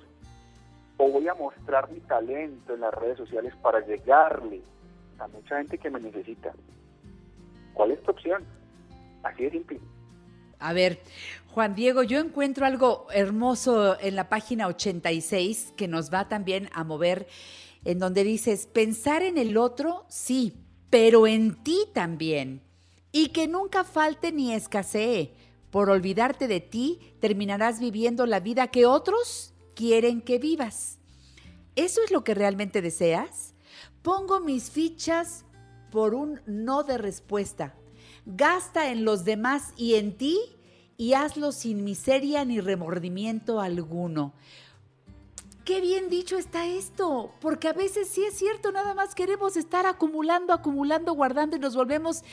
[0.97, 4.63] ¿O voy a mostrar mi talento en las redes sociales para llegarle
[5.19, 6.53] a mucha gente que me necesita?
[7.75, 8.45] ¿Cuál es tu opción?
[9.23, 9.81] Así de simple.
[10.61, 10.99] A ver,
[11.59, 16.85] Juan Diego, yo encuentro algo hermoso en la página 86 que nos va también a
[16.85, 17.27] mover,
[17.85, 20.55] en donde dices, pensar en el otro, sí,
[20.89, 22.63] pero en ti también.
[23.11, 25.35] Y que nunca falte ni escasee.
[25.73, 31.01] Por olvidarte de ti, terminarás viviendo la vida que otros quieren que vivas.
[31.75, 33.57] ¿Eso es lo que realmente deseas?
[34.03, 35.45] Pongo mis fichas
[35.91, 37.75] por un no de respuesta
[38.37, 40.39] gasta en los demás y en ti
[41.01, 44.33] y hazlo sin miseria ni remordimiento alguno.
[45.65, 49.87] Qué bien dicho está esto, porque a veces sí es cierto, nada más queremos estar
[49.87, 52.25] acumulando, acumulando, guardando y nos volvemos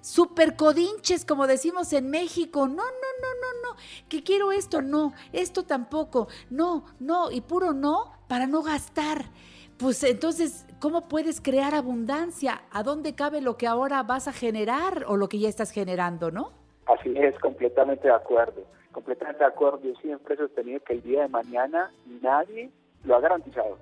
[0.00, 2.66] super codinches, como decimos en México.
[2.66, 3.76] No, no, no, no, no,
[4.08, 9.30] que quiero esto, no, esto tampoco, no, no, y puro no para no gastar.
[9.76, 12.62] Pues entonces, ¿cómo puedes crear abundancia?
[12.72, 16.32] ¿A dónde cabe lo que ahora vas a generar o lo que ya estás generando,
[16.32, 16.57] no?
[16.88, 18.62] Así es, completamente de acuerdo.
[18.92, 19.80] Completamente de acuerdo.
[19.82, 21.90] Yo siempre he sostenido que el día de mañana
[22.22, 22.70] nadie
[23.04, 23.78] lo ha garantizado.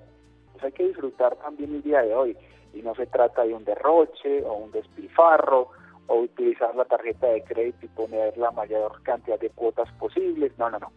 [0.51, 2.37] Pues hay que disfrutar también el día de hoy.
[2.73, 5.69] Y no se trata de un derroche o un despilfarro
[6.07, 10.57] o utilizar la tarjeta de crédito y poner la mayor cantidad de cuotas posibles.
[10.57, 10.91] No, no, no.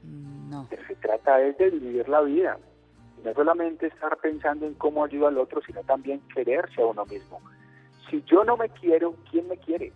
[0.49, 0.67] no.
[0.67, 2.59] Se trata es de vivir la vida
[3.25, 7.41] no solamente estar pensando en cómo ayuda al otro, sino también quererse a uno mismo.
[8.09, 9.93] Si yo no me quiero, ¿quién me quiere?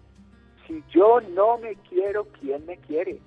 [0.66, 3.20] Si yo no me quiero, ¿quién me quiere?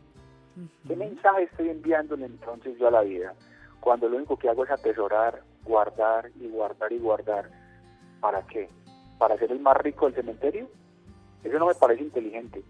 [0.87, 3.33] ¿Qué mensaje estoy enviándole entonces yo a la vida?
[3.79, 7.49] Cuando lo único que hago es atesorar, guardar y guardar y guardar.
[8.19, 8.69] ¿Para qué?
[9.19, 10.67] ¿Para ser el más rico del cementerio?
[11.43, 12.63] Eso no me parece inteligente.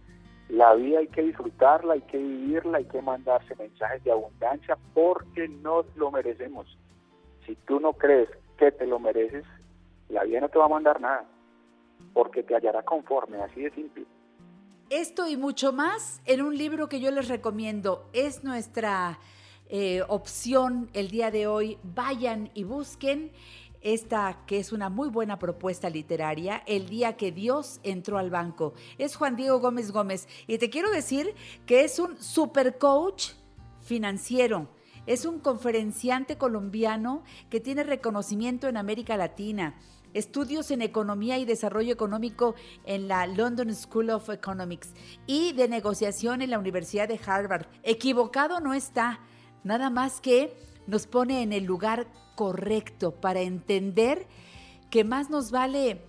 [0.49, 5.47] La vida hay que disfrutarla, hay que vivirla, hay que mandarse mensajes de abundancia porque
[5.47, 6.77] nos lo merecemos
[7.47, 9.45] si tú no crees que te lo mereces,
[10.09, 11.25] la vida no te va a mandar nada,
[12.13, 14.05] porque te hallará conforme, así de simple.
[14.89, 18.09] Esto y mucho más en un libro que yo les recomiendo.
[18.13, 19.19] Es nuestra
[19.67, 21.77] eh, opción el día de hoy.
[21.83, 23.33] Vayan y busquen.
[23.81, 28.75] esta que es una muy buena propuesta literaria, El día que Dios entró al banco.
[28.97, 31.35] Es Juan Diego Gómez Gómez y te quiero decir
[31.65, 33.31] que es un super coach
[33.81, 34.69] financiero.
[35.05, 39.75] Es un conferenciante colombiano que tiene reconocimiento en América Latina
[40.13, 42.55] estudios en economía y desarrollo económico
[42.85, 44.93] en la London School of Economics
[45.25, 47.67] y de negociación en la Universidad de Harvard.
[47.83, 49.19] Equivocado no está,
[49.63, 50.55] nada más que
[50.87, 54.27] nos pone en el lugar correcto para entender
[54.89, 56.01] que más nos vale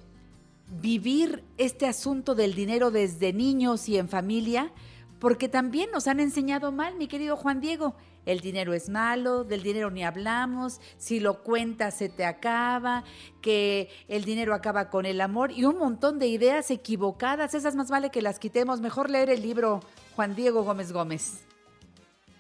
[0.81, 4.73] vivir este asunto del dinero desde niños y en familia,
[5.19, 7.97] porque también nos han enseñado mal, mi querido Juan Diego.
[8.29, 13.03] El dinero es malo, del dinero ni hablamos, si lo cuentas se te acaba,
[13.41, 17.55] que el dinero acaba con el amor y un montón de ideas equivocadas.
[17.55, 18.83] Esas más vale que las quitemos.
[18.83, 19.81] Mejor leer el libro
[20.15, 21.43] Juan Diego Gómez Gómez.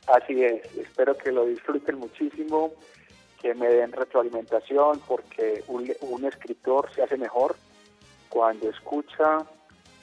[0.08, 2.74] Así es, espero que lo disfruten muchísimo,
[3.40, 7.56] que me den retroalimentación, porque un, un escritor se hace mejor
[8.28, 9.38] cuando escucha,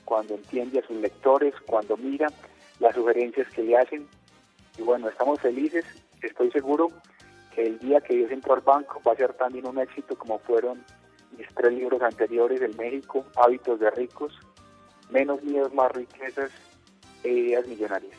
[0.03, 2.25] cuando entiende a sus lectores, cuando mira
[2.79, 4.07] las sugerencias que le hacen
[4.77, 5.85] y bueno, estamos felices,
[6.21, 6.89] estoy seguro
[7.53, 10.39] que el día que Dios entró al banco va a ser también un éxito como
[10.39, 10.83] fueron
[11.37, 14.33] mis tres libros anteriores, El México, Hábitos de Ricos,
[15.09, 16.51] Menos Miedos, Más Riquezas
[17.23, 18.17] e Ideas Millonarias.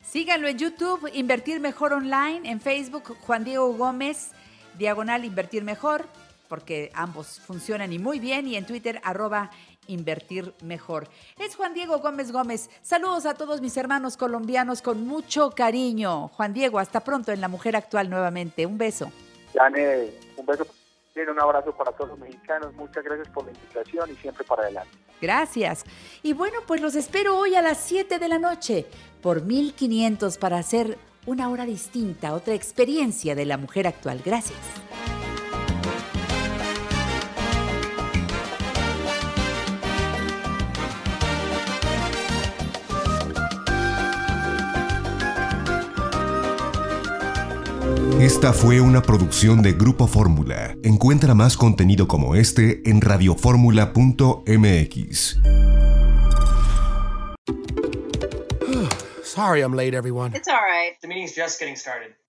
[0.00, 4.32] Síganlo en YouTube, Invertir Mejor Online, en Facebook, Juan Diego Gómez,
[4.78, 6.06] diagonal Invertir Mejor,
[6.48, 9.50] porque ambos funcionan y muy bien, y en Twitter, arroba
[9.86, 11.08] invertir mejor.
[11.38, 12.70] Es Juan Diego Gómez Gómez.
[12.82, 16.28] Saludos a todos mis hermanos colombianos con mucho cariño.
[16.28, 18.66] Juan Diego, hasta pronto en La Mujer Actual nuevamente.
[18.66, 19.10] Un beso.
[19.54, 20.66] Dane, un beso.
[21.14, 22.72] Un abrazo para todos los mexicanos.
[22.74, 24.96] Muchas gracias por la invitación y siempre para adelante.
[25.20, 25.84] Gracias.
[26.22, 28.86] Y bueno, pues los espero hoy a las 7 de la noche
[29.20, 34.20] por 1500 para hacer una hora distinta, otra experiencia de la mujer actual.
[34.24, 34.58] Gracias.
[48.22, 50.76] Esta fue una producción de Grupo Fórmula.
[50.84, 55.40] Encuentra más contenido como este en radioformula.mx.
[59.24, 60.36] Sorry I'm late, everyone.
[60.36, 60.96] It's all right.
[61.00, 62.14] The meeting's just getting started.